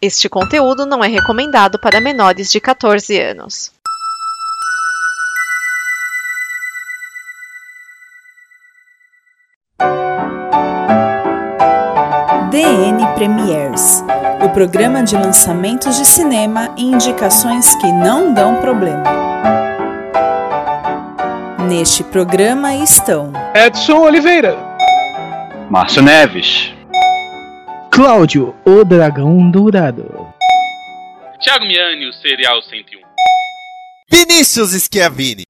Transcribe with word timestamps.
Este 0.00 0.28
conteúdo 0.28 0.86
não 0.86 1.02
é 1.02 1.08
recomendado 1.08 1.78
para 1.78 2.00
menores 2.00 2.50
de 2.50 2.60
14 2.60 3.20
anos. 3.20 3.72
DN 12.50 13.14
Premiers 13.14 14.02
o 14.44 14.48
programa 14.50 15.02
de 15.02 15.16
lançamentos 15.16 15.96
de 15.96 16.04
cinema 16.04 16.72
e 16.76 16.84
indicações 16.84 17.74
que 17.74 17.90
não 17.90 18.32
dão 18.32 18.60
problema. 18.60 19.02
Neste 21.68 22.04
programa 22.04 22.72
estão 22.76 23.32
Edson 23.52 23.98
Oliveira, 23.98 24.56
Márcio 25.68 26.02
Neves, 26.02 26.72
Cláudio, 27.98 28.54
o 28.64 28.84
Dragão 28.84 29.50
Dourado, 29.50 30.32
Thiago 31.42 31.64
Miani, 31.64 32.06
o 32.06 32.12
Serial 32.12 32.62
101, 32.62 33.00
Vinícius 34.08 34.70
Schiavini. 34.70 35.42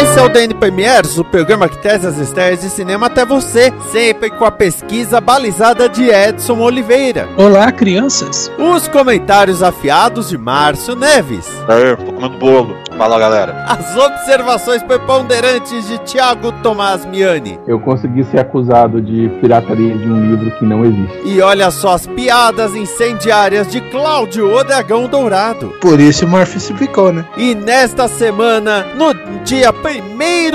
Esse 0.00 0.18
é 0.18 0.22
o 0.22 0.30
DN 0.30 0.54
Premiers, 0.54 1.18
o 1.18 1.24
programa 1.24 1.68
que 1.68 1.76
traz 1.76 2.06
as 2.06 2.16
estreias 2.16 2.62
de 2.62 2.70
cinema 2.70 3.08
até 3.08 3.22
você, 3.22 3.70
sempre 3.92 4.30
com 4.30 4.46
a 4.46 4.50
pesquisa 4.50 5.20
balizada 5.20 5.90
de 5.90 6.08
Edson 6.08 6.58
Oliveira. 6.58 7.28
Olá, 7.36 7.70
crianças. 7.70 8.50
Os 8.58 8.88
comentários 8.88 9.62
afiados 9.62 10.30
de 10.30 10.38
Márcio 10.38 10.96
Neves. 10.96 11.46
Aí, 11.68 11.94
tô 11.96 12.14
comendo 12.14 12.38
bolo. 12.38 12.74
Fala, 12.96 13.18
galera. 13.18 13.64
As 13.66 13.96
observações 13.96 14.82
preponderantes 14.82 15.86
de 15.86 15.98
Thiago 16.00 16.52
Tomás 16.62 17.04
Miani. 17.04 17.58
Eu 17.66 17.78
consegui 17.78 18.24
ser 18.24 18.40
acusado 18.40 19.00
de 19.00 19.28
pirataria 19.40 19.96
de 19.96 20.06
um 20.06 20.30
livro 20.30 20.50
que 20.58 20.64
não 20.64 20.84
existe. 20.84 21.20
E 21.24 21.40
olha 21.40 21.70
só 21.70 21.94
as 21.94 22.06
piadas 22.06 22.74
incendiárias 22.74 23.68
de 23.68 23.80
Cláudio, 23.90 24.54
o 24.54 24.64
Dragão 24.64 25.06
Dourado. 25.06 25.74
Por 25.80 26.00
isso 26.00 26.26
o 26.26 26.28
Murphy 26.28 26.60
se 26.60 26.74
picou, 26.74 27.12
né? 27.12 27.24
E 27.36 27.54
nesta 27.54 28.06
semana, 28.08 28.84
no 28.94 29.14
dia 29.44 29.70
1 29.70 29.89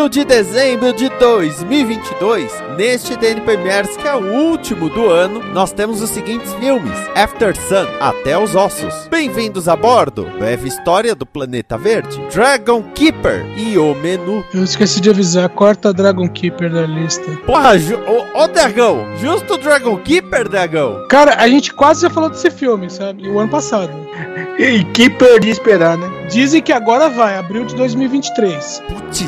de 0.10 0.24
dezembro 0.24 0.94
de 0.94 1.10
2022, 1.10 2.50
neste 2.78 3.18
DN 3.18 3.42
Premiers, 3.42 3.98
que 3.98 4.08
é 4.08 4.16
o 4.16 4.24
último 4.32 4.90
do 4.90 5.10
ano, 5.10 5.44
nós 5.52 5.74
temos 5.74 6.02
os 6.02 6.10
seguintes 6.10 6.54
filmes: 6.54 6.94
After 7.14 7.54
Sun, 7.54 7.86
Até 8.00 8.38
os 8.38 8.56
Ossos. 8.56 8.94
Bem-vindos 9.12 9.68
a 9.68 9.76
bordo, 9.76 10.26
Breve 10.40 10.70
História 10.70 11.14
do 11.14 11.26
Planeta 11.26 11.78
Verde, 11.78 12.18
Dragon 12.34 12.82
Keeper 12.94 13.46
e 13.58 13.78
O 13.78 13.94
Menu. 13.94 14.42
Eu 14.54 14.64
esqueci 14.64 15.02
de 15.02 15.10
avisar, 15.10 15.50
corta 15.50 15.92
Dragon 15.92 16.30
Keeper 16.30 16.72
da 16.72 16.84
lista. 16.84 17.30
Porra, 17.46 17.78
ju- 17.78 18.00
ô, 18.08 18.42
ô 18.42 18.48
Dragão, 18.48 19.06
justo 19.18 19.56
o 19.56 19.58
Dragon 19.58 19.98
Keeper, 19.98 20.48
Dragão? 20.48 21.06
Cara, 21.10 21.36
a 21.36 21.48
gente 21.50 21.74
quase 21.74 22.04
já 22.04 22.10
falou 22.10 22.30
desse 22.30 22.50
filme, 22.50 22.90
sabe? 22.90 23.28
O 23.28 23.38
ano 23.38 23.50
passado. 23.50 23.92
E 24.58 24.86
que 24.86 25.10
perdi 25.10 25.50
esperar, 25.50 25.98
né? 25.98 26.10
Dizem 26.30 26.62
que 26.62 26.72
agora 26.72 27.10
vai, 27.10 27.38
abril 27.38 27.66
de 27.66 27.76
2023. 27.76 28.84
Putz. 28.88 29.26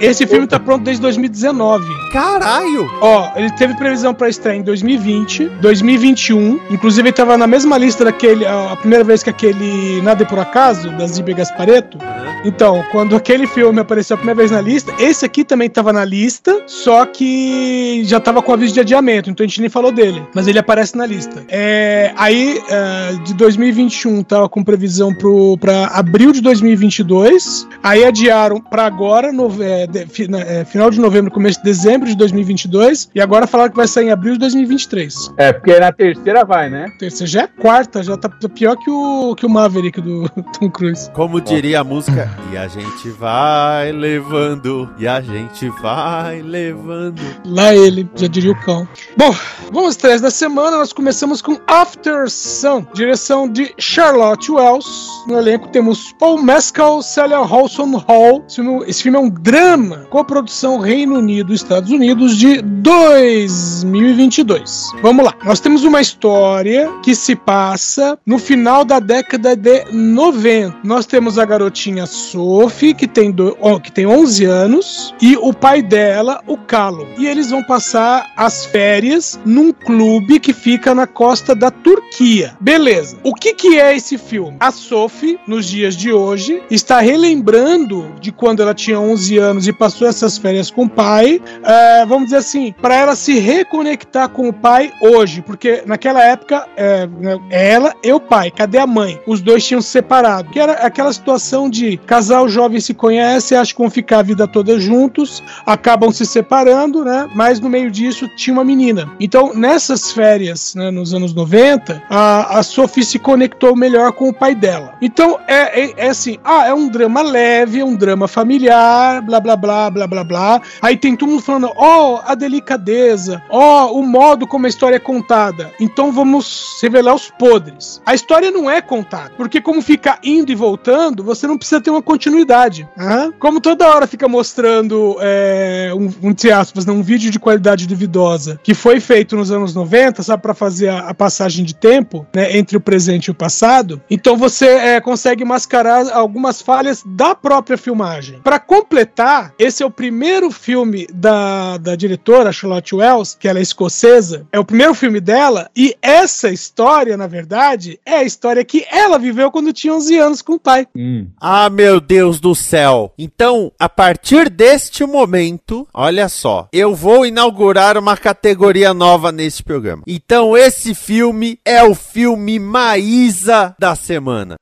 Esse 0.00 0.26
filme 0.26 0.46
tá 0.46 0.60
pronto 0.60 0.84
desde 0.84 1.00
2019. 1.02 1.84
Caralho! 2.12 2.88
Ó, 3.00 3.30
ele 3.36 3.50
teve 3.52 3.74
previsão 3.74 4.12
pra 4.12 4.28
estreia 4.28 4.58
em 4.58 4.62
2020, 4.62 5.46
2021. 5.60 6.60
Inclusive, 6.70 7.08
ele 7.08 7.16
tava 7.16 7.36
na 7.38 7.46
mesma 7.46 7.78
lista 7.78 8.04
daquele. 8.04 8.46
A 8.46 8.76
primeira 8.76 9.04
vez 9.04 9.22
que 9.22 9.30
aquele 9.30 10.00
Nada 10.02 10.22
é 10.22 10.26
por 10.26 10.38
Acaso, 10.38 10.90
da 10.90 11.06
Zíbia 11.06 11.34
Gaspareto. 11.34 11.98
Então, 12.46 12.84
quando 12.92 13.16
aquele 13.16 13.46
filme 13.46 13.80
apareceu 13.80 14.14
a 14.14 14.18
primeira 14.18 14.38
vez 14.38 14.50
na 14.50 14.60
lista, 14.60 14.92
esse 15.00 15.24
aqui 15.24 15.44
também 15.44 15.68
tava 15.68 15.92
na 15.92 16.04
lista, 16.04 16.62
só 16.66 17.04
que 17.04 18.02
já 18.04 18.20
tava 18.20 18.40
com 18.40 18.52
aviso 18.52 18.72
de 18.74 18.80
adiamento, 18.80 19.28
então 19.28 19.44
a 19.44 19.48
gente 19.48 19.60
nem 19.60 19.68
falou 19.68 19.90
dele. 19.90 20.22
Mas 20.34 20.46
ele 20.46 20.58
aparece 20.58 20.96
na 20.96 21.04
lista. 21.04 21.44
É, 21.48 22.12
aí, 22.16 22.60
é, 22.70 23.12
de 23.24 23.34
2021, 23.34 24.22
tava 24.22 24.48
com 24.48 24.62
previsão 24.62 25.12
pro, 25.14 25.58
pra 25.58 25.86
abril 25.88 26.30
de 26.32 26.40
2022. 26.40 27.66
Aí 27.82 28.04
adiaram 28.04 28.60
pra 28.60 28.86
agora, 28.86 29.32
nove- 29.32 29.64
é, 29.64 29.86
de- 29.86 30.06
fi- 30.06 30.28
na- 30.28 30.40
é, 30.40 30.64
final 30.64 30.90
de 30.90 31.00
novembro, 31.00 31.30
começo 31.30 31.58
de 31.58 31.64
dezembro 31.64 32.08
de 32.08 32.16
2022. 32.16 33.10
E 33.14 33.20
agora 33.20 33.46
falaram 33.46 33.70
que 33.70 33.76
vai 33.76 33.88
sair 33.88 34.06
em 34.06 34.10
abril 34.12 34.34
de 34.34 34.38
2023. 34.40 35.32
É, 35.36 35.52
porque 35.52 35.78
na 35.80 35.90
terceira 35.92 36.44
vai, 36.44 36.70
né? 36.70 36.86
Terceira 36.98 37.26
já 37.26 37.42
é 37.42 37.46
quarta, 37.46 38.02
já 38.02 38.16
tá 38.16 38.28
pior 38.54 38.76
que 38.76 38.90
o, 38.90 39.34
que 39.34 39.44
o 39.44 39.50
Maverick 39.50 40.00
do 40.00 40.28
Tom 40.58 40.70
Cruise. 40.70 41.10
Como 41.12 41.40
diria 41.40 41.80
a 41.80 41.84
música, 41.84 42.30
e 42.52 42.56
a 42.56 42.68
gente 42.68 43.10
vai 43.10 43.92
levando, 43.92 44.88
e 44.98 45.06
a 45.06 45.20
gente 45.20 45.68
vai 45.80 46.42
levando. 46.42 47.20
Lá 47.44 47.74
ele, 47.74 48.08
já 48.14 48.26
diria 48.26 48.52
o 48.52 48.60
cão. 48.62 48.88
Bom, 49.16 49.34
vamos 49.72 49.96
três 49.96 50.20
da 50.20 50.30
semana. 50.30 50.76
Nós 50.78 50.92
começamos 50.92 51.40
com 51.42 51.58
After 51.66 52.30
Sun, 52.30 52.86
direção 52.94 53.48
de 53.48 53.74
Charlotte 53.78 54.50
Wells. 54.50 54.86
No 55.26 55.38
elenco 55.38 55.68
temos 55.68 56.12
Paul 56.18 56.42
Mescal, 56.42 57.02
Celia 57.02 57.38
Hawson 57.38 57.96
Hall. 57.96 58.44
Esse 58.46 58.56
filme, 58.56 58.84
esse 58.86 59.02
filme 59.02 59.18
é 59.18 59.20
um 59.20 59.30
drama, 59.30 60.06
coprodução 60.10 60.78
Reino 60.78 61.18
Unido 61.18 61.52
Estados 61.52 61.90
Unidos 61.90 62.36
de 62.36 62.62
2022. 62.62 64.92
Vamos 65.02 65.24
lá. 65.24 65.34
Nós 65.44 65.58
temos 65.60 65.84
uma 65.84 66.00
história 66.00 66.90
que 67.02 67.14
se 67.14 67.34
passa 67.34 68.18
no 68.24 68.38
final 68.38 68.84
da 68.84 69.00
década 69.00 69.56
de 69.56 69.84
90. 69.92 70.76
Nós 70.84 71.06
temos 71.06 71.38
a 71.38 71.44
garotinha 71.44 72.06
Sophie, 72.16 72.94
que 72.94 73.06
tem, 73.06 73.30
do, 73.30 73.56
que 73.80 73.92
tem 73.92 74.06
11 74.06 74.44
anos, 74.44 75.14
e 75.20 75.36
o 75.36 75.52
pai 75.52 75.82
dela, 75.82 76.42
o 76.46 76.56
Callum. 76.56 77.06
E 77.18 77.26
eles 77.26 77.50
vão 77.50 77.62
passar 77.62 78.32
as 78.36 78.64
férias 78.64 79.38
num 79.44 79.72
clube 79.72 80.40
que 80.40 80.52
fica 80.52 80.94
na 80.94 81.06
costa 81.06 81.54
da 81.54 81.70
Turquia. 81.70 82.56
Beleza. 82.60 83.18
O 83.22 83.34
que, 83.34 83.54
que 83.54 83.78
é 83.78 83.94
esse 83.94 84.16
filme? 84.16 84.56
A 84.60 84.70
Sophie, 84.72 85.38
nos 85.46 85.66
dias 85.66 85.96
de 85.96 86.12
hoje, 86.12 86.62
está 86.70 87.00
relembrando 87.00 88.10
de 88.20 88.32
quando 88.32 88.62
ela 88.62 88.74
tinha 88.74 88.98
11 88.98 89.38
anos 89.38 89.68
e 89.68 89.72
passou 89.72 90.08
essas 90.08 90.38
férias 90.38 90.70
com 90.70 90.84
o 90.84 90.88
pai. 90.88 91.40
é, 91.62 92.06
vamos 92.06 92.26
dizer 92.26 92.38
assim, 92.38 92.74
para 92.80 92.94
ela 92.94 93.14
se 93.14 93.38
reconectar 93.38 94.28
com 94.28 94.48
o 94.48 94.52
pai 94.52 94.92
hoje, 95.00 95.42
porque 95.42 95.82
naquela 95.84 96.22
época 96.22 96.66
é, 96.76 97.08
ela 97.50 97.94
e 98.02 98.12
o 98.12 98.20
pai, 98.20 98.50
cadê 98.50 98.78
a 98.78 98.86
mãe? 98.86 99.20
Os 99.26 99.40
dois 99.40 99.64
tinham 99.64 99.82
se 99.82 99.96
separado. 99.96 100.50
Que 100.50 100.60
era 100.60 100.72
aquela 100.74 101.12
situação 101.12 101.68
de 101.68 101.96
casal 102.06 102.48
jovem 102.48 102.80
se 102.80 102.94
conhece, 102.94 103.54
acham 103.54 103.74
que 103.74 103.82
vão 103.82 103.90
ficar 103.90 104.20
a 104.20 104.22
vida 104.22 104.46
toda 104.46 104.78
juntos, 104.78 105.42
acabam 105.66 106.10
se 106.12 106.24
separando, 106.24 107.04
né? 107.04 107.28
Mas 107.34 107.60
no 107.60 107.68
meio 107.68 107.90
disso 107.90 108.28
tinha 108.36 108.54
uma 108.54 108.64
menina. 108.64 109.10
Então, 109.20 109.52
nessas 109.54 110.12
férias, 110.12 110.74
né, 110.74 110.90
nos 110.90 111.12
anos 111.12 111.34
90, 111.34 112.02
a, 112.08 112.58
a 112.58 112.62
Sophie 112.62 113.04
se 113.04 113.18
conectou 113.18 113.76
melhor 113.76 114.12
com 114.12 114.28
o 114.28 114.32
pai 114.32 114.54
dela. 114.54 114.94
Então, 115.02 115.38
é, 115.46 115.84
é, 115.84 115.94
é 115.96 116.08
assim, 116.08 116.38
ah, 116.44 116.66
é 116.66 116.72
um 116.72 116.88
drama 116.88 117.22
leve, 117.22 117.80
é 117.80 117.84
um 117.84 117.96
drama 117.96 118.28
familiar, 118.28 119.20
blá 119.22 119.40
blá 119.40 119.56
blá, 119.56 119.90
blá 119.90 120.06
blá 120.06 120.24
blá. 120.24 120.62
Aí 120.80 120.96
tem 120.96 121.16
todo 121.16 121.30
mundo 121.30 121.42
falando, 121.42 121.70
ó, 121.76 122.22
a 122.24 122.34
delicadeza, 122.34 123.42
ó, 123.50 123.92
o 123.92 124.02
modo 124.02 124.46
como 124.46 124.66
a 124.66 124.68
história 124.68 124.96
é 124.96 125.00
contada. 125.00 125.72
Então 125.80 126.12
vamos 126.12 126.78
revelar 126.80 127.14
os 127.14 127.30
podres. 127.30 128.00
A 128.06 128.14
história 128.14 128.50
não 128.50 128.70
é 128.70 128.80
contada, 128.80 129.32
porque 129.36 129.60
como 129.60 129.82
fica 129.82 130.18
indo 130.22 130.52
e 130.52 130.54
voltando, 130.54 131.24
você 131.24 131.46
não 131.46 131.58
precisa 131.58 131.80
ter 131.80 131.90
uma 131.96 132.02
continuidade. 132.02 132.88
Aham. 132.98 133.32
Como 133.38 133.60
toda 133.60 133.88
hora 133.88 134.06
fica 134.06 134.28
mostrando 134.28 135.16
é, 135.20 135.90
um, 135.94 136.10
um, 136.22 136.30
entre 136.30 136.50
aspas, 136.50 136.86
né, 136.86 136.92
um 136.92 137.02
vídeo 137.02 137.30
de 137.30 137.38
qualidade 137.38 137.86
duvidosa 137.86 138.60
que 138.62 138.74
foi 138.74 139.00
feito 139.00 139.36
nos 139.36 139.50
anos 139.50 139.74
90, 139.74 140.22
sabe, 140.22 140.42
para 140.42 140.54
fazer 140.54 140.88
a, 140.88 141.08
a 141.08 141.14
passagem 141.14 141.64
de 141.64 141.74
tempo, 141.74 142.26
né, 142.34 142.56
entre 142.56 142.76
o 142.76 142.80
presente 142.80 143.26
e 143.26 143.30
o 143.30 143.34
passado. 143.34 144.00
Então 144.10 144.36
você 144.36 144.66
é, 144.66 145.00
consegue 145.00 145.44
mascarar 145.44 146.10
algumas 146.12 146.60
falhas 146.60 147.02
da 147.06 147.34
própria 147.34 147.78
filmagem. 147.78 148.40
Para 148.42 148.58
completar, 148.58 149.52
esse 149.58 149.82
é 149.82 149.86
o 149.86 149.90
primeiro 149.90 150.50
filme 150.50 151.06
da, 151.12 151.78
da 151.78 151.96
diretora 151.96 152.52
Charlotte 152.52 152.94
Wells, 152.94 153.36
que 153.38 153.48
ela 153.48 153.58
é 153.58 153.62
escocesa, 153.62 154.46
é 154.52 154.58
o 154.58 154.64
primeiro 154.64 154.94
filme 154.94 155.20
dela, 155.20 155.70
e 155.76 155.94
essa 156.02 156.50
história, 156.50 157.16
na 157.16 157.26
verdade, 157.26 157.98
é 158.04 158.16
a 158.16 158.24
história 158.24 158.64
que 158.64 158.84
ela 158.90 159.18
viveu 159.18 159.50
quando 159.50 159.72
tinha 159.72 159.94
11 159.94 160.18
anos 160.18 160.42
com 160.42 160.54
o 160.54 160.60
pai. 160.60 160.86
Hum. 160.96 161.26
Ah, 161.40 161.70
meu 161.70 161.85
Deus 162.00 162.40
do 162.40 162.54
céu. 162.54 163.12
Então, 163.16 163.72
a 163.78 163.88
partir 163.88 164.50
deste 164.50 165.04
momento, 165.04 165.86
olha 165.94 166.28
só, 166.28 166.68
eu 166.72 166.94
vou 166.94 167.24
inaugurar 167.24 167.96
uma 167.96 168.16
categoria 168.16 168.92
nova 168.92 169.30
neste 169.30 169.62
programa. 169.62 170.02
Então, 170.06 170.56
esse 170.56 170.94
filme 170.94 171.58
é 171.64 171.82
o 171.82 171.94
filme 171.94 172.58
Maísa 172.58 173.74
da 173.78 173.94
semana. 173.94 174.56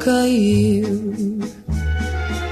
Caiu 0.00 0.82
caiu 0.82 1.38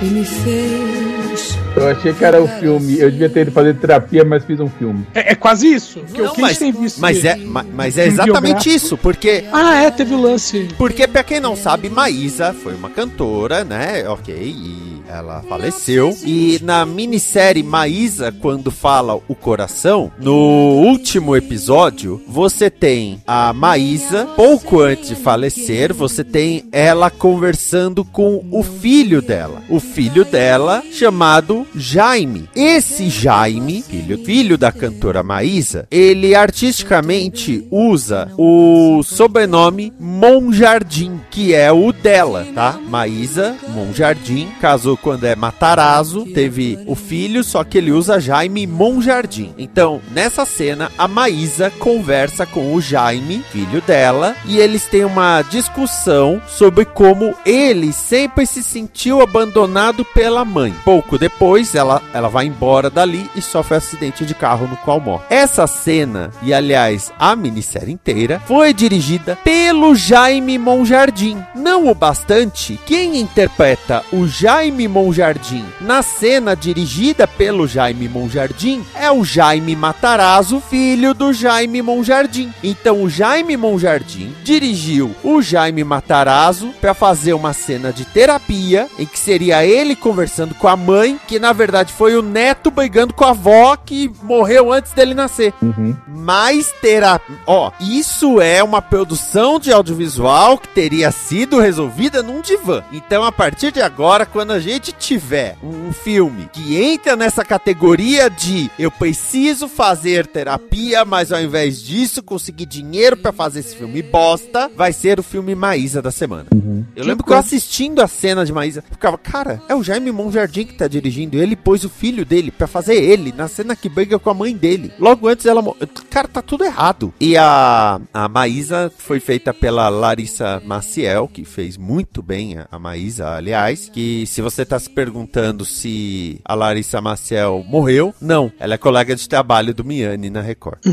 e 0.01 0.05
me 0.05 0.25
fez. 0.25 1.59
Eu 1.77 1.89
achei 1.89 2.13
que 2.13 2.25
era 2.25 2.41
o 2.43 2.47
filme. 2.47 2.99
Eu 3.01 3.11
devia 3.11 3.29
ter 3.29 3.43
ido 3.43 3.51
fazer 3.53 3.75
terapia, 3.77 4.25
mas 4.25 4.45
fiz 4.45 4.59
um 4.61 4.69
filme. 4.69 5.05
É, 5.15 5.33
é 5.33 5.35
quase 5.35 5.67
isso. 5.73 6.01
Que 6.13 6.21
Não, 6.23 6.31
o 6.31 6.35
que 6.35 6.41
a 6.41 6.43
mas, 6.45 6.51
gente 6.59 6.59
tem 6.73 6.83
visto. 6.83 7.01
mas, 7.01 7.25
é, 7.25 7.37
ma- 7.37 7.65
mas 7.75 7.99
é 7.99 8.07
exatamente 8.07 8.73
isso, 8.73 8.97
porque 8.97 9.45
Ah, 9.53 9.83
é, 9.83 9.91
teve 9.91 10.15
o 10.15 10.21
lance. 10.21 10.69
Porque, 10.79 11.07
pra 11.09 11.23
quem 11.25 11.41
não 11.41 11.57
sabe, 11.57 11.89
Maísa 11.91 12.53
foi 12.53 12.75
uma 12.75 12.91
cantora, 12.91 13.65
né? 13.65 14.09
Ok, 14.09 14.35
e 14.35 14.98
ela 15.09 15.43
faleceu. 15.49 16.17
E 16.25 16.61
na 16.63 16.85
minissérie 16.85 17.63
Maísa, 17.63 18.31
quando 18.31 18.71
fala 18.71 19.19
o 19.27 19.35
coração, 19.35 20.13
no 20.21 20.35
último 20.35 21.35
episódio, 21.35 22.23
você 22.29 22.69
tem 22.69 23.23
a 23.27 23.53
Maísa, 23.53 24.27
pouco 24.37 24.81
antes 24.81 25.09
de 25.09 25.15
falecer, 25.15 25.95
você 25.95 26.23
tem 26.23 26.65
ela 26.71 27.11
conversando 27.11 28.05
com 28.05 28.45
o 28.51 28.63
filho 28.63 29.23
dela. 29.23 29.63
O 29.69 29.81
filho 29.81 30.25
dela, 30.25 30.83
chamado 30.93 31.67
Jaime. 31.75 32.49
Esse 32.55 33.09
Jaime, 33.09 33.83
filho, 33.83 34.23
filho 34.25 34.59
da 34.59 34.71
cantora 34.71 35.23
Maísa, 35.23 35.87
ele 35.91 36.35
artisticamente 36.35 37.67
usa 37.71 38.31
o 38.37 39.03
sobrenome 39.03 39.93
Monjardim, 39.99 41.21
que 41.31 41.55
é 41.55 41.73
o 41.73 41.93
dela, 41.93 42.47
tá? 42.55 42.79
Maísa 42.89 43.57
Monjardim 43.69 44.49
casou 44.61 44.98
quando 45.03 45.25
é 45.25 45.35
Matarazzo, 45.35 46.25
teve 46.27 46.79
o 46.87 46.95
filho, 46.95 47.43
só 47.45 47.65
que 47.65 47.79
ele 47.79 47.93
usa 47.93 48.21
Jaime 48.21 48.67
Monjardim. 48.67 49.55
Então, 49.57 50.01
nessa 50.11 50.45
cena, 50.45 50.91
a 50.99 51.07
Maísa 51.07 51.71
conversa 51.79 52.45
com 52.45 52.75
o 52.75 52.81
Jaime, 52.81 53.45
filho 53.51 53.81
dela, 53.83 54.35
e 54.45 54.59
eles 54.59 54.87
têm 54.87 55.05
uma 55.05 55.43
discussão 55.43 56.41
sobre 56.47 56.85
como 56.85 57.35
ele 57.47 57.93
sempre 57.93 58.47
se 58.47 58.63
sentiu 58.63 59.21
abandonado 59.21 60.05
pela 60.05 60.45
mãe. 60.45 60.75
Pouco 60.85 61.19
depois, 61.19 61.75
ela, 61.75 62.03
ela 62.13 62.29
vai 62.29 62.47
embora 62.47 62.91
dali 62.91 63.31
e 63.37 63.43
sofre 63.43 63.75
um 63.75 63.79
acidente 63.79 64.25
de 64.25 64.35
carro 64.35 64.67
no 64.67 64.77
qual 64.79 65.01
morre. 65.01 65.25
Essa 65.31 65.67
cena, 65.67 66.31
e 66.43 66.53
aliás, 66.53 67.13
a 67.19 67.37
minissérie 67.37 67.95
inteira, 67.95 68.41
foi 68.47 68.73
dirigida 68.73 69.39
pelo 69.45 69.95
Jaime 69.95 70.59
Monjardim. 70.59 71.45
Não 71.55 71.89
o 71.89 71.95
bastante, 71.95 72.79
quem 72.87 73.19
interpreta 73.21 74.03
o 74.13 74.27
Jaime 74.27 74.88
Monjardim 74.89 75.65
na 75.81 76.03
cena 76.03 76.57
dirigida 76.57 77.27
pelo 77.27 77.67
Jaime 77.69 78.09
Monjardim 78.09 78.85
é 78.95 79.11
o 79.11 79.25
Jaime 79.25 79.77
Matarazzo, 79.77 80.61
filho 80.69 81.15
do 81.15 81.33
Jaime 81.33 81.81
Monjardim. 81.83 82.53
Então 82.63 83.03
o 83.03 83.09
Jaime 83.11 83.57
Monjardim 83.57 84.35
dirigiu 84.43 85.15
o 85.23 85.41
Jaime 85.43 85.85
Matarazzo 85.85 86.71
para 86.81 86.95
fazer 86.95 87.35
uma 87.35 87.53
cena 87.53 87.93
de 87.93 88.05
terapia 88.05 88.89
em 88.99 89.07
que 89.07 89.19
seria 89.19 89.65
ele 89.65 89.95
conversando 89.95 90.55
com 90.55 90.67
a 90.69 90.77
mãe, 90.77 91.21
que 91.29 91.39
na 91.39 91.53
verdade 91.53 91.93
foi 91.93 92.17
o 92.17 92.23
neto 92.23 92.71
brigando 92.71 93.13
com 93.15 93.25
a 93.25 93.31
avó 93.31 93.77
que 93.77 94.11
morreu 94.23 94.73
antes 94.73 94.93
dele 94.93 95.15
nascer 95.15 95.53
Uhum. 95.63 95.95
mais 96.09 96.73
terapia. 96.81 97.37
Ó, 97.47 97.71
isso 97.81 98.41
é 98.41 98.63
uma 98.63 98.81
produção 98.81 99.59
de 99.59 99.73
audiovisual 99.73 100.57
que 100.59 100.69
teria 100.69 101.11
sido 101.11 101.59
resolvida 101.59 102.23
num 102.23 102.41
divã. 102.41 102.83
Então, 102.93 103.25
a 103.25 103.33
partir 103.33 103.73
de 103.73 103.81
agora, 103.83 104.25
quando 104.25 104.53
a 104.53 104.61
gente 104.61 104.78
tiver 104.81 105.57
um 105.63 105.93
filme 105.93 106.49
que 106.53 106.77
entra 106.77 107.17
nessa 107.17 107.45
categoria 107.45 108.29
de 108.29 108.71
eu 108.79 108.91
preciso 108.91 109.69
fazer 109.69 110.27
terapia, 110.27 111.05
mas 111.05 111.33
ao 111.33 111.41
invés 111.41 111.83
disso 111.83 112.23
conseguir 112.23 112.67
dinheiro 112.67 113.17
pra 113.17 113.33
fazer 113.33 113.61
esse 113.61 113.77
filme 113.77 114.03
bosta, 114.03 114.71
vai 114.75 114.93
ser 114.93 115.19
o 115.19 115.23
filme 115.23 115.55
Maísa 115.55 116.01
da 116.01 116.11
semana. 116.11 116.47
Eu 116.95 117.05
lembro 117.05 117.25
que 117.25 117.33
eu 117.33 117.37
assistindo 117.37 118.01
a 118.01 118.09
cena 118.09 118.45
de 118.45 118.53
Maísa, 118.53 118.83
eu 118.87 118.93
ficava, 118.93 119.19
cara, 119.19 119.63
é 119.69 119.75
o 119.75 119.83
Jaime 119.83 120.13
Monjardim 120.13 120.65
que 120.65 120.75
tá 120.75 120.89
dirigindo. 120.89 121.39
Ele 121.39 121.57
pôs 121.57 121.85
o 121.85 121.89
filho 121.89 122.25
dele 122.25 122.51
pra 122.51 122.67
fazer 122.67 122.95
ele 122.95 123.33
na 123.33 123.49
cena 123.49 123.77
que 123.77 123.89
briga 123.89 124.19
com 124.19 124.31
a 124.31 124.35
mãe 124.35 124.57
dele. 124.57 124.93
Logo 124.99 125.29
antes 125.29 125.47
ela. 125.47 125.63
Cara, 126.11 126.29
tá 126.29 126.43
tudo 126.43 126.65
errado. 126.65 127.13
E 127.21 127.37
a, 127.37 128.01
a 128.13 128.29
Maísa 128.29 128.93
foi 128.97 129.21
feita 129.21 129.53
pela 129.55 129.89
Larissa 129.89 130.63
Maciel, 130.65 131.29
que 131.29 131.45
fez 131.45 131.77
muito 131.77 132.23
bem 132.23 132.59
a, 132.59 132.67
a 132.71 132.79
Maísa, 132.79 133.35
aliás. 133.35 133.91
Que 133.93 134.27
se 134.27 134.43
você 134.43 134.58
tá 134.65 134.79
se 134.79 134.89
perguntando 134.91 135.65
se 135.65 136.41
a 136.45 136.55
Larissa 136.55 137.01
Maciel 137.01 137.65
morreu, 137.67 138.15
não. 138.21 138.51
Ela 138.59 138.75
é 138.75 138.79
colega 138.79 139.15
de 139.15 139.29
trabalho 139.29 139.75
do 139.75 139.85
Miane 139.85 140.31
na 140.31 140.41
Record. 140.41 140.79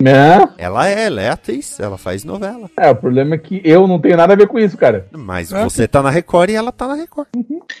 Né? 0.00 0.48
ela 0.58 0.88
é, 0.88 1.04
ela 1.06 1.20
é 1.22 1.28
atriz, 1.30 1.78
ela 1.78 1.96
faz 1.98 2.24
novela. 2.24 2.68
É, 2.76 2.90
o 2.90 2.94
problema 2.96 3.34
é 3.34 3.38
que 3.38 3.60
eu 3.64 3.86
não 3.86 4.00
tenho 4.00 4.16
nada 4.16 4.32
a 4.32 4.36
ver 4.36 4.46
com 4.48 4.58
isso, 4.58 4.76
cara. 4.76 5.06
Mas 5.12 5.52
Ah, 5.52 5.64
você 5.64 5.86
tá 5.86 6.02
na 6.02 6.10
Record 6.10 6.50
e 6.50 6.54
ela 6.54 6.72
tá 6.72 6.88
na 6.88 6.94
Record. 6.94 7.28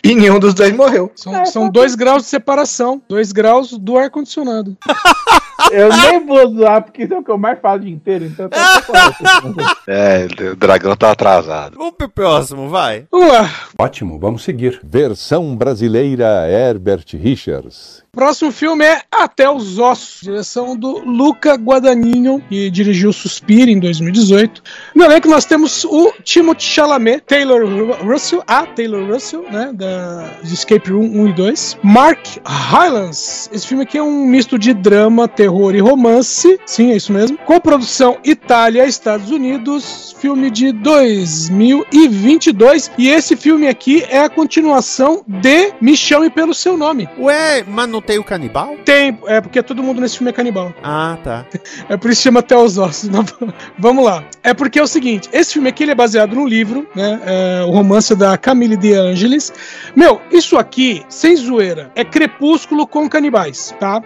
E 0.04 0.14
nenhum 0.14 0.38
dos 0.38 0.54
dois 0.54 0.74
morreu. 0.74 1.10
São, 1.16 1.46
são 1.46 1.68
dois 1.68 1.94
graus 1.94 2.22
de 2.24 2.28
separação. 2.28 3.00
Dois 3.08 3.32
graus 3.32 3.72
do 3.76 3.96
ar-condicionado. 3.96 4.76
Eu 5.70 5.88
nem 5.90 6.26
vou 6.26 6.48
zoar, 6.54 6.82
porque 6.82 7.04
isso 7.04 7.14
é 7.14 7.18
o 7.18 7.22
que 7.22 7.30
eu 7.30 7.38
mais 7.38 7.58
falo 7.60 7.76
o 7.76 7.80
dia 7.84 7.94
inteiro, 7.94 8.24
então 8.24 8.48
tá. 8.48 8.58
É, 9.86 10.26
o 10.50 10.56
dragão 10.56 10.96
tá 10.96 11.12
atrasado. 11.12 11.76
Vamos 11.76 11.94
pro 11.96 12.08
próximo, 12.08 12.68
vai. 12.68 13.06
Lá. 13.12 13.48
Ótimo, 13.78 14.18
vamos 14.18 14.42
seguir. 14.42 14.80
Versão 15.12 15.54
brasileira 15.54 16.48
Herbert 16.48 17.04
Richards. 17.12 18.01
Próximo 18.14 18.52
filme 18.52 18.84
é 18.84 19.00
Até 19.10 19.48
os 19.48 19.78
Ossos, 19.78 20.20
direção 20.20 20.76
do 20.76 20.98
Luca 20.98 21.54
Guadagnino, 21.54 22.42
que 22.46 22.68
dirigiu 22.68 23.10
Suspira 23.10 23.70
em 23.70 23.80
2018. 23.80 24.62
No 24.94 25.04
elenco 25.04 25.28
nós 25.28 25.46
temos 25.46 25.82
o 25.86 26.12
Timothée 26.22 26.62
Chalamet, 26.66 27.22
Taylor 27.26 27.64
Ru- 27.64 27.94
Russell, 28.06 28.42
a 28.46 28.66
Taylor 28.66 29.10
Russell, 29.10 29.46
né, 29.50 29.70
da 29.72 30.28
de 30.42 30.52
Escape 30.52 30.90
Room 30.90 31.22
1 31.22 31.28
e 31.28 31.32
2. 31.32 31.78
Mark 31.82 32.18
Rylance. 32.44 33.48
Esse 33.50 33.66
filme 33.66 33.84
aqui 33.84 33.96
é 33.96 34.02
um 34.02 34.26
misto 34.26 34.58
de 34.58 34.74
drama, 34.74 35.26
terror 35.26 35.74
e 35.74 35.80
romance. 35.80 36.60
Sim, 36.66 36.92
é 36.92 36.96
isso 36.96 37.14
mesmo. 37.14 37.38
Com 37.38 37.58
produção 37.60 38.18
Itália, 38.22 38.84
Estados 38.84 39.30
Unidos, 39.30 40.14
filme 40.20 40.50
de 40.50 40.70
2022. 40.70 42.90
E 42.98 43.08
esse 43.08 43.36
filme 43.36 43.68
aqui 43.68 44.04
é 44.10 44.18
a 44.18 44.28
continuação 44.28 45.24
de 45.26 45.72
Me 45.80 45.96
Chame 45.96 46.28
Pelo 46.28 46.52
Seu 46.52 46.76
Nome. 46.76 47.08
Ué, 47.18 47.64
mas 47.66 47.88
não 47.88 48.01
tem 48.02 48.18
o 48.18 48.24
canibal? 48.24 48.76
Tem, 48.84 49.18
é 49.26 49.40
porque 49.40 49.62
todo 49.62 49.82
mundo 49.82 50.00
nesse 50.00 50.18
filme 50.18 50.30
é 50.30 50.32
canibal. 50.34 50.74
Ah, 50.82 51.16
tá. 51.22 51.46
É 51.88 51.96
por 51.96 52.10
isso 52.10 52.20
que 52.20 52.24
chama 52.24 52.40
até 52.40 52.56
os 52.56 52.78
ossos. 52.78 53.08
Não, 53.08 53.24
vamos 53.78 54.04
lá. 54.04 54.24
É 54.42 54.52
porque 54.54 54.78
é 54.78 54.82
o 54.82 54.86
seguinte: 54.86 55.28
esse 55.32 55.54
filme 55.54 55.68
aqui 55.68 55.82
ele 55.82 55.92
é 55.92 55.94
baseado 55.94 56.34
num 56.34 56.46
livro, 56.46 56.86
né? 56.94 57.20
É, 57.24 57.64
o 57.64 57.70
romance 57.70 58.14
da 58.14 58.36
Camille 58.36 58.76
de 58.76 58.94
Angelis. 58.94 59.52
Meu, 59.94 60.20
isso 60.30 60.56
aqui, 60.56 61.04
sem 61.08 61.36
zoeira, 61.36 61.90
é 61.94 62.04
crepúsculo 62.04 62.86
com 62.86 63.08
canibais, 63.08 63.74
tá? 63.78 64.02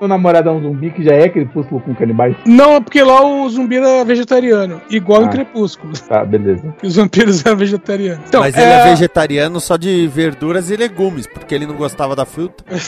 O 0.00 0.06
namorado 0.06 0.48
é 0.48 0.52
um 0.52 0.62
zumbi 0.62 0.90
que 0.90 1.02
já 1.02 1.12
é 1.12 1.28
crepúsculo 1.28 1.80
com 1.80 1.94
canibais. 1.94 2.36
Não, 2.46 2.76
é 2.76 2.80
porque 2.80 3.02
lá 3.02 3.20
o 3.24 3.48
zumbi 3.48 3.76
era 3.78 4.04
vegetariano, 4.04 4.80
igual 4.90 5.22
em 5.22 5.26
Ah. 5.26 5.30
Crepúsculo. 5.30 5.92
Tá, 6.08 6.24
beleza. 6.24 6.74
Os 6.82 6.96
vampiros 6.96 7.44
eram 7.44 7.56
vegetarianos. 7.56 8.24
Então, 8.28 8.40
Mas 8.42 8.54
ele 8.56 8.64
é 8.64 8.84
vegetariano 8.90 9.60
só 9.60 9.76
de 9.76 10.06
verduras 10.06 10.70
e 10.70 10.76
legumes, 10.76 11.26
porque 11.26 11.54
ele 11.54 11.66
não 11.66 11.74
gostava 11.74 12.14
da 12.14 12.24
fruta. 12.24 12.62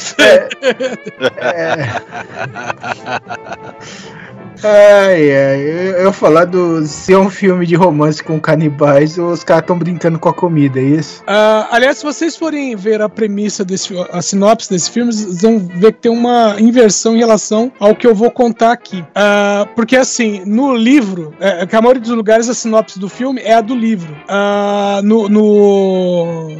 Ai, 4.62 5.32
ai, 5.32 5.60
eu, 5.62 5.92
eu 6.04 6.12
falar 6.12 6.44
do 6.44 6.84
ser 6.86 7.16
um 7.16 7.30
filme 7.30 7.64
de 7.66 7.74
romance 7.74 8.22
com 8.22 8.38
canibais, 8.40 9.16
os 9.18 9.42
caras 9.42 9.62
estão 9.62 9.78
brincando 9.78 10.18
com 10.18 10.28
a 10.28 10.34
comida, 10.34 10.78
é 10.78 10.82
isso? 10.84 11.22
Ah, 11.26 11.68
aliás, 11.70 11.98
se 11.98 12.04
vocês 12.04 12.36
forem 12.36 12.76
ver 12.76 13.00
a 13.00 13.08
premissa 13.08 13.64
desse 13.64 13.94
a 14.12 14.20
sinopse 14.20 14.68
desse 14.70 14.90
filme, 14.90 15.12
vocês 15.12 15.42
vão 15.42 15.58
ver 15.58 15.92
que 15.92 16.00
tem 16.00 16.12
uma 16.12 16.56
inversão 16.60 17.14
em 17.14 17.18
relação 17.18 17.72
ao 17.80 17.94
que 17.94 18.06
eu 18.06 18.14
vou 18.14 18.30
contar 18.30 18.72
aqui. 18.72 19.04
Ah, 19.14 19.66
porque 19.74 19.96
assim, 19.96 20.42
no 20.44 20.74
livro, 20.74 21.34
é, 21.40 21.66
que 21.66 21.74
a 21.76 21.80
maioria 21.80 22.02
dos 22.02 22.10
lugares 22.10 22.48
a 22.48 22.54
sinopse 22.54 22.98
do 22.98 23.08
filme 23.08 23.40
é 23.42 23.54
a 23.54 23.60
do 23.60 23.74
livro. 23.74 24.14
Ah, 24.28 25.00
no, 25.02 25.28
no- 25.28 26.50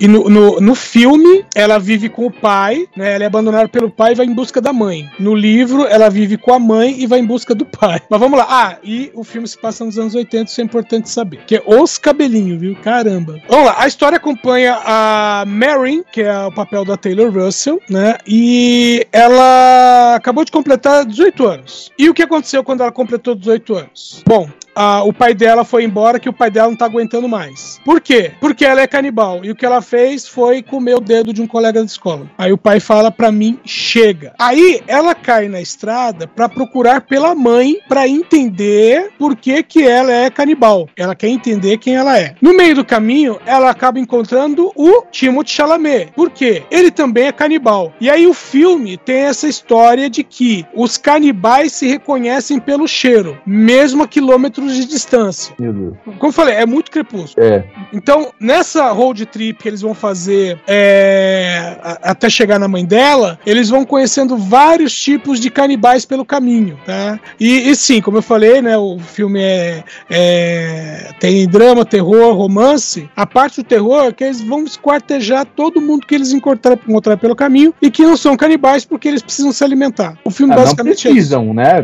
e 0.00 0.06
no, 0.06 0.28
no, 0.28 0.60
no 0.60 0.74
filme, 0.74 1.44
ela 1.54 1.78
vive 1.78 2.08
com 2.08 2.26
o 2.26 2.30
pai, 2.30 2.86
né? 2.96 3.14
Ela 3.14 3.24
é 3.24 3.26
abandonada 3.26 3.68
pelo 3.68 3.90
pai 3.90 4.12
e 4.12 4.14
vai 4.14 4.26
em 4.26 4.34
busca 4.34 4.60
da 4.60 4.72
mãe. 4.72 5.10
No 5.18 5.34
livro, 5.34 5.86
ela 5.86 6.08
vive 6.08 6.36
com 6.36 6.52
a 6.52 6.58
mãe 6.58 7.00
e 7.00 7.06
vai 7.06 7.18
em 7.18 7.24
busca 7.24 7.54
do 7.54 7.64
pai. 7.64 8.00
Mas 8.08 8.20
vamos 8.20 8.38
lá. 8.38 8.46
Ah, 8.48 8.76
e 8.82 9.10
o 9.14 9.24
filme 9.24 9.46
se 9.46 9.58
passa 9.58 9.84
nos 9.84 9.98
anos 9.98 10.14
80, 10.14 10.50
isso 10.50 10.60
é 10.60 10.64
importante 10.64 11.08
saber. 11.08 11.40
Que 11.46 11.56
é 11.56 11.62
os 11.66 11.98
cabelinhos, 11.98 12.60
viu? 12.60 12.76
Caramba. 12.76 13.40
Vamos 13.48 13.66
lá. 13.66 13.76
A 13.78 13.86
história 13.86 14.16
acompanha 14.16 14.78
a 14.84 15.44
Marin, 15.46 16.02
que 16.12 16.22
é 16.22 16.38
o 16.44 16.52
papel 16.52 16.84
da 16.84 16.96
Taylor 16.96 17.32
Russell, 17.32 17.80
né? 17.88 18.16
E 18.26 19.06
ela 19.12 20.14
acabou 20.14 20.44
de 20.44 20.52
completar 20.52 21.04
18 21.04 21.46
anos. 21.46 21.92
E 21.98 22.08
o 22.08 22.14
que 22.14 22.22
aconteceu 22.22 22.62
quando 22.62 22.82
ela 22.82 22.92
completou 22.92 23.34
18 23.34 23.74
anos? 23.74 24.22
Bom, 24.26 24.48
a- 24.78 25.02
o 25.02 25.12
pai 25.12 25.34
dela 25.34 25.64
foi 25.64 25.84
embora, 25.84 26.18
que 26.20 26.28
o 26.28 26.32
pai 26.32 26.50
dela 26.50 26.68
não 26.68 26.76
tá 26.76 26.84
aguentando 26.84 27.28
mais. 27.28 27.80
Por 27.84 28.00
quê? 28.00 28.32
Porque 28.40 28.64
ela 28.64 28.80
é 28.80 28.86
canibal. 28.86 29.40
E 29.44 29.50
o 29.50 29.56
que 29.56 29.66
ela 29.66 29.82
fez 29.82 30.26
foi 30.28 30.62
comer 30.62 30.94
o 30.96 31.00
dedo 31.00 31.32
de 31.32 31.42
um 31.42 31.46
colega 31.46 31.80
da 31.80 31.86
escola. 31.86 32.26
Aí 32.38 32.52
o 32.52 32.58
pai 32.58 32.78
fala 32.80 33.10
pra 33.10 33.32
mim, 33.32 33.58
chega. 33.64 34.32
Aí 34.38 34.80
ela 34.86 35.14
cai 35.14 35.48
na 35.48 35.60
estrada 35.60 36.26
pra 36.26 36.48
procurar 36.48 37.00
pela 37.02 37.34
mãe 37.34 37.78
pra 37.88 38.06
entender 38.06 39.10
por 39.18 39.34
que 39.36 39.62
que 39.62 39.82
ela 39.86 40.12
é 40.12 40.30
canibal. 40.30 40.88
Ela 40.96 41.14
quer 41.14 41.28
entender 41.28 41.78
quem 41.78 41.96
ela 41.96 42.18
é. 42.18 42.34
No 42.40 42.54
meio 42.56 42.74
do 42.74 42.84
caminho, 42.84 43.38
ela 43.44 43.70
acaba 43.70 43.98
encontrando 43.98 44.70
o 44.76 45.02
Timothée 45.10 45.54
Chalamet. 45.54 46.12
Por 46.14 46.30
quê? 46.30 46.62
Ele 46.70 46.90
também 46.90 47.26
é 47.26 47.32
canibal. 47.32 47.92
E 48.00 48.08
aí 48.08 48.26
o 48.26 48.34
filme 48.34 48.96
tem 48.96 49.16
essa 49.22 49.48
história 49.48 50.08
de 50.08 50.22
que 50.22 50.64
os 50.74 50.96
canibais 50.96 51.72
se 51.72 51.86
reconhecem 51.88 52.60
pelo 52.60 52.86
cheiro, 52.86 53.38
mesmo 53.46 54.02
a 54.02 54.08
quilômetros 54.08 54.67
de 54.74 54.84
distância. 54.86 55.54
Meu 55.58 55.72
Deus. 55.72 55.94
Como 56.04 56.28
eu 56.28 56.32
falei, 56.32 56.54
é 56.54 56.66
muito 56.66 56.90
crepúsculo. 56.90 57.44
É. 57.46 57.64
Então, 57.92 58.32
nessa 58.40 58.90
road 58.90 59.24
trip 59.26 59.62
que 59.62 59.68
eles 59.68 59.80
vão 59.80 59.94
fazer 59.94 60.58
é, 60.66 61.76
até 62.02 62.28
chegar 62.30 62.58
na 62.58 62.68
mãe 62.68 62.84
dela, 62.84 63.38
eles 63.46 63.68
vão 63.68 63.84
conhecendo 63.84 64.36
vários 64.36 64.92
tipos 64.98 65.40
de 65.40 65.50
canibais 65.50 66.04
pelo 66.04 66.24
caminho, 66.24 66.78
tá? 66.84 67.18
E, 67.38 67.68
e 67.70 67.76
sim, 67.76 68.00
como 68.00 68.18
eu 68.18 68.22
falei, 68.22 68.60
né, 68.62 68.76
o 68.76 68.98
filme 68.98 69.40
é, 69.40 69.84
é- 70.10 71.10
tem 71.20 71.46
drama, 71.48 71.84
terror, 71.84 72.34
romance. 72.36 73.08
A 73.16 73.26
parte 73.26 73.62
do 73.62 73.64
terror 73.66 74.04
é 74.06 74.12
que 74.12 74.24
eles 74.24 74.40
vão 74.40 74.64
esquartejar 74.64 75.44
todo 75.46 75.80
mundo 75.80 76.06
que 76.06 76.14
eles 76.14 76.32
encontrar, 76.32 76.78
encontrar 76.86 77.16
pelo 77.16 77.34
caminho 77.36 77.72
e 77.80 77.90
que 77.90 78.02
não 78.02 78.16
são 78.16 78.36
canibais 78.36 78.84
porque 78.84 79.08
eles 79.08 79.22
precisam 79.22 79.52
se 79.52 79.62
alimentar. 79.64 80.16
O 80.24 80.30
filme 80.30 80.52
Ah, 80.52 80.56
não 80.56 80.62
basicamente 80.64 81.08
é 81.08 81.10
isso. 81.10 81.28
precisam, 81.28 81.54
né? 81.54 81.80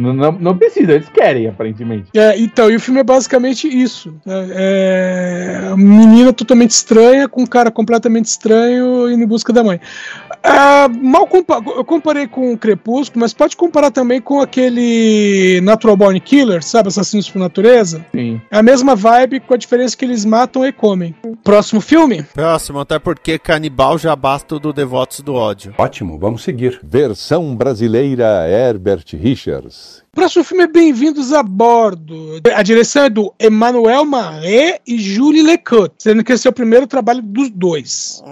Não, 0.00 0.12
não, 0.12 0.32
não 0.32 0.56
precisam, 0.56 0.94
eles 0.94 1.08
querem, 1.08 1.46
aparentemente. 1.46 2.08
É, 2.14 2.23
então, 2.36 2.70
e 2.70 2.76
o 2.76 2.80
filme 2.80 3.00
é 3.00 3.04
basicamente 3.04 3.68
isso. 3.68 4.14
né? 4.24 4.46
É, 4.50 5.74
menina 5.76 6.32
totalmente 6.32 6.70
estranha, 6.70 7.28
com 7.28 7.42
um 7.42 7.46
cara 7.46 7.70
completamente 7.70 8.26
estranho 8.26 9.10
indo 9.10 9.22
em 9.22 9.26
busca 9.26 9.52
da 9.52 9.62
mãe. 9.62 9.80
Ah, 10.42 10.88
mal 10.88 11.26
compa 11.26 11.62
eu 11.74 11.84
comparei 11.84 12.26
com 12.26 12.52
o 12.52 12.58
Crepúsculo, 12.58 13.20
mas 13.20 13.32
pode 13.32 13.56
comparar 13.56 13.90
também 13.90 14.20
com 14.20 14.40
aquele 14.40 15.60
Natural 15.62 15.96
Born 15.96 16.20
Killer, 16.20 16.62
sabe? 16.62 16.88
Assassinos 16.88 17.30
por 17.30 17.38
Natureza. 17.38 18.04
Sim. 18.12 18.40
É 18.50 18.58
a 18.58 18.62
mesma 18.62 18.94
vibe, 18.94 19.40
com 19.40 19.54
a 19.54 19.56
diferença 19.56 19.96
que 19.96 20.04
eles 20.04 20.24
matam 20.24 20.66
e 20.66 20.72
comem. 20.72 21.14
Próximo 21.42 21.80
filme? 21.80 22.22
Próximo, 22.34 22.80
até 22.80 22.98
porque 22.98 23.38
canibal 23.38 23.96
já 23.98 24.14
basta 24.14 24.56
o 24.56 24.60
do 24.60 24.72
Devotos 24.72 25.20
do 25.20 25.34
Ódio. 25.34 25.74
Ótimo, 25.78 26.18
vamos 26.18 26.42
seguir. 26.42 26.78
Versão 26.82 27.56
brasileira 27.56 28.46
Herbert 28.48 29.04
Richards. 29.14 30.03
Próximo 30.14 30.44
filme 30.44 30.62
é 30.62 30.66
Bem-vindos 30.68 31.32
a 31.32 31.42
Bordo. 31.42 32.40
A 32.54 32.62
direção 32.62 33.04
é 33.04 33.10
do 33.10 33.34
Emmanuel 33.40 34.04
Marais 34.04 34.78
e 34.86 34.96
Julie 34.96 35.42
Lecoq, 35.42 35.92
sendo 35.98 36.22
que 36.22 36.32
esse 36.32 36.46
é 36.46 36.50
o 36.50 36.52
primeiro 36.52 36.86
trabalho 36.86 37.20
dos 37.20 37.50
dois. 37.50 38.22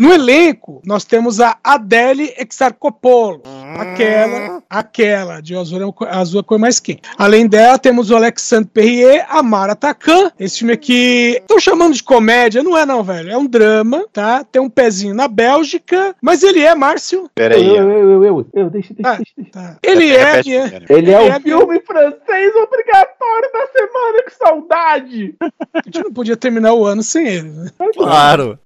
No 0.00 0.12
elenco, 0.12 0.82
nós 0.84 1.04
temos 1.04 1.40
a 1.40 1.56
Adele 1.62 2.34
Exarchopoulos, 2.36 3.40
aquela, 3.76 4.62
aquela 4.68 5.40
de 5.40 5.54
azul, 5.54 5.94
azul 6.08 6.40
é 6.40 6.40
a 6.40 6.44
cor 6.44 6.58
mais 6.58 6.80
quente. 6.80 7.02
Além 7.16 7.46
dela, 7.46 7.78
temos 7.78 8.10
o 8.10 8.16
Alexandre 8.16 8.70
Perrier, 8.72 9.24
a 9.28 9.42
Mara 9.42 9.76
Takan. 9.76 10.32
Esse 10.38 10.58
filme 10.58 10.72
aqui, 10.72 11.38
estão 11.40 11.60
chamando 11.60 11.94
de 11.94 12.02
comédia, 12.02 12.62
não 12.62 12.76
é 12.76 12.84
não, 12.84 13.02
velho. 13.02 13.30
É 13.30 13.38
um 13.38 13.46
drama, 13.46 14.04
tá? 14.12 14.44
Tem 14.44 14.60
um 14.60 14.68
pezinho 14.68 15.14
na 15.14 15.28
Bélgica, 15.28 16.14
mas 16.20 16.42
ele 16.42 16.60
é, 16.60 16.74
Márcio. 16.74 17.30
Peraí. 17.34 17.64
Eu, 17.64 17.90
eu, 17.90 18.10
eu, 18.10 18.24
eu, 18.24 18.46
eu, 18.54 18.70
deixa, 18.70 18.92
deixa, 18.94 19.10
Ah, 19.10 19.16
deixa, 19.16 19.50
tá. 19.52 19.76
Ele 19.82 20.10
é, 20.10 20.42
Daniel. 20.42 20.66
Ele 20.88 21.10
é 21.12 21.27
Ele 21.27 21.27
o 21.28 21.32
é 21.32 21.40
filme 21.40 21.80
francês 21.80 22.54
obrigatório 22.56 23.52
da 23.52 23.66
semana, 23.66 24.22
que 24.24 24.34
saudade! 24.34 25.34
a 25.74 25.82
gente 25.84 26.02
não 26.04 26.12
podia 26.12 26.36
terminar 26.36 26.74
o 26.74 26.84
ano 26.84 27.02
sem 27.02 27.26
ele, 27.26 27.48
né? 27.48 27.70
Claro. 27.94 28.58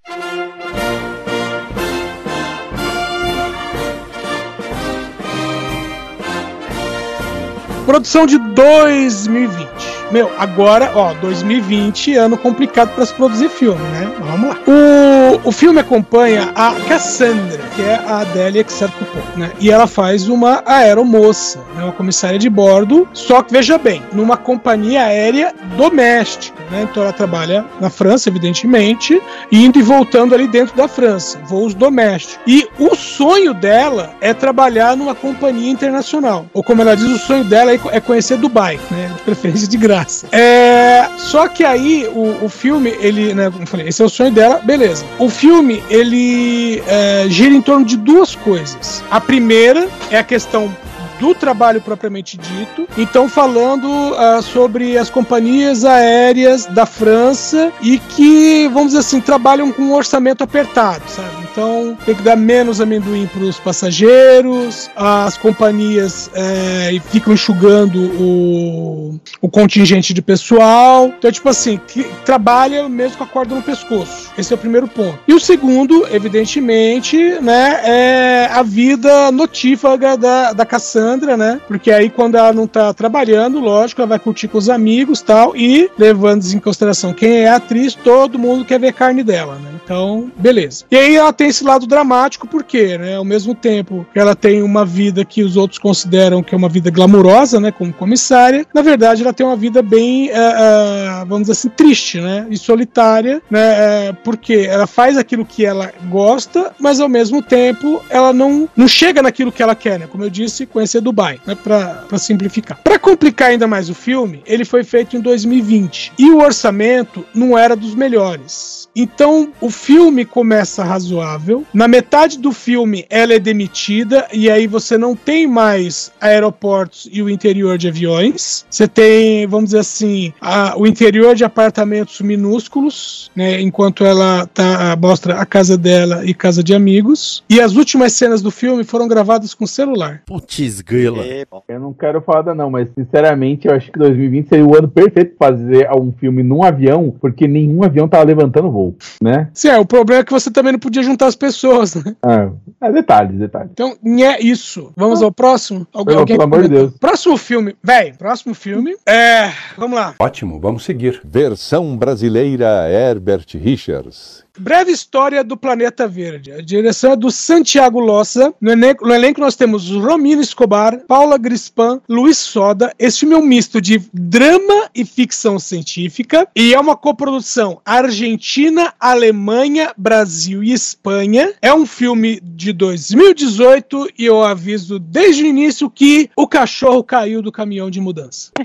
Produção 7.87 8.27
de 8.27 8.39
2020. 8.39 9.69
Meu, 10.13 10.31
agora, 10.39 10.93
ó, 10.95 11.15
2020, 11.15 12.15
ano 12.17 12.39
complicado 12.39 12.95
para 12.95 13.05
se 13.05 13.15
produzir 13.15 13.49
filme, 13.49 13.83
né? 13.89 14.13
Vamos 14.21 14.51
lá. 14.51 14.59
O, 14.67 15.22
o 15.45 15.53
filme 15.53 15.81
acompanha 15.81 16.53
a 16.55 16.75
Cassandra, 16.89 17.61
que 17.75 17.83
é 17.83 17.95
a 18.07 18.21
Adélia 18.21 18.65
Exarchopoulos, 18.67 19.37
né? 19.37 19.53
E 19.61 19.71
ela 19.71 19.87
faz 19.87 20.29
uma 20.29 20.63
aeromoça, 20.67 21.59
né? 21.77 21.85
Uma 21.85 21.93
comissária 21.93 22.39
de 22.39 22.49
bordo, 22.49 23.09
só 23.13 23.43
que, 23.43 23.53
veja 23.53 23.79
bem, 23.79 24.03
numa 24.13 24.37
companhia 24.37 25.05
aérea 25.05 25.55
doméstica, 25.77 26.59
né? 26.71 26.87
Então 26.91 27.03
ela 27.03 27.13
trabalha 27.13 27.65
na 27.81 27.91
França, 27.91 28.29
evidentemente, 28.29 29.21
indo 29.51 29.79
e 29.79 29.83
voltando 29.83 30.35
ali 30.35 30.49
dentro 30.49 30.77
da 30.77 30.89
França, 30.89 31.39
voos 31.47 31.75
domésticos. 31.75 32.39
E 32.47 32.69
o 32.79 32.95
sonho 32.95 33.53
dela 33.55 34.15
é 34.21 34.33
trabalhar 34.33 34.97
numa 34.97 35.15
companhia 35.15 35.71
internacional. 35.71 36.47
Ou 36.53 36.63
como 36.63 36.83
ela 36.83 36.97
diz, 36.97 37.09
o 37.09 37.19
sonho 37.19 37.45
dela 37.45 37.73
é 37.73 37.79
é 37.91 38.01
conhecer 38.01 38.37
Dubai, 38.37 38.79
né? 38.91 39.11
De 39.17 39.23
preferência 39.23 39.69
de 39.69 39.77
graça. 39.77 40.27
É, 40.33 41.09
só 41.19 41.49
que 41.49 41.65
aí 41.65 42.09
o, 42.13 42.45
o 42.45 42.49
filme, 42.49 42.95
ele, 43.01 43.35
né, 43.35 43.51
como 43.51 43.63
eu 43.63 43.67
falei, 43.67 43.89
esse 43.89 44.03
é 44.03 44.05
o 44.05 44.09
sonho 44.09 44.31
dela, 44.31 44.61
beleza. 44.63 45.05
O 45.19 45.29
filme, 45.29 45.83
ele 45.89 46.83
é, 46.87 47.27
gira 47.29 47.55
em 47.55 47.63
torno 47.63 47.85
de 47.85 47.97
duas 47.97 48.35
coisas. 48.35 49.05
A 49.11 49.21
primeira 49.21 49.89
é 50.11 50.19
a 50.19 50.25
questão 50.25 50.75
do 51.21 51.35
trabalho 51.35 51.81
propriamente 51.81 52.37
dito. 52.37 52.89
Então, 52.99 53.29
falando 53.29 53.89
ah, 54.17 54.43
sobre 54.43 54.99
as 54.99 55.09
companhias 55.09 55.85
aéreas 55.85 56.67
da 56.67 56.85
França 56.85 57.73
e 57.81 57.99
que, 57.99 58.67
vamos 58.69 58.89
dizer 58.89 58.99
assim, 58.99 59.21
trabalham 59.21 59.71
com 59.71 59.83
um 59.83 59.95
orçamento 59.95 60.43
apertado, 60.43 61.03
sabe? 61.07 61.42
Então, 61.53 61.97
tem 62.07 62.15
que 62.15 62.23
dar 62.23 62.37
menos 62.37 62.81
amendoim 62.81 63.27
para 63.27 63.43
os 63.43 63.61
passageiros, 63.61 64.91
as 64.97 65.37
companhias 65.37 66.31
eh, 66.35 66.99
ficam 67.11 67.35
enxugando 67.35 68.01
o, 68.19 69.21
o 69.41 69.49
contingente 69.49 70.15
de 70.15 70.23
pessoal. 70.23 71.13
Então, 71.19 71.31
tipo 71.31 71.49
assim, 71.49 71.79
que 71.87 72.05
trabalha 72.25 72.89
mesmo 72.89 73.19
com 73.19 73.25
a 73.25 73.27
corda 73.27 73.55
no 73.55 73.63
pescoço. 73.63 74.31
Esse 74.37 74.53
é 74.53 74.57
o 74.57 74.59
primeiro 74.59 74.89
ponto. 74.89 75.19
E 75.29 75.35
o 75.35 75.41
segundo, 75.41 76.07
evidentemente, 76.11 77.17
né, 77.41 77.81
é 77.85 78.49
a 78.51 78.63
vida 78.63 79.31
notífaga 79.31 80.17
da, 80.17 80.53
da 80.53 80.65
Cassandra, 80.65 81.37
né? 81.37 81.61
Porque 81.69 81.91
aí, 81.91 82.09
quando 82.09 82.37
ela 82.37 82.53
não 82.53 82.67
tá 82.67 82.95
trabalhando, 82.95 83.61
lógico, 83.61 84.01
ela 84.01 84.09
vai 84.09 84.19
curtir 84.19 84.49
com 84.49 84.59
os 84.59 84.71
amigos 84.71 85.21
tal. 85.21 85.55
E, 85.55 85.91
levando 85.99 86.45
em 86.45 86.59
consideração 86.59 87.13
quem 87.13 87.43
é 87.43 87.49
a 87.49 87.57
atriz, 87.57 87.95
todo 87.95 88.39
mundo 88.39 88.65
quer 88.65 88.81
ver 88.81 88.93
carne 88.93 89.23
dela, 89.23 89.57
né? 89.57 89.71
Então, 89.85 90.31
beleza. 90.37 90.85
E 90.91 90.97
aí 90.97 91.17
ela 91.17 91.33
tem 91.33 91.42
esse 91.47 91.65
lado 91.65 91.87
dramático, 91.87 92.47
porque, 92.47 92.99
né? 92.99 93.17
Ao 93.17 93.25
mesmo 93.25 93.55
tempo 93.55 94.07
que 94.13 94.19
ela 94.19 94.35
tem 94.35 94.63
uma 94.63 94.85
vida 94.85 95.25
que 95.25 95.43
os 95.43 95.57
outros 95.57 95.79
consideram 95.79 96.43
que 96.43 96.55
é 96.55 96.59
uma 96.59 96.69
vida 96.69 96.91
glamurosa, 96.91 97.61
né? 97.61 97.71
Como 97.71 97.93
comissária, 97.93 98.67
na 98.75 98.83
verdade 98.83 99.23
ela 99.23 99.33
tem 99.33 99.45
uma 99.47 99.57
vida 99.57 99.83
bem, 99.83 100.31
ah, 100.33 101.21
ah, 101.21 101.25
vamos 101.25 101.43
dizer 101.43 101.53
assim, 101.53 101.69
triste, 101.69 102.21
né? 102.21 102.47
E 102.51 102.57
solitária, 102.57 103.43
né? 103.51 103.61
eh, 103.83 104.13
porque 104.25 104.67
ela 104.69 104.87
faz 104.87 105.17
aquilo 105.17 105.45
que 105.45 105.65
ela 105.65 105.93
gosta, 106.09 106.73
mas 106.79 107.01
ao 107.01 107.09
mesmo 107.09 107.43
tempo 107.43 108.03
ela 108.09 108.33
não, 108.33 108.69
não 108.77 108.89
chega 108.89 109.23
naquilo 109.23 109.53
que 109.53 109.63
ela 109.63 109.75
quer, 109.75 109.99
né? 109.99 110.07
Como 110.07 110.25
eu 110.25 110.31
disse, 110.31 110.67
conhecer 110.67 111.01
Dubai, 111.01 111.41
né? 111.47 111.55
Pra, 111.55 112.05
pra 112.09 112.19
simplificar. 112.19 112.79
Pra 112.83 112.99
complicar 112.99 113.51
ainda 113.51 113.67
mais 113.67 113.89
o 113.89 113.95
filme, 113.95 114.43
ele 114.47 114.65
foi 114.65 114.85
feito 114.85 115.17
em 115.17 115.21
2020 115.21 116.13
e 116.19 116.31
o 116.31 116.39
orçamento 116.39 117.25
não 117.35 117.57
era 117.57 117.75
dos 117.75 117.95
melhores. 117.95 118.82
Então 118.95 119.49
o 119.61 119.71
filme 119.71 120.25
começa 120.25 120.85
razoável. 120.85 121.65
Na 121.73 121.89
metade 121.89 122.39
do 122.39 122.53
filme 122.53 123.07
ela 123.09 123.33
é 123.35 123.39
demitida 123.39 124.27
e 124.33 124.51
aí 124.51 124.67
você 124.67 124.99
não 124.99 125.15
tem 125.17 125.47
mais 125.47 126.13
aeroportos 126.21 127.09
e 127.13 127.23
o 127.23 127.31
interior 127.31 127.79
de 127.79 127.89
aviões. 127.89 128.67
Você 128.69 128.87
tem, 128.87 129.47
vamos 129.47 129.67
dizer 129.71 129.79
assim, 129.81 130.33
a- 130.41 130.75
o 130.77 130.87
interior 130.87 131.35
de 131.35 131.45
apartamentos 131.45 132.21
minúsculos, 132.21 133.31
né? 133.35 133.61
Enquanto 133.61 134.05
ela 134.05 134.47
tá, 134.47 134.97
mostra 135.01 135.41
a 135.41 135.47
casa 135.47 135.77
dela 135.79 136.25
e 136.25 136.35
casa 136.35 136.63
de 136.63 136.75
amigos. 136.75 137.43
E 137.49 137.61
as 137.61 137.75
últimas 137.77 138.13
cenas 138.13 138.43
do 138.43 138.51
filme 138.51 138.85
foram 138.85 139.09
gravadas 139.09 139.55
com 139.55 139.67
celular. 139.67 140.23
Putz, 140.27 140.81
grila. 140.81 141.25
É. 141.25 141.45
Eu 141.69 141.81
não 141.81 141.93
quero 141.93 142.21
falar 142.21 142.55
não, 142.55 142.71
mas 142.71 142.89
sinceramente 142.95 143.67
eu 143.69 143.75
acho 143.75 143.91
que 143.91 143.99
2020 143.99 144.49
seria 144.49 144.67
o 144.67 144.77
ano 144.77 144.89
perfeito 144.89 145.35
pra 145.39 145.49
fazer 145.49 145.89
um 145.97 146.13
filme 146.13 146.43
num 146.43 146.63
avião, 146.63 147.15
porque 147.21 147.47
nenhum 147.49 147.83
avião 147.85 148.09
tava 148.09 148.25
levantando 148.25 148.71
voo, 148.71 148.82
né? 149.21 149.49
Sim, 149.55 149.69
é, 149.69 149.79
o 149.79 149.87
problema 149.87 150.23
é 150.23 150.25
que 150.25 150.33
você 150.33 150.51
também 150.51 150.73
não 150.73 150.79
podia 150.79 151.03
juntar 151.03 151.27
as 151.27 151.37
pessoas, 151.37 151.95
né? 151.95 152.17
Ah, 152.23 152.51
é 152.81 152.93
detalhes, 152.93 153.39
detalhes. 153.39 153.71
Então, 153.73 153.97
é 154.23 154.43
isso. 154.43 154.93
Vamos 154.97 155.23
ao 155.23 155.33
próximo? 155.33 155.87
Não, 155.95 156.01
alguém 156.01 156.37
pelo 156.37 156.43
amor 156.43 156.63
de? 156.63 156.69
Deus. 156.69 156.93
Próximo 156.99 157.37
filme. 157.37 157.77
Véi, 157.83 158.13
próximo 158.13 158.55
filme. 158.55 158.97
É. 159.07 159.51
Vamos 159.77 159.97
lá. 159.97 160.15
Ótimo, 160.19 160.59
vamos 160.61 160.85
seguir. 160.85 161.21
Versão 161.25 161.97
brasileira 161.97 162.89
Herbert 162.91 163.47
Richards. 163.55 164.45
Breve 164.59 164.93
História 164.93 165.43
do 165.43 165.57
Planeta 165.57 166.07
Verde. 166.07 166.53
A 166.53 166.61
direção 166.61 167.13
é 167.13 167.17
do 167.17 167.31
Santiago 167.31 167.99
Lossa. 167.99 168.53
No 168.61 168.71
elenco, 168.71 169.07
no 169.07 169.15
elenco 169.15 169.41
nós 169.41 169.57
temos 169.57 169.91
Romino 169.91 170.43
Escobar, 170.43 171.01
Paula 171.09 171.39
Grispan, 171.39 172.01
Luiz 172.09 172.37
Soda. 172.37 172.93
Esse 172.99 173.21
filme 173.21 173.35
é 173.35 173.39
um 173.39 173.45
misto 173.45 173.81
de 173.81 174.03
drama 174.13 174.91
e 174.95 175.07
ficção 175.07 175.59
científica 175.59 176.47
e 176.55 176.75
é 176.75 176.79
uma 176.79 176.95
coprodução 176.95 177.81
Argentina, 177.85 178.93
Alemanha, 179.01 179.93
Brasil 179.97 180.63
e 180.63 180.73
Espanha. 180.73 181.55
É 181.63 181.73
um 181.73 181.87
filme 181.87 182.39
de 182.43 182.75
2018 182.75 184.11
e 184.19 184.27
eu 184.27 184.43
aviso 184.43 184.99
desde 184.99 185.45
o 185.45 185.47
início 185.47 185.89
que 185.89 186.29
o 186.37 186.47
cachorro 186.47 187.03
caiu 187.03 187.41
do 187.41 187.51
caminhão 187.51 187.91
de 187.91 188.01
mudança. 188.01 188.53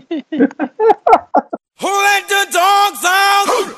Who 1.80 1.90
let 1.90 2.28
the 2.28 2.46
dogs 2.52 3.06
out? 3.06 3.78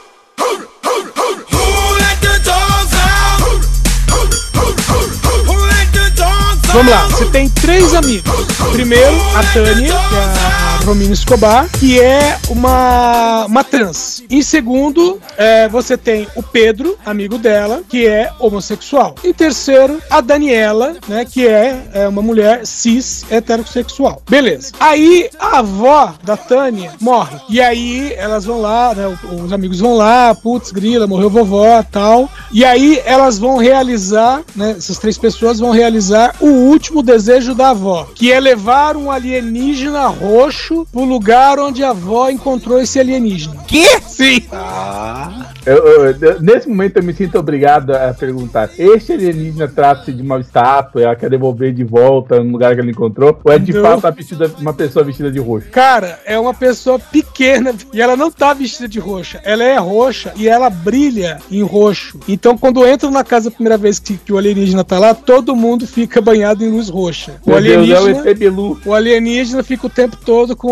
Vamos 6.80 6.94
lá, 6.94 7.08
você 7.08 7.26
tem 7.26 7.50
três 7.50 7.94
amigos. 7.94 8.32
Primeiro, 8.72 9.14
a 9.36 9.44
Tânia, 9.52 9.94
que 9.94 10.16
é 10.16 10.24
a 10.24 10.79
Romina 10.90 11.14
Escobar, 11.14 11.70
que 11.80 12.00
é 12.00 12.40
uma, 12.50 13.46
uma 13.46 13.64
trans. 13.64 14.24
Em 14.28 14.42
segundo, 14.42 15.22
é, 15.38 15.70
você 15.70 15.96
tem 15.96 16.28
o 16.36 16.42
Pedro, 16.42 16.98
amigo 17.06 17.38
dela, 17.38 17.84
que 17.88 18.08
é 18.08 18.32
homossexual. 18.40 19.14
Em 19.24 19.32
terceiro, 19.32 20.02
a 20.10 20.20
Daniela, 20.20 20.96
né, 21.08 21.26
que 21.26 21.48
é, 21.48 21.88
é 21.94 22.08
uma 22.08 22.24
mulher 22.24 22.66
cis 22.66 23.24
heterossexual. 23.30 24.24
Beleza. 24.28 24.72
Aí 24.80 25.30
a 25.40 25.60
avó 25.60 26.16
da 26.24 26.36
Tânia 26.36 26.94
morre. 27.00 27.38
E 27.48 27.62
aí 27.62 28.12
elas 28.18 28.46
vão 28.46 28.60
lá, 28.60 28.96
né, 28.96 29.16
os 29.46 29.54
amigos 29.54 29.80
vão 29.80 29.96
lá, 29.96 30.34
putz, 30.34 30.72
grila, 30.72 31.06
morreu 31.06 31.30
vovó 31.30 31.84
tal. 31.84 32.28
E 32.52 32.66
aí 32.66 33.00
elas 33.06 33.38
vão 33.38 33.58
realizar, 33.58 34.42
né, 34.56 34.74
essas 34.76 34.98
três 34.98 35.20
pessoas 35.20 35.60
vão 35.60 35.70
realizar 35.70 36.36
o 36.40 36.48
último 36.48 37.04
desejo 37.04 37.54
da 37.54 37.70
avó, 37.70 38.08
que 38.16 38.32
é 38.32 38.40
levar 38.40 38.98
um 38.98 39.12
alienígena 39.12 40.08
roxo 40.08 40.79
pro 40.86 41.04
lugar 41.04 41.60
onde 41.60 41.84
a 41.84 41.90
avó 41.90 42.30
encontrou 42.30 42.80
esse 42.82 43.00
alienígena. 43.00 43.64
Que? 43.68 44.00
Sim. 44.02 44.42
Eu- 44.52 45.59
eu- 45.66 46.06
eu- 46.22 46.42
nesse 46.42 46.68
momento 46.68 46.98
eu 46.98 47.04
me 47.04 47.14
sinto 47.14 47.38
obrigado 47.38 47.92
a 47.92 48.14
perguntar: 48.14 48.70
este 48.78 49.14
alienígena 49.14 49.68
trata-se 49.68 50.12
de 50.12 50.22
uma 50.22 50.40
estátua, 50.40 51.02
ela 51.02 51.16
quer 51.16 51.30
devolver 51.30 51.74
de 51.74 51.84
volta 51.84 52.42
no 52.44 52.52
lugar 52.52 52.74
que 52.76 52.82
ela 52.82 52.90
encontrou? 52.90 53.40
Ou 53.44 53.52
é 53.52 53.60
de 53.60 53.74
Não. 53.74 53.82
fato 54.00 54.16
vestida- 54.16 54.52
uma 54.60 54.74
pessoa 54.74 55.04
vestida 55.06 55.32
de 55.32 55.40
roxo? 55.40 55.70
Cara, 55.72 56.20
é 56.26 56.38
uma 56.40 56.54
pessoa 56.54 57.00
pequena 57.00 57.74
e 57.94 58.02
ela 58.02 58.16
não 58.16 58.32
tá 58.32 58.54
vestida 58.54 58.88
de 58.88 59.00
roxa. 59.00 59.40
Ela 59.44 59.64
é 59.64 59.78
roxa 59.78 60.34
e 60.36 60.48
ela 60.48 60.70
brilha 60.70 61.40
em 61.52 61.62
roxo. 61.64 62.20
Então, 62.28 62.58
quando 62.58 62.86
entra 62.86 63.10
na 63.12 63.24
casa 63.24 63.50
a 63.50 63.52
primeira 63.52 63.78
vez 63.78 64.00
que, 64.00 64.18
que 64.18 64.34
o 64.34 64.38
alienígena 64.38 64.84
tá 64.84 64.98
lá, 65.00 65.14
todo 65.14 65.56
mundo 65.56 65.86
fica 65.88 66.22
banhado 66.22 66.64
em 66.64 66.70
luz 66.70 66.90
roxa. 66.90 67.34
O 67.46 67.52
Meu 67.52 67.62
Deus, 67.62 67.90
é 67.90 67.94
o 67.94 68.94
alienígena, 68.94 68.96
alienígena 68.96 69.64
fica 69.64 69.88
o 69.88 69.90
tempo 69.90 70.18
todo 70.24 70.56
com 70.56 70.70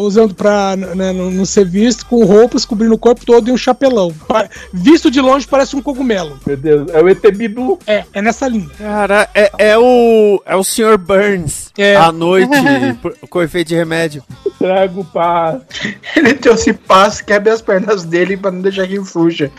usando 0.00 0.34
pra 0.34 0.76
né, 0.76 1.12
não 1.12 1.44
ser 1.44 1.64
visto, 1.64 2.06
com 2.06 2.24
roupas 2.24 2.64
cobrindo 2.64 2.94
o 2.94 2.98
corpo 2.98 3.24
todo 3.24 3.48
e 3.48 3.52
um 3.52 3.56
chapelão. 3.56 4.12
Visto 4.72 5.10
de 5.10 5.20
longe 5.20 5.46
parece 5.46 5.76
um 5.76 5.82
cogumelo. 5.82 6.38
Meu 6.46 6.56
Deus, 6.56 6.88
é 6.92 7.02
o 7.02 7.08
ET 7.08 7.22
Bilu. 7.36 7.78
É, 7.86 8.04
é 8.12 8.22
nessa 8.22 8.48
linha. 8.48 8.68
Cara, 8.78 9.28
é, 9.34 9.50
é 9.58 9.78
o. 9.78 10.42
É 10.44 10.56
o 10.56 10.64
Sr. 10.64 10.98
Burns. 10.98 11.72
É. 11.76 11.96
À 11.96 12.10
noite, 12.10 12.50
com 13.28 13.42
efeito 13.42 13.68
de 13.68 13.74
remédio. 13.74 14.22
Trago 14.58 15.04
paz. 15.04 15.62
Ele 16.16 16.34
trouxe 16.34 16.72
paz, 16.72 17.20
quebra 17.20 17.52
as 17.52 17.62
pernas 17.62 18.04
dele 18.04 18.36
pra 18.36 18.50
não 18.50 18.62
deixar 18.62 18.86
que 18.86 19.02
fuja. 19.04 19.50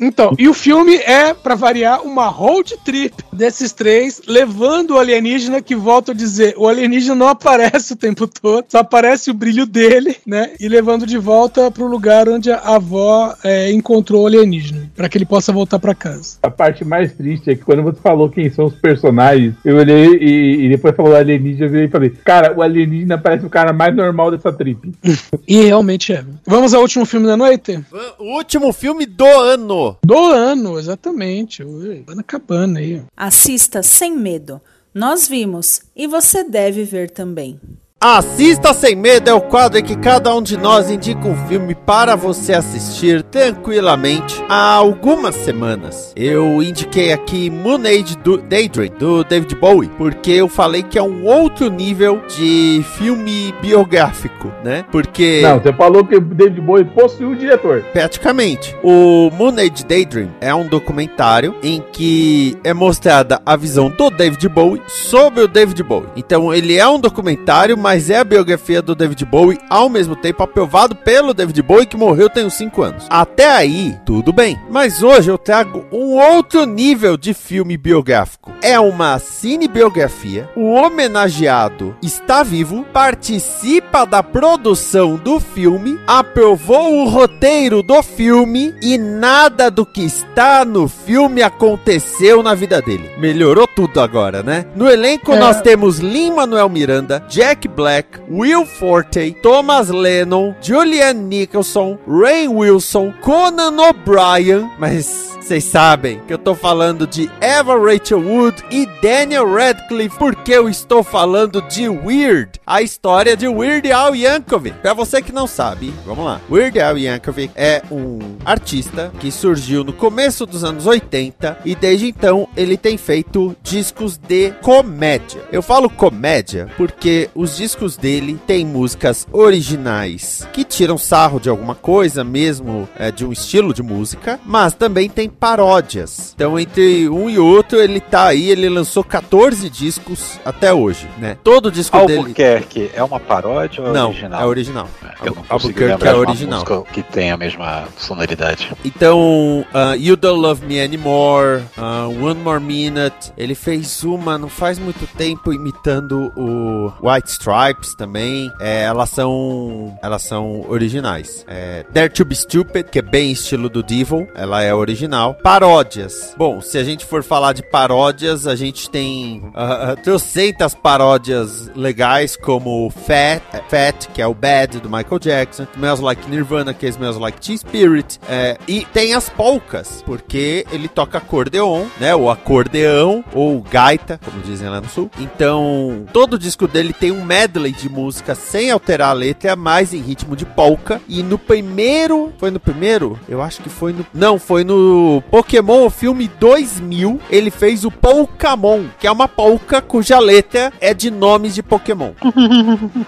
Então, 0.00 0.34
e 0.38 0.48
o 0.48 0.54
filme 0.54 0.96
é, 0.96 1.32
pra 1.32 1.54
variar, 1.54 2.02
uma 2.02 2.28
road 2.28 2.76
trip 2.84 3.14
desses 3.32 3.72
três, 3.72 4.20
levando 4.26 4.92
o 4.92 4.98
alienígena, 4.98 5.62
que 5.62 5.74
volta 5.74 6.12
a 6.12 6.14
dizer, 6.14 6.54
o 6.56 6.68
alienígena 6.68 7.14
não 7.14 7.28
aparece 7.28 7.92
o 7.92 7.96
tempo 7.96 8.26
todo, 8.26 8.64
só 8.68 8.78
aparece 8.78 9.30
o 9.30 9.34
brilho 9.34 9.66
dele, 9.66 10.16
né? 10.26 10.52
E 10.58 10.68
levando 10.68 11.06
de 11.06 11.18
volta 11.18 11.70
pro 11.70 11.86
lugar 11.86 12.28
onde 12.28 12.50
a 12.50 12.58
avó 12.58 13.34
é, 13.42 13.70
encontrou 13.72 14.15
o 14.22 14.26
alienígena, 14.26 14.90
pra 14.94 15.08
que 15.08 15.18
ele 15.18 15.26
possa 15.26 15.52
voltar 15.52 15.78
pra 15.78 15.94
casa. 15.94 16.38
A 16.42 16.50
parte 16.50 16.84
mais 16.84 17.12
triste 17.12 17.50
é 17.50 17.54
que 17.54 17.64
quando 17.64 17.82
você 17.82 18.00
falou 18.00 18.28
quem 18.28 18.50
são 18.50 18.66
os 18.66 18.74
personagens, 18.74 19.54
eu 19.64 19.76
olhei 19.76 20.16
e, 20.20 20.64
e 20.64 20.68
depois 20.68 20.94
falou 20.94 21.14
alienígena, 21.14 21.84
e 21.84 21.88
falei, 21.88 22.10
cara, 22.24 22.56
o 22.56 22.62
alienígena 22.62 23.18
parece 23.18 23.46
o 23.46 23.50
cara 23.50 23.72
mais 23.72 23.94
normal 23.94 24.30
dessa 24.30 24.52
trip. 24.52 24.92
E 25.46 25.64
realmente 25.64 26.12
é. 26.12 26.24
Vamos 26.44 26.74
ao 26.74 26.82
último 26.82 27.04
filme 27.04 27.26
da 27.26 27.36
noite? 27.36 27.78
O 28.18 28.36
último 28.36 28.72
filme 28.72 29.06
do 29.06 29.24
ano. 29.24 29.96
Do 30.04 30.18
ano, 30.18 30.78
exatamente. 30.78 31.62
Ana 32.06 32.22
Cabana 32.22 32.80
aí. 32.80 33.02
Assista 33.16 33.82
sem 33.82 34.16
medo. 34.16 34.60
Nós 34.94 35.28
vimos 35.28 35.82
e 35.94 36.06
você 36.06 36.42
deve 36.42 36.84
ver 36.84 37.10
também. 37.10 37.60
Assista 38.08 38.72
Sem 38.72 38.94
Medo 38.94 39.28
é 39.28 39.34
o 39.34 39.40
quadro 39.40 39.80
em 39.80 39.82
que 39.82 39.96
cada 39.96 40.32
um 40.32 40.40
de 40.40 40.56
nós 40.56 40.88
indica 40.88 41.26
um 41.26 41.36
filme 41.48 41.74
para 41.74 42.14
você 42.14 42.52
assistir 42.52 43.20
tranquilamente 43.24 44.40
há 44.48 44.74
algumas 44.74 45.34
semanas. 45.34 46.12
Eu 46.14 46.62
indiquei 46.62 47.12
aqui 47.12 47.50
Moon 47.50 47.80
Age 47.84 48.16
do 48.18 48.38
Daydream, 48.38 48.92
do 48.96 49.24
David 49.24 49.56
Bowie, 49.56 49.90
porque 49.98 50.30
eu 50.30 50.48
falei 50.48 50.84
que 50.84 50.96
é 50.96 51.02
um 51.02 51.24
outro 51.24 51.68
nível 51.68 52.22
de 52.28 52.84
filme 52.96 53.52
biográfico, 53.60 54.52
né? 54.62 54.84
Porque... 54.92 55.40
Não, 55.42 55.58
você 55.58 55.72
falou 55.72 56.04
que 56.04 56.14
o 56.14 56.20
David 56.20 56.60
Bowie 56.60 56.84
possuiu 56.84 57.30
o 57.30 57.36
diretor. 57.36 57.82
Praticamente. 57.92 58.76
O 58.84 59.32
Moon 59.32 59.56
Age 59.58 59.84
Daydream 59.84 60.30
é 60.40 60.54
um 60.54 60.68
documentário 60.68 61.56
em 61.60 61.82
que 61.92 62.56
é 62.62 62.72
mostrada 62.72 63.42
a 63.44 63.56
visão 63.56 63.90
do 63.90 64.10
David 64.10 64.48
Bowie 64.48 64.80
sobre 64.86 65.40
o 65.40 65.48
David 65.48 65.82
Bowie. 65.82 66.10
Então 66.14 66.54
ele 66.54 66.76
é 66.76 66.86
um 66.86 67.00
documentário, 67.00 67.76
mas 67.76 67.95
é 68.10 68.18
a 68.18 68.24
biografia 68.24 68.80
do 68.82 68.94
David 68.94 69.24
Bowie 69.24 69.58
ao 69.70 69.88
mesmo 69.88 70.14
tempo 70.14 70.42
aprovado 70.42 70.94
pelo 70.94 71.32
David 71.34 71.62
Bowie 71.62 71.86
que 71.86 71.96
morreu 71.96 72.28
tem 72.30 72.44
uns 72.44 72.54
5 72.54 72.82
anos. 72.82 73.06
Até 73.08 73.48
aí, 73.48 73.96
tudo 74.04 74.32
bem. 74.32 74.58
Mas 74.70 75.02
hoje 75.02 75.30
eu 75.30 75.38
trago 75.38 75.84
um 75.90 76.18
outro 76.18 76.64
nível 76.66 77.16
de 77.16 77.32
filme 77.34 77.76
biográfico. 77.76 78.52
É 78.62 78.78
uma 78.78 79.18
cinebiografia. 79.18 80.48
O 80.56 80.70
homenageado 80.72 81.96
está 82.02 82.42
vivo, 82.42 82.84
participa 82.92 84.04
da 84.04 84.22
produção 84.22 85.16
do 85.16 85.40
filme, 85.40 85.98
aprovou 86.06 87.02
o 87.02 87.08
roteiro 87.08 87.82
do 87.82 88.02
filme 88.02 88.74
e 88.82 88.96
nada 88.98 89.70
do 89.70 89.84
que 89.86 90.02
está 90.02 90.64
no 90.64 90.88
filme 90.88 91.42
aconteceu 91.42 92.42
na 92.42 92.54
vida 92.54 92.80
dele. 92.82 93.10
Melhorou 93.18 93.66
tudo 93.66 94.00
agora, 94.00 94.42
né? 94.42 94.66
No 94.74 94.88
elenco 94.88 95.32
É. 95.32 95.38
nós 95.38 95.60
temos 95.60 95.98
Lin-Manuel 95.98 96.68
Miranda, 96.68 97.24
Jack 97.28 97.66
Black, 97.76 98.18
Will 98.28 98.64
Forte, 98.64 99.32
Thomas 99.42 99.90
Lennon, 99.90 100.54
Julianne 100.62 101.28
Nicholson, 101.28 101.98
Ray 102.06 102.48
Wilson, 102.48 103.12
Conan 103.22 103.78
O'Brien, 103.78 104.70
mas 104.78 105.35
vocês 105.46 105.62
sabem 105.62 106.20
que 106.26 106.32
eu 106.32 106.38
tô 106.38 106.56
falando 106.56 107.06
de 107.06 107.30
Eva 107.40 107.78
Rachel 107.78 108.18
Wood 108.18 108.64
e 108.68 108.84
Daniel 109.00 109.48
Radcliffe 109.48 110.18
porque 110.18 110.50
eu 110.50 110.68
estou 110.68 111.04
falando 111.04 111.62
de 111.62 111.88
Weird, 111.88 112.60
a 112.66 112.82
história 112.82 113.36
de 113.36 113.46
Weird 113.46 113.92
Al 113.92 114.16
Yankovic. 114.16 114.76
Pra 114.78 114.92
você 114.92 115.22
que 115.22 115.30
não 115.30 115.46
sabe, 115.46 115.94
vamos 116.04 116.24
lá. 116.24 116.40
Weird 116.50 116.80
Al 116.80 116.98
Yankovic 116.98 117.52
é 117.54 117.80
um 117.92 118.18
artista 118.44 119.12
que 119.20 119.30
surgiu 119.30 119.84
no 119.84 119.92
começo 119.92 120.46
dos 120.46 120.64
anos 120.64 120.84
80 120.84 121.58
e 121.64 121.76
desde 121.76 122.08
então 122.08 122.48
ele 122.56 122.76
tem 122.76 122.98
feito 122.98 123.54
discos 123.62 124.18
de 124.18 124.50
comédia. 124.62 125.42
Eu 125.52 125.62
falo 125.62 125.88
comédia 125.88 126.68
porque 126.76 127.30
os 127.36 127.56
discos 127.56 127.96
dele 127.96 128.36
têm 128.48 128.66
músicas 128.66 129.28
originais 129.30 130.44
que 130.52 130.64
tiram 130.64 130.98
sarro 130.98 131.38
de 131.38 131.48
alguma 131.48 131.76
coisa, 131.76 132.24
mesmo 132.24 132.88
é, 132.98 133.12
de 133.12 133.24
um 133.24 133.30
estilo 133.30 133.72
de 133.72 133.84
música, 133.84 134.40
mas 134.44 134.74
também 134.74 135.08
tem 135.08 135.35
paródias. 135.38 136.32
Então, 136.34 136.58
entre 136.58 137.08
um 137.08 137.28
e 137.28 137.38
outro, 137.38 137.78
ele 137.78 138.00
tá 138.00 138.26
aí, 138.26 138.50
ele 138.50 138.68
lançou 138.68 139.04
14 139.04 139.68
discos 139.70 140.38
até 140.44 140.72
hoje, 140.72 141.08
né? 141.18 141.36
Todo 141.42 141.70
disco 141.70 141.98
dele. 142.06 142.18
Albuquerque 142.20 142.90
é 142.94 143.02
uma 143.02 143.20
paródia 143.20 143.82
ou 143.82 143.90
é 143.90 143.92
Não, 143.92 144.08
original? 144.08 144.40
é 144.40 144.46
original. 144.46 144.88
Eu 145.24 145.34
não 145.34 145.44
Albuquerque 145.48 146.06
é 146.06 146.14
original. 146.14 146.64
que 146.92 147.02
tem 147.02 147.30
a 147.30 147.36
mesma 147.36 147.84
sonoridade. 147.96 148.72
Então, 148.84 149.64
uh, 149.72 149.94
You 149.98 150.16
Don't 150.16 150.40
Love 150.40 150.66
Me 150.66 150.80
Anymore, 150.80 151.62
uh, 151.76 152.24
One 152.24 152.40
More 152.40 152.62
Minute. 152.62 153.32
Ele 153.36 153.54
fez 153.54 154.02
uma 154.04 154.38
não 154.38 154.48
faz 154.48 154.78
muito 154.78 155.06
tempo 155.16 155.52
imitando 155.52 156.32
o 156.36 156.92
White 157.02 157.30
Stripes 157.30 157.94
também. 157.94 158.50
É, 158.60 158.82
elas 158.84 159.10
são 159.10 159.98
elas 160.02 160.22
são 160.22 160.64
originais. 160.68 161.44
É, 161.48 161.84
Dare 161.90 162.10
to 162.10 162.24
Be 162.24 162.34
Stupid, 162.34 162.84
que 162.90 162.98
é 162.98 163.02
bem 163.02 163.32
estilo 163.32 163.68
do 163.68 163.82
Devil, 163.82 164.28
ela 164.34 164.62
é 164.62 164.74
original. 164.74 165.25
Paródias. 165.34 166.34
Bom, 166.36 166.60
se 166.60 166.78
a 166.78 166.84
gente 166.84 167.04
for 167.04 167.22
falar 167.22 167.52
de 167.52 167.62
paródias, 167.62 168.46
a 168.46 168.54
gente 168.54 168.88
tem 168.90 169.42
uh, 169.48 170.76
paródias 170.82 171.70
legais, 171.74 172.36
como 172.36 172.90
Fat, 172.90 173.42
Fat, 173.68 174.08
que 174.12 174.20
é 174.22 174.26
o 174.26 174.34
Bad 174.34 174.80
do 174.80 174.88
Michael 174.88 175.18
Jackson, 175.18 175.66
Smells 175.74 176.02
Like 176.02 176.28
Nirvana, 176.28 176.74
que 176.74 176.86
é 176.86 176.88
Smells 176.88 177.18
Like 177.18 177.40
Teen 177.40 177.56
Spirit, 177.56 178.18
é, 178.28 178.56
e 178.66 178.84
tem 178.92 179.14
as 179.14 179.28
polcas, 179.28 180.02
porque 180.04 180.66
ele 180.70 180.88
toca 180.88 181.18
acordeon, 181.18 181.86
né? 181.98 182.14
O 182.14 182.30
acordeão, 182.30 183.24
ou 183.34 183.60
gaita, 183.60 184.20
como 184.24 184.42
dizem 184.42 184.68
lá 184.68 184.80
no 184.80 184.88
sul. 184.88 185.10
Então, 185.18 186.06
todo 186.12 186.34
o 186.34 186.38
disco 186.38 186.66
dele 186.66 186.92
tem 186.92 187.10
um 187.10 187.24
medley 187.24 187.72
de 187.72 187.88
música 187.88 188.34
sem 188.34 188.70
alterar 188.70 189.10
a 189.10 189.12
letra, 189.12 189.56
mais 189.56 189.92
em 189.92 190.00
ritmo 190.00 190.36
de 190.36 190.44
polka. 190.44 191.00
E 191.08 191.22
no 191.22 191.38
primeiro. 191.38 192.32
Foi 192.38 192.50
no 192.50 192.60
primeiro? 192.60 193.18
Eu 193.28 193.42
acho 193.42 193.62
que 193.62 193.68
foi 193.68 193.92
no. 193.92 194.06
Não, 194.12 194.38
foi 194.38 194.64
no 194.64 195.15
Pokémon 195.22 195.90
Filme 195.90 196.30
2000. 196.38 197.20
Ele 197.30 197.50
fez 197.50 197.84
o 197.84 197.90
Polkamon, 197.90 198.86
que 198.98 199.06
é 199.06 199.12
uma 199.12 199.28
polka 199.28 199.80
cuja 199.80 200.18
letra 200.18 200.72
é 200.80 200.92
de 200.94 201.10
nomes 201.10 201.54
de 201.54 201.62
Pokémon. 201.62 202.12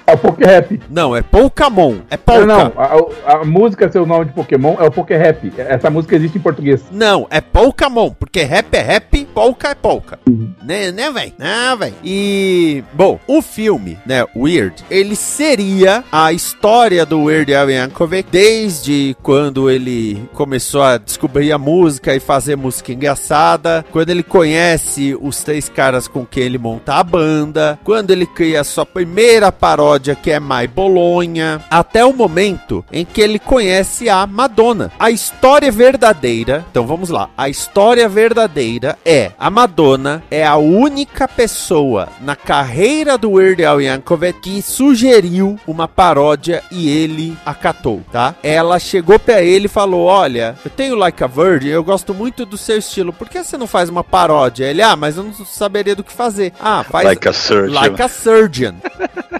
É 0.06 0.14
o 0.14 0.18
Pokérap. 0.18 0.80
Não, 0.90 1.14
é 1.14 1.22
Polkamon. 1.22 1.96
É 2.10 2.16
polka. 2.16 2.46
Não, 2.46 2.58
não. 2.64 2.72
A, 2.76 3.32
a 3.32 3.44
música, 3.44 3.90
seu 3.90 4.06
nome 4.06 4.26
de 4.26 4.32
Pokémon, 4.32 4.76
é 4.78 4.84
o 4.84 4.90
Pokérap. 4.90 5.52
Essa 5.58 5.90
música 5.90 6.16
existe 6.16 6.38
em 6.38 6.40
português. 6.40 6.82
Não, 6.90 7.26
é 7.30 7.40
Polkamon, 7.40 8.10
porque 8.10 8.42
rap 8.42 8.74
é 8.74 8.80
rap, 8.80 9.24
polka 9.34 9.68
é 9.68 9.74
polka. 9.74 10.18
Né, 10.62 10.92
né, 10.92 11.10
véi? 11.10 11.34
Né, 11.38 11.76
véi? 11.78 11.94
E, 12.04 12.84
bom, 12.92 13.18
o 13.26 13.42
filme, 13.42 13.98
né, 14.06 14.24
Weird, 14.36 14.84
ele 14.90 15.16
seria 15.16 16.04
a 16.10 16.32
história 16.32 17.04
do 17.04 17.24
Weird 17.24 17.54
Al 17.54 17.70
Yankovic 17.70 18.28
desde 18.30 19.16
quando 19.22 19.70
ele 19.70 20.28
começou 20.34 20.82
a 20.82 20.98
descobrir 20.98 21.52
a 21.52 21.58
música 21.58 21.97
e 22.06 22.20
fazer 22.20 22.56
música 22.56 22.92
engraçada, 22.92 23.84
quando 23.90 24.10
ele 24.10 24.22
conhece 24.22 25.16
os 25.20 25.42
três 25.42 25.68
caras 25.68 26.08
com 26.08 26.24
quem 26.24 26.44
ele 26.44 26.58
monta 26.58 26.94
a 26.94 27.02
banda, 27.02 27.78
quando 27.84 28.10
ele 28.10 28.26
cria 28.26 28.60
a 28.60 28.64
sua 28.64 28.86
primeira 28.86 29.52
paródia 29.52 30.14
que 30.14 30.30
é 30.30 30.40
My 30.40 30.66
Bolonha, 30.66 31.60
até 31.70 32.04
o 32.04 32.12
momento 32.12 32.84
em 32.92 33.04
que 33.04 33.20
ele 33.20 33.38
conhece 33.38 34.08
a 34.08 34.26
Madonna. 34.26 34.90
A 34.98 35.10
história 35.10 35.70
verdadeira, 35.70 36.64
então 36.70 36.86
vamos 36.86 37.10
lá, 37.10 37.28
a 37.36 37.48
história 37.48 38.08
verdadeira 38.08 38.98
é 39.04 39.32
a 39.38 39.50
Madonna 39.50 40.22
é 40.30 40.46
a 40.46 40.56
única 40.56 41.28
pessoa 41.28 42.08
na 42.20 42.34
carreira 42.34 43.18
do 43.18 43.32
Weird 43.32 43.64
Al 43.64 43.80
Yankovic 43.80 44.38
que 44.40 44.62
sugeriu 44.62 45.58
uma 45.66 45.86
paródia 45.86 46.62
e 46.70 46.88
ele 46.88 47.36
acatou, 47.44 48.02
tá? 48.10 48.34
Ela 48.42 48.78
chegou 48.78 49.18
pra 49.18 49.42
ele 49.42 49.66
e 49.66 49.68
falou: 49.68 50.06
Olha, 50.06 50.56
eu 50.64 50.70
tenho 50.70 50.94
Like 50.94 51.22
a 51.22 51.26
Virgin, 51.26 51.68
eu 51.68 51.84
gosto 51.88 52.12
muito 52.12 52.44
do 52.44 52.58
seu 52.58 52.76
estilo, 52.76 53.14
por 53.14 53.30
que 53.30 53.42
você 53.42 53.56
não 53.56 53.66
faz 53.66 53.88
uma 53.88 54.04
paródia? 54.04 54.66
Ele, 54.66 54.82
ah, 54.82 54.94
mas 54.94 55.16
eu 55.16 55.22
não 55.22 55.32
saberia 55.32 55.96
do 55.96 56.04
que 56.04 56.12
fazer. 56.12 56.52
Ah, 56.60 56.84
faz 56.84 57.06
Like 57.06 57.26
a 57.26 57.32
Surgeon. 57.32 57.74
Like 57.74 58.02
a 58.02 58.08
Surgeon. 58.08 58.74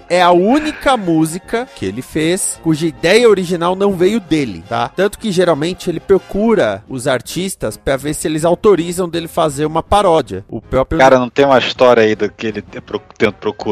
É 0.09 0.21
a 0.21 0.31
única 0.31 0.97
música 0.97 1.67
que 1.75 1.85
ele 1.85 2.01
fez 2.01 2.59
cuja 2.63 2.87
ideia 2.87 3.29
original 3.29 3.75
não 3.75 3.93
veio 3.93 4.19
dele, 4.19 4.63
tá? 4.67 4.89
Tanto 4.95 5.17
que 5.19 5.31
geralmente 5.31 5.89
ele 5.89 5.99
procura 5.99 6.83
os 6.89 7.07
artistas 7.07 7.77
pra 7.77 7.95
ver 7.97 8.13
se 8.13 8.27
eles 8.27 8.43
autorizam 8.45 9.07
dele 9.07 9.27
fazer 9.27 9.65
uma 9.65 9.83
paródia. 9.83 10.43
O 10.49 10.61
próprio 10.61 10.99
Cara, 10.99 11.19
não 11.19 11.29
tem 11.29 11.45
uma 11.45 11.59
história 11.59 12.03
aí 12.03 12.15
do 12.15 12.29
que 12.31 12.47
ele 12.47 12.63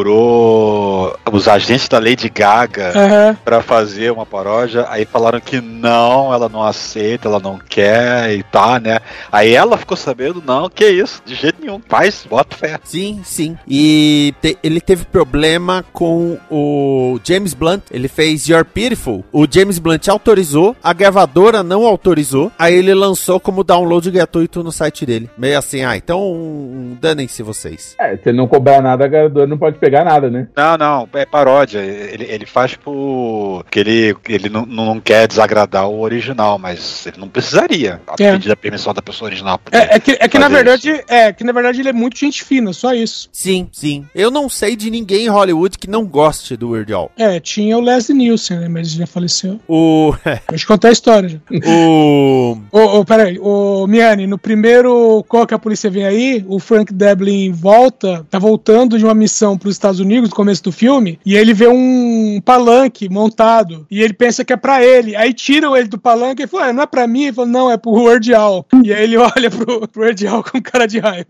procurou 0.07 1.17
os 1.31 1.47
agentes 1.47 1.87
da 1.87 1.99
Lady 1.99 2.29
Gaga 2.29 2.93
Aham. 2.95 3.37
pra 3.43 3.61
fazer 3.61 4.11
uma 4.11 4.25
paródia, 4.25 4.85
aí 4.89 5.05
falaram 5.05 5.39
que 5.39 5.59
não, 5.61 6.33
ela 6.33 6.49
não 6.49 6.63
aceita, 6.63 7.27
ela 7.27 7.39
não 7.39 7.57
quer 7.57 8.33
e 8.35 8.43
tá, 8.43 8.79
né? 8.79 8.99
Aí 9.31 9.53
ela 9.53 9.77
ficou 9.77 9.97
sabendo, 9.97 10.43
não, 10.45 10.69
que 10.69 10.85
isso, 10.87 11.21
de 11.25 11.35
jeito 11.35 11.61
nenhum, 11.61 11.81
faz, 11.87 12.25
bota 12.29 12.55
fé. 12.55 12.79
Sim, 12.83 13.21
sim. 13.23 13.57
E 13.67 14.33
te- 14.41 14.57
ele 14.63 14.81
teve 14.81 15.05
problema 15.05 15.85
com 15.93 16.26
o 16.51 17.19
James 17.23 17.53
Blunt. 17.53 17.83
Ele 17.91 18.07
fez 18.07 18.47
You're 18.47 18.67
Beautiful. 18.73 19.23
O 19.31 19.45
James 19.49 19.79
Blunt 19.79 20.07
autorizou, 20.07 20.75
a 20.83 20.93
gravadora 20.93 21.63
não 21.63 21.85
autorizou. 21.85 22.51
Aí 22.57 22.73
ele 22.73 22.93
lançou 22.93 23.39
como 23.39 23.63
download 23.63 24.09
gratuito 24.11 24.63
no 24.63 24.71
site 24.71 25.05
dele. 25.05 25.29
Meio 25.37 25.57
assim, 25.57 25.83
ah, 25.83 25.95
então 25.95 26.97
danem-se 26.99 27.43
vocês. 27.43 27.95
É, 27.99 28.15
se 28.17 28.29
ele 28.29 28.37
não 28.37 28.47
cobrar 28.47 28.81
nada, 28.81 29.05
a 29.05 29.07
gravadora 29.07 29.47
não 29.47 29.57
pode 29.57 29.77
pegar 29.77 30.03
nada, 30.03 30.29
né? 30.29 30.47
Não, 30.55 30.77
não, 30.77 31.09
é 31.13 31.25
paródia. 31.25 31.79
Ele, 31.79 32.25
ele 32.25 32.45
faz 32.45 32.75
por. 32.75 33.65
que 33.69 33.79
ele, 33.79 34.15
ele 34.27 34.49
não, 34.49 34.65
não 34.65 34.99
quer 34.99 35.27
desagradar 35.27 35.87
o 35.87 36.01
original, 36.01 36.57
mas 36.57 37.05
ele 37.05 37.17
não 37.19 37.27
precisaria 37.27 38.01
a 38.07 38.15
É. 38.21 38.31
pedir 38.33 38.51
a 38.51 38.55
permissão 38.55 38.93
da 38.93 39.01
pessoa 39.01 39.29
original. 39.29 39.59
É, 39.71 39.95
é 39.95 39.99
que, 39.99 40.17
é 40.19 40.27
que 40.27 40.39
na 40.39 40.47
verdade, 40.49 41.03
é 41.07 41.31
que 41.33 41.43
na 41.43 41.51
verdade 41.51 41.79
ele 41.79 41.89
é 41.89 41.93
muito 41.93 42.17
gente 42.17 42.43
fina, 42.43 42.73
só 42.73 42.93
isso. 42.93 43.29
Sim, 43.31 43.67
sim. 43.71 44.05
Eu 44.15 44.31
não 44.31 44.49
sei 44.49 44.75
de 44.75 44.89
ninguém 44.89 45.25
em 45.25 45.29
Hollywood 45.29 45.77
que 45.77 45.89
não 45.89 46.05
goste 46.17 46.57
do 46.57 46.69
Weird 46.71 46.91
Al. 46.91 47.11
É, 47.15 47.39
tinha 47.39 47.77
o 47.77 47.79
Leslie 47.79 48.17
Nielsen, 48.17 48.57
né? 48.57 48.67
Mas 48.67 48.89
ele 48.89 49.01
já 49.01 49.05
faleceu. 49.07 49.59
O. 49.67 50.15
Deixa 50.49 50.63
eu 50.63 50.67
contar 50.67 50.87
a 50.87 50.91
história 50.91 51.29
já. 51.29 51.37
o. 51.69 52.57
Ô, 52.71 52.79
ô, 52.79 53.05
peraí, 53.05 53.37
ô, 53.39 53.85
Miane, 53.85 54.25
no 54.25 54.37
primeiro 54.37 55.23
Qual 55.27 55.45
que 55.45 55.53
a 55.53 55.59
Polícia 55.59 55.91
Vem 55.91 56.05
Aí, 56.05 56.43
o 56.47 56.57
Frank 56.57 56.91
Deblin 56.91 57.51
volta, 57.51 58.25
tá 58.31 58.39
voltando 58.39 58.97
de 58.97 59.03
uma 59.03 59.13
missão 59.13 59.57
pros 59.57 59.75
Estados 59.75 59.99
Unidos 59.99 60.31
no 60.31 60.35
começo 60.35 60.63
do 60.63 60.71
filme, 60.71 61.19
e 61.23 61.35
ele 61.35 61.53
vê 61.53 61.67
um 61.67 62.41
palanque 62.43 63.07
montado, 63.09 63.85
e 63.91 64.01
ele 64.01 64.13
pensa 64.13 64.43
que 64.43 64.53
é 64.53 64.57
pra 64.57 64.83
ele. 64.83 65.15
Aí 65.15 65.33
tiram 65.33 65.77
ele 65.77 65.87
do 65.87 65.99
palanque 65.99 66.43
e 66.43 66.47
fala, 66.47 66.67
"Ah, 66.67 66.73
não 66.73 66.83
é 66.83 66.87
pra 66.87 67.05
mim? 67.05 67.25
Ele 67.25 67.33
fala, 67.33 67.47
não, 67.47 67.71
é 67.71 67.77
pro 67.77 67.91
Word 67.91 68.33
Al. 68.33 68.65
E 68.87 68.93
aí 68.93 69.03
ele 69.03 69.17
olha 69.17 69.51
pro, 69.51 69.87
pro 69.87 70.03
Word 70.03 70.27
Al 70.27 70.43
com 70.43 70.61
cara 70.61 70.87
de 70.87 70.99
raiva. 70.99 71.27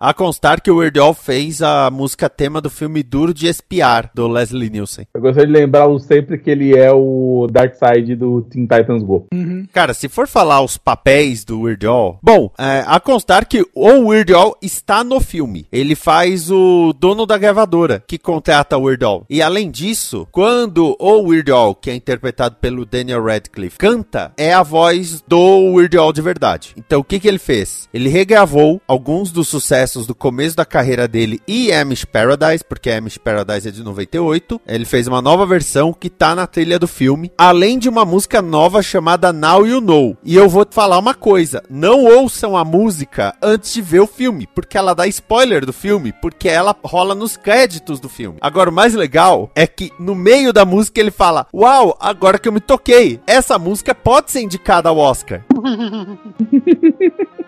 A 0.00 0.12
constar 0.12 0.60
que 0.60 0.70
o 0.70 0.76
Weird 0.78 0.98
Al 0.98 1.14
fez 1.14 1.62
a 1.62 1.88
música 1.90 2.28
tema 2.28 2.60
do 2.60 2.68
filme 2.68 3.04
Duro 3.04 3.32
de 3.32 3.46
Espiar, 3.46 4.01
do 4.14 4.28
Leslie 4.28 4.70
Nielsen. 4.70 5.06
Eu 5.14 5.20
gostaria 5.20 5.46
de 5.46 5.52
lembrá-lo 5.52 5.98
sempre 5.98 6.38
que 6.38 6.50
ele 6.50 6.76
é 6.76 6.92
o 6.92 7.46
Darkseid 7.50 8.14
do 8.16 8.42
Teen 8.42 8.66
Titans 8.66 9.02
Go. 9.02 9.26
Cara, 9.72 9.94
se 9.94 10.08
for 10.08 10.26
falar 10.26 10.62
os 10.62 10.76
papéis 10.76 11.44
do 11.44 11.62
Weird 11.62 11.86
Al, 11.86 12.18
bom, 12.22 12.50
é, 12.58 12.84
a 12.86 12.98
constar 13.00 13.46
que 13.46 13.64
o 13.74 14.08
Weird 14.08 14.32
Al 14.34 14.56
está 14.60 15.04
no 15.04 15.20
filme. 15.20 15.66
Ele 15.72 15.94
faz 15.94 16.50
o 16.50 16.92
dono 16.92 17.26
da 17.26 17.38
gravadora 17.38 18.02
que 18.06 18.18
contrata 18.18 18.76
o 18.76 18.82
Weird 18.82 19.04
Al. 19.04 19.26
E 19.28 19.42
além 19.42 19.70
disso, 19.70 20.26
quando 20.30 20.96
o 20.98 21.20
Weird 21.22 21.50
Al, 21.50 21.74
que 21.74 21.90
é 21.90 21.94
interpretado 21.94 22.56
pelo 22.60 22.84
Daniel 22.84 23.24
Radcliffe, 23.24 23.78
canta, 23.78 24.32
é 24.36 24.52
a 24.52 24.62
voz 24.62 25.22
do 25.26 25.72
Weird 25.74 25.96
Al 25.96 26.12
de 26.12 26.22
verdade. 26.22 26.74
Então 26.76 27.00
o 27.00 27.04
que 27.04 27.20
que 27.20 27.28
ele 27.28 27.38
fez? 27.38 27.88
Ele 27.92 28.08
regravou 28.08 28.80
alguns 28.86 29.30
dos 29.30 29.48
sucessos 29.48 30.06
do 30.06 30.14
começo 30.14 30.56
da 30.56 30.64
carreira 30.64 31.08
dele 31.08 31.40
e 31.46 31.72
Amish 31.72 32.04
Paradise, 32.04 32.64
porque 32.64 32.90
Amish 32.90 33.18
Paradise 33.18 33.68
é 33.68 33.70
de 33.70 33.82
98. 33.92 34.60
Ele 34.66 34.84
fez 34.84 35.06
uma 35.06 35.22
nova 35.22 35.46
versão 35.46 35.92
que 35.92 36.10
tá 36.10 36.34
na 36.34 36.46
trilha 36.46 36.78
do 36.78 36.88
filme, 36.88 37.30
além 37.38 37.78
de 37.78 37.88
uma 37.88 38.04
música 38.04 38.42
nova 38.42 38.82
chamada 38.82 39.32
Now 39.32 39.66
You 39.66 39.80
Know. 39.80 40.16
E 40.24 40.34
eu 40.34 40.48
vou 40.48 40.64
te 40.64 40.74
falar 40.74 40.98
uma 40.98 41.14
coisa: 41.14 41.62
não 41.70 42.04
ouçam 42.04 42.56
a 42.56 42.64
música 42.64 43.34
antes 43.42 43.72
de 43.72 43.82
ver 43.82 44.00
o 44.00 44.06
filme, 44.06 44.48
porque 44.54 44.76
ela 44.76 44.94
dá 44.94 45.06
spoiler 45.06 45.64
do 45.64 45.72
filme, 45.72 46.12
porque 46.20 46.48
ela 46.48 46.74
rola 46.84 47.14
nos 47.14 47.36
créditos 47.36 48.00
do 48.00 48.08
filme. 48.08 48.38
Agora, 48.40 48.70
o 48.70 48.72
mais 48.72 48.94
legal 48.94 49.50
é 49.54 49.66
que 49.66 49.92
no 49.98 50.14
meio 50.14 50.52
da 50.52 50.64
música 50.64 51.00
ele 51.00 51.10
fala: 51.10 51.46
Uau, 51.54 51.96
agora 52.00 52.38
que 52.38 52.48
eu 52.48 52.52
me 52.52 52.60
toquei, 52.60 53.20
essa 53.26 53.58
música 53.58 53.94
pode 53.94 54.30
ser 54.30 54.40
indicada 54.40 54.88
ao 54.88 54.98
Oscar. 54.98 55.44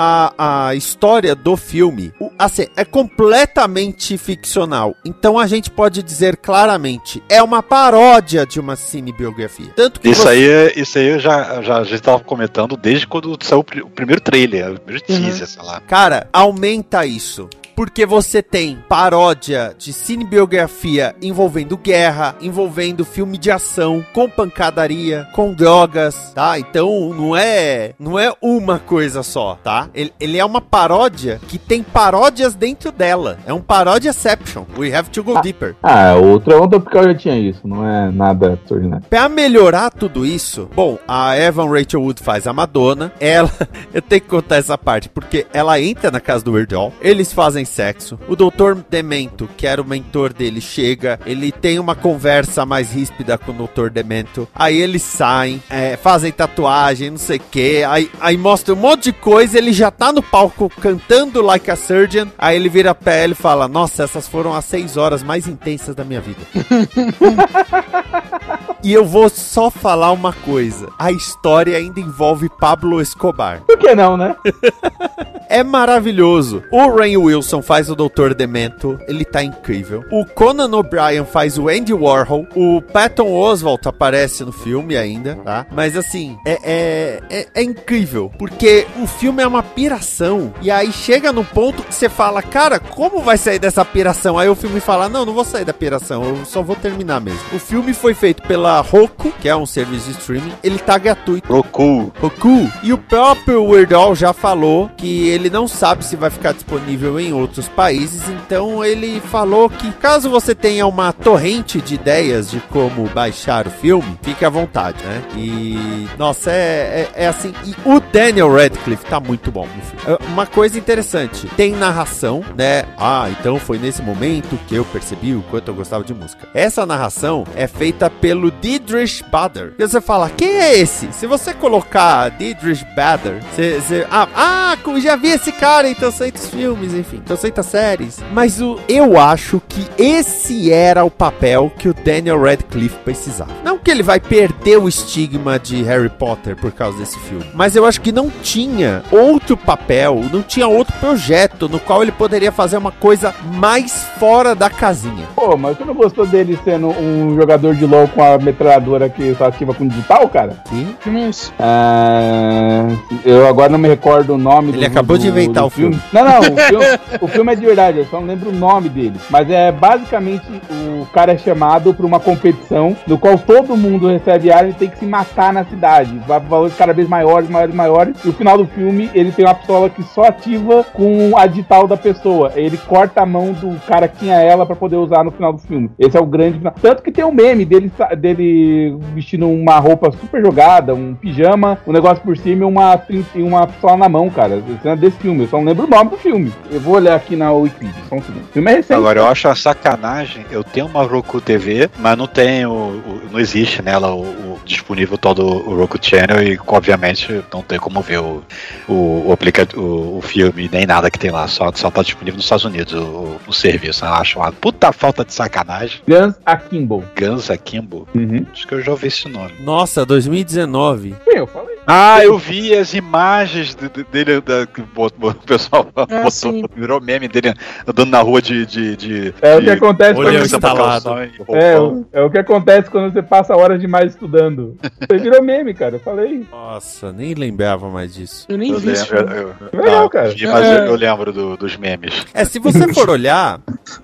a, 0.00 0.68
a 0.68 0.74
história 0.76 1.34
do 1.34 1.56
filme, 1.56 2.12
o- 2.20 2.30
assim, 2.38 2.66
é 2.76 2.84
completamente 2.84 4.16
ficcional. 4.16 4.94
Então 5.04 5.36
a 5.36 5.46
gente 5.48 5.70
pode 5.70 6.02
dizer 6.04 6.36
claramente, 6.36 7.20
é 7.28 7.42
uma 7.42 7.62
paródia 7.62 8.46
de 8.46 8.60
uma 8.60 8.76
cinebiografia. 8.76 9.72
Tanto 9.74 9.98
que 10.00 10.08
Isso 10.08 10.22
você- 10.22 10.28
aí, 10.28 10.48
é- 10.48 10.72
isso 10.78 10.98
aí 10.98 11.06
eu 11.08 11.18
já, 11.18 11.60
já, 11.62 11.78
a 11.78 11.84
gente 11.84 12.00
tava 12.00 12.20
comentando 12.20 12.76
desde 12.76 13.06
quando 13.08 13.36
saiu 13.42 13.58
o 13.60 13.64
pri- 13.64 13.82
o 13.82 13.90
primeiro 13.90 14.20
trailer, 14.20 14.72
o 14.74 14.80
primeiro 14.80 15.04
Uhum. 15.08 15.16
teaser, 15.22 15.46
sei 15.48 15.62
lá. 15.62 15.80
Cara, 15.80 16.28
aumenta 16.32 17.04
isso. 17.04 17.48
Porque 17.78 18.04
você 18.04 18.42
tem 18.42 18.76
paródia 18.88 19.72
de 19.78 19.92
cinebiografia 19.92 21.14
envolvendo 21.22 21.76
guerra, 21.76 22.34
envolvendo 22.40 23.04
filme 23.04 23.38
de 23.38 23.52
ação, 23.52 24.04
com 24.12 24.28
pancadaria, 24.28 25.28
com 25.32 25.54
drogas, 25.54 26.32
tá? 26.34 26.58
Então 26.58 27.14
não 27.14 27.36
é, 27.36 27.92
não 27.96 28.18
é 28.18 28.32
uma 28.42 28.80
coisa 28.80 29.22
só, 29.22 29.56
tá? 29.62 29.88
Ele, 29.94 30.12
ele 30.18 30.38
é 30.38 30.44
uma 30.44 30.60
paródia 30.60 31.40
que 31.46 31.56
tem 31.56 31.84
paródias 31.84 32.56
dentro 32.56 32.90
dela. 32.90 33.38
É 33.46 33.52
um 33.52 33.60
paródiaception. 33.60 34.64
We 34.76 34.92
have 34.92 35.10
to 35.10 35.22
go 35.22 35.40
deeper. 35.40 35.76
Ah, 35.80 36.14
outra 36.16 36.60
onda 36.60 36.80
porque 36.80 36.98
eu 36.98 37.04
já 37.04 37.14
tinha 37.14 37.38
isso, 37.38 37.60
não 37.68 37.88
é 37.88 38.10
nada 38.10 38.54
extraordinário. 38.54 39.06
Pra 39.08 39.28
melhorar 39.28 39.90
tudo 39.90 40.26
isso, 40.26 40.68
bom, 40.74 40.98
a 41.06 41.38
Evan 41.38 41.70
Rachel 41.70 42.02
Wood 42.02 42.24
faz 42.24 42.48
a 42.48 42.52
Madonna. 42.52 43.12
Ela, 43.20 43.52
eu 43.94 44.02
tenho 44.02 44.20
que 44.20 44.28
contar 44.28 44.56
essa 44.56 44.76
parte, 44.76 45.08
porque 45.08 45.46
ela 45.52 45.80
entra 45.80 46.10
na 46.10 46.18
casa 46.18 46.44
do 46.44 46.50
Weird 46.54 46.74
Al, 46.74 46.92
eles 47.00 47.32
fazem 47.32 47.64
faz 47.64 47.67
sexo. 47.68 48.18
O 48.28 48.34
Dr. 48.34 48.82
Demento, 48.88 49.48
que 49.56 49.66
era 49.66 49.80
o 49.80 49.84
mentor 49.84 50.32
dele, 50.32 50.60
chega, 50.60 51.20
ele 51.24 51.52
tem 51.52 51.78
uma 51.78 51.94
conversa 51.94 52.66
mais 52.66 52.92
ríspida 52.92 53.38
com 53.38 53.52
o 53.52 53.66
Dr. 53.66 53.90
Demento. 53.90 54.48
Aí 54.54 54.80
eles 54.80 55.02
saem, 55.02 55.62
é, 55.70 55.96
fazem 55.96 56.32
tatuagem, 56.32 57.10
não 57.10 57.18
sei 57.18 57.36
o 57.36 57.42
que. 57.50 57.84
Aí, 57.84 58.10
aí 58.20 58.36
mostra 58.36 58.74
um 58.74 58.76
monte 58.76 59.04
de 59.04 59.12
coisa, 59.12 59.58
ele 59.58 59.72
já 59.72 59.90
tá 59.90 60.12
no 60.12 60.22
palco 60.22 60.70
cantando 60.80 61.42
Like 61.42 61.70
a 61.70 61.76
Surgeon. 61.76 62.28
Aí 62.38 62.56
ele 62.56 62.68
vira 62.68 62.96
ela 63.06 63.32
e 63.32 63.36
fala: 63.36 63.68
Nossa, 63.68 64.04
essas 64.04 64.26
foram 64.26 64.54
as 64.54 64.64
seis 64.64 64.96
horas 64.96 65.22
mais 65.22 65.46
intensas 65.46 65.94
da 65.94 66.04
minha 66.04 66.20
vida. 66.20 66.40
E 68.82 68.92
eu 68.92 69.04
vou 69.04 69.28
só 69.28 69.70
falar 69.70 70.12
uma 70.12 70.32
coisa: 70.32 70.88
a 70.98 71.10
história 71.10 71.76
ainda 71.76 72.00
envolve 72.00 72.48
Pablo 72.48 73.00
Escobar. 73.00 73.62
Por 73.66 73.78
que 73.78 73.94
não, 73.94 74.16
né? 74.16 74.36
É 75.50 75.64
maravilhoso. 75.64 76.62
O 76.70 76.94
Rain 76.94 77.16
Wilson 77.16 77.62
faz 77.62 77.88
o 77.88 77.96
Dr. 77.96 78.34
Demento, 78.36 78.98
ele 79.08 79.24
tá 79.24 79.42
incrível. 79.42 80.04
O 80.12 80.26
Conan 80.26 80.76
O'Brien 80.76 81.24
faz 81.24 81.56
o 81.56 81.68
Andy 81.68 81.94
Warhol. 81.94 82.46
O 82.54 82.82
Patton 82.82 83.32
Oswalt 83.32 83.86
aparece 83.86 84.44
no 84.44 84.52
filme 84.52 84.94
ainda, 84.94 85.36
tá? 85.36 85.66
Mas 85.72 85.96
assim, 85.96 86.36
é, 86.44 86.58
é, 86.62 87.20
é, 87.30 87.46
é 87.54 87.62
incrível, 87.62 88.30
porque 88.38 88.86
o 89.02 89.06
filme 89.06 89.42
é 89.42 89.46
uma 89.46 89.62
piração. 89.62 90.52
E 90.60 90.70
aí 90.70 90.92
chega 90.92 91.32
no 91.32 91.44
ponto 91.44 91.82
que 91.82 91.94
você 91.94 92.10
fala, 92.10 92.42
cara, 92.42 92.78
como 92.78 93.22
vai 93.22 93.38
sair 93.38 93.58
dessa 93.58 93.84
piração? 93.86 94.38
Aí 94.38 94.50
o 94.50 94.54
filme 94.54 94.80
fala, 94.80 95.08
não, 95.08 95.24
não 95.24 95.32
vou 95.32 95.44
sair 95.44 95.64
da 95.64 95.72
piração, 95.72 96.22
eu 96.24 96.44
só 96.44 96.62
vou 96.62 96.76
terminar 96.76 97.22
mesmo. 97.22 97.40
O 97.54 97.58
filme 97.58 97.94
foi 97.94 98.12
feito 98.12 98.42
pela 98.42 98.67
Roku, 98.80 99.32
que 99.40 99.48
é 99.48 99.56
um 99.56 99.66
serviço 99.66 100.06
de 100.06 100.18
streaming, 100.18 100.52
ele 100.62 100.78
tá 100.78 100.98
gratuito. 100.98 101.52
Roku. 101.52 102.12
Roku. 102.20 102.70
E 102.82 102.92
o 102.92 102.98
próprio 102.98 103.64
Weird 103.64 103.94
Al 103.94 104.14
já 104.14 104.32
falou 104.32 104.90
que 104.96 105.28
ele 105.28 105.50
não 105.50 105.66
sabe 105.66 106.04
se 106.04 106.16
vai 106.16 106.30
ficar 106.30 106.52
disponível 106.52 107.18
em 107.18 107.32
outros 107.32 107.68
países, 107.68 108.22
então 108.28 108.84
ele 108.84 109.20
falou 109.20 109.68
que 109.68 109.90
caso 109.92 110.30
você 110.30 110.54
tenha 110.54 110.86
uma 110.86 111.12
torrente 111.12 111.80
de 111.80 111.94
ideias 111.94 112.50
de 112.50 112.60
como 112.60 113.08
baixar 113.08 113.66
o 113.66 113.70
filme, 113.70 114.18
fique 114.22 114.44
à 114.44 114.48
vontade, 114.48 115.02
né? 115.04 115.22
E 115.36 116.08
nossa, 116.18 116.50
é, 116.50 117.08
é, 117.14 117.24
é 117.24 117.26
assim. 117.26 117.52
E 117.64 117.74
o 117.84 118.00
Daniel 118.00 118.54
Radcliffe 118.54 119.04
tá 119.04 119.20
muito 119.20 119.50
bom 119.50 119.66
no 119.66 119.82
filme. 119.82 120.18
É, 120.20 120.32
Uma 120.32 120.46
coisa 120.46 120.78
interessante, 120.78 121.46
tem 121.56 121.72
narração, 121.72 122.44
né? 122.56 122.84
Ah, 122.96 123.28
então 123.30 123.58
foi 123.58 123.78
nesse 123.78 124.02
momento 124.02 124.58
que 124.66 124.74
eu 124.74 124.84
percebi 124.84 125.34
o 125.34 125.42
quanto 125.50 125.68
eu 125.68 125.74
gostava 125.74 126.04
de 126.04 126.14
música. 126.14 126.48
Essa 126.54 126.84
narração 126.86 127.44
é 127.54 127.66
feita 127.66 128.10
pelo 128.10 128.50
Didrish 128.60 129.22
Bader. 129.30 129.72
E 129.78 129.86
você 129.86 130.00
fala, 130.00 130.30
quem 130.30 130.48
é 130.60 130.78
esse? 130.78 131.12
Se 131.12 131.26
você 131.26 131.52
colocar 131.54 132.28
Didrish 132.30 132.84
Bader, 132.96 133.42
você, 133.54 133.80
você- 133.80 134.06
ah, 134.10 134.28
ah, 134.34 134.76
já 135.00 135.16
vi 135.16 135.28
esse 135.28 135.52
cara 135.52 135.88
em 135.88 135.94
tantos 135.94 136.46
filmes, 136.48 136.92
enfim, 136.94 137.22
tantas 137.24 137.66
séries. 137.66 138.18
Mas 138.32 138.60
o, 138.60 138.78
eu 138.88 139.18
acho 139.18 139.62
que 139.68 139.86
esse 139.96 140.72
era 140.72 141.04
o 141.04 141.10
papel 141.10 141.70
que 141.78 141.88
o 141.88 141.94
Daniel 141.94 142.40
Radcliffe 142.42 142.96
precisava. 143.04 143.52
Não 143.64 143.78
que 143.78 143.90
ele 143.90 144.02
vai 144.02 144.18
perder 144.18 144.78
o 144.78 144.88
estigma 144.88 145.58
de 145.58 145.82
Harry 145.82 146.08
Potter 146.08 146.56
por 146.56 146.72
causa 146.72 146.98
desse 146.98 147.18
filme, 147.20 147.44
mas 147.54 147.76
eu 147.76 147.84
acho 147.86 148.00
que 148.00 148.10
não 148.12 148.28
tinha 148.42 149.02
outro 149.10 149.56
papel, 149.56 150.24
não 150.32 150.42
tinha 150.42 150.66
outro 150.66 150.94
projeto 150.98 151.68
no 151.68 151.78
qual 151.78 152.02
ele 152.02 152.12
poderia 152.12 152.50
fazer 152.50 152.76
uma 152.76 152.90
coisa 152.92 153.34
mais 153.54 154.04
fora 154.18 154.54
da 154.54 154.68
casinha. 154.68 155.26
Pô, 155.34 155.56
mas 155.56 155.76
você 155.76 155.84
não 155.84 155.94
gostou 155.94 156.26
dele 156.26 156.58
sendo 156.64 156.88
um 156.88 157.34
jogador 157.36 157.74
de 157.74 157.86
LoL 157.86 158.08
com 158.08 158.22
a 158.22 158.38
metralhadora 158.52 159.08
que 159.08 159.34
só 159.34 159.46
ativa 159.46 159.74
com 159.74 159.86
digital, 159.86 160.28
cara? 160.28 160.52
Sim. 160.66 160.94
É? 161.06 161.30
Ah, 161.60 162.88
eu 163.24 163.46
agora 163.46 163.68
não 163.68 163.78
me 163.78 163.88
recordo 163.88 164.34
o 164.34 164.38
nome 164.38 164.72
Ele 164.72 164.86
acabou 164.86 165.16
de 165.18 165.28
inventar 165.28 165.64
o 165.64 165.70
filme. 165.70 165.98
Não, 166.12 166.24
não, 166.24 166.40
o 166.40 166.42
filme, 166.68 166.84
o 167.20 167.28
filme 167.28 167.52
é 167.52 167.56
de 167.56 167.64
verdade, 167.66 167.98
eu 167.98 168.06
só 168.06 168.20
não 168.20 168.26
lembro 168.26 168.50
o 168.50 168.52
nome 168.52 168.88
dele. 168.88 169.14
Mas 169.30 169.50
é 169.50 169.70
basicamente 169.70 170.44
o 170.72 171.06
cara 171.12 171.32
é 171.32 171.38
chamado 171.38 171.92
pra 171.94 172.06
uma 172.06 172.20
competição 172.20 172.96
no 173.06 173.18
qual 173.18 173.38
todo 173.38 173.76
mundo 173.76 174.08
recebe 174.08 174.50
arma 174.50 174.70
e 174.70 174.74
tem 174.74 174.88
que 174.88 174.98
se 174.98 175.06
matar 175.06 175.52
na 175.52 175.64
cidade. 175.64 176.12
Vai 176.26 176.40
pra 176.40 176.48
valores 176.48 176.74
cada 176.76 176.92
vez 176.92 177.08
maiores, 177.08 177.48
maiores, 177.48 177.74
maiores. 177.74 178.16
E 178.24 178.28
no 178.28 178.32
final 178.32 178.56
do 178.58 178.66
filme 178.66 179.10
ele 179.14 179.32
tem 179.32 179.44
uma 179.44 179.54
pistola 179.54 179.88
que 179.90 180.02
só 180.02 180.24
ativa 180.24 180.84
com 180.92 181.32
a 181.36 181.46
digital 181.46 181.86
da 181.86 181.96
pessoa. 181.96 182.52
Ele 182.54 182.76
corta 182.76 183.22
a 183.22 183.26
mão 183.26 183.52
do 183.52 183.78
cara 183.86 184.08
que 184.08 184.18
tinha 184.18 184.36
ela 184.36 184.64
pra 184.66 184.74
poder 184.76 184.96
usar 184.96 185.22
no 185.24 185.30
final 185.30 185.52
do 185.52 185.58
filme. 185.58 185.90
Esse 185.98 186.16
é 186.16 186.20
o 186.20 186.26
grande 186.26 186.58
final. 186.58 186.74
Tanto 186.80 187.02
que 187.02 187.12
tem 187.12 187.24
um 187.24 187.32
meme 187.32 187.64
dele, 187.64 187.90
sa- 187.96 188.14
dele 188.38 188.96
vestindo 189.14 189.48
uma 189.48 189.78
roupa 189.78 190.10
super 190.12 190.40
jogada, 190.42 190.94
um 190.94 191.14
pijama, 191.14 191.78
um 191.86 191.92
negócio 191.92 192.22
por 192.22 192.36
cima 192.36 192.62
e 192.64 192.66
uma, 192.66 193.02
uma 193.34 193.66
pistola 193.66 193.96
na 193.96 194.08
mão, 194.08 194.30
cara. 194.30 194.62
É 194.84 194.96
desse 194.96 195.18
filme. 195.18 195.42
Eu 195.42 195.48
só 195.48 195.56
não 195.58 195.64
lembro 195.64 195.84
o 195.86 195.90
nome 195.90 196.10
do 196.10 196.16
filme. 196.16 196.52
Eu 196.70 196.80
vou 196.80 196.94
olhar 196.94 197.14
aqui 197.16 197.36
na 197.36 197.52
Wikipedia. 197.52 197.94
Só 198.08 198.14
um 198.16 198.22
segundo. 198.22 198.44
O 198.44 198.52
filme 198.52 198.70
é 198.70 198.74
recente. 198.76 198.94
Agora, 198.94 199.20
eu 199.20 199.26
acho 199.26 199.48
uma 199.48 199.54
sacanagem. 199.56 200.44
Eu 200.50 200.62
tenho 200.64 200.86
uma 200.86 201.02
Roku 201.02 201.40
TV, 201.40 201.90
mas 201.98 202.16
não 202.16 202.26
tenho. 202.26 202.70
o- 202.70 203.18
Não 203.30 203.38
existe 203.40 203.82
nela 203.82 204.14
o, 204.14 204.22
o 204.22 204.58
disponível 204.64 205.18
todo 205.18 205.42
o 205.44 205.76
Roku 205.76 205.98
Channel 206.00 206.42
e, 206.42 206.58
obviamente, 206.66 207.42
não 207.52 207.62
tem 207.62 207.78
como 207.78 208.00
ver 208.00 208.18
o, 208.20 208.42
o, 208.88 208.92
o, 208.92 209.36
o, 209.76 210.18
o 210.18 210.20
filme 210.22 210.68
nem 210.72 210.86
nada 210.86 211.10
que 211.10 211.18
tem 211.18 211.30
lá. 211.30 211.46
Só, 211.48 211.70
só 211.74 211.90
tá 211.90 212.02
disponível 212.02 212.36
nos 212.36 212.44
Estados 212.44 212.64
Unidos 212.64 212.94
o, 212.94 213.36
o 213.46 213.52
serviço. 213.52 214.04
Eu 214.04 214.12
acho 214.14 214.38
uma 214.38 214.52
puta 214.52 214.92
falta 214.92 215.24
de 215.24 215.32
sacanagem. 215.32 216.00
Guns 216.08 216.34
Akimbo. 216.44 217.04
Guns 217.18 217.50
Akimbo. 217.50 218.06
Uhum. 218.14 218.27
Acho 218.52 218.66
que 218.66 218.74
eu 218.74 218.80
já 218.82 218.92
ouvi 218.92 219.06
esse 219.08 219.28
nome. 219.28 219.54
Nossa, 219.60 220.04
2019. 220.04 221.14
Eu 221.26 221.46
falei. 221.46 221.77
Ah, 221.88 222.22
eu 222.22 222.36
vi 222.38 222.74
as 222.76 222.92
imagens 222.92 223.74
de- 223.74 223.88
de- 223.88 224.04
dele, 224.04 224.40
da, 224.42 224.66
que 224.66 224.80
o 224.82 225.34
pessoal 225.46 225.84
botou, 225.94 226.30
sim. 226.30 226.64
virou 226.76 227.00
meme 227.00 227.26
dele 227.28 227.54
andando 227.86 228.10
na 228.10 228.20
rua 228.20 228.42
de. 228.42 228.66
de, 228.66 228.96
de 228.96 229.34
É 229.40 229.56
o 229.56 229.60
de- 229.60 229.64
que 229.66 229.70
acontece 229.72 230.18
Olhão 230.18 230.32
quando 230.32 230.42
de 230.42 230.48
você... 230.50 230.56
instalado. 230.56 231.04
calção 231.04 231.24
e 231.24 231.32
É, 231.56 231.80
o- 231.80 232.06
é 232.12 232.22
o 232.22 232.30
que 232.30 232.38
acontece 232.38 232.90
quando 232.90 233.12
você 233.12 233.22
passa 233.22 233.56
horas 233.56 233.80
demais 233.80 234.12
estudando. 234.12 234.76
Você 235.08 235.16
virou 235.18 235.42
meme, 235.42 235.72
cara. 235.72 235.96
Eu 235.96 236.00
falei. 236.00 236.46
Nossa, 236.50 237.10
nem 237.12 237.32
lembrava 237.32 237.88
mais 237.88 238.14
disso. 238.14 238.44
Eu 238.48 238.58
nem 238.58 238.72
Eu 238.72 238.78
vi 238.78 238.88
lembro, 238.92 239.16
eu, 239.16 239.54
eu, 239.72 239.80
Legal, 239.80 240.02
não, 240.02 240.08
cara. 240.10 240.28
vi, 240.28 240.46
mas 240.46 240.66
É. 240.66 240.78
eu, 240.80 240.84
eu 240.86 240.94
lembro 240.96 241.32
do- 241.32 241.56
dos 241.56 241.76
memes. 241.78 242.26
É, 242.34 242.44
se 242.44 242.58
você 242.58 242.92
for 242.92 243.08
olhar, 243.08 243.60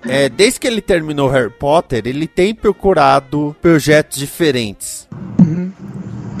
é, 0.07 0.27
desde 0.29 0.59
que 0.59 0.65
ele 0.67 0.81
terminou 0.81 1.29
Harry 1.29 1.51
Potter, 1.51 2.01
ele 2.05 2.25
tem 2.27 2.55
procurado 2.55 3.55
projetos 3.61 4.17
diferentes. 4.17 5.07
É, 5.39 5.84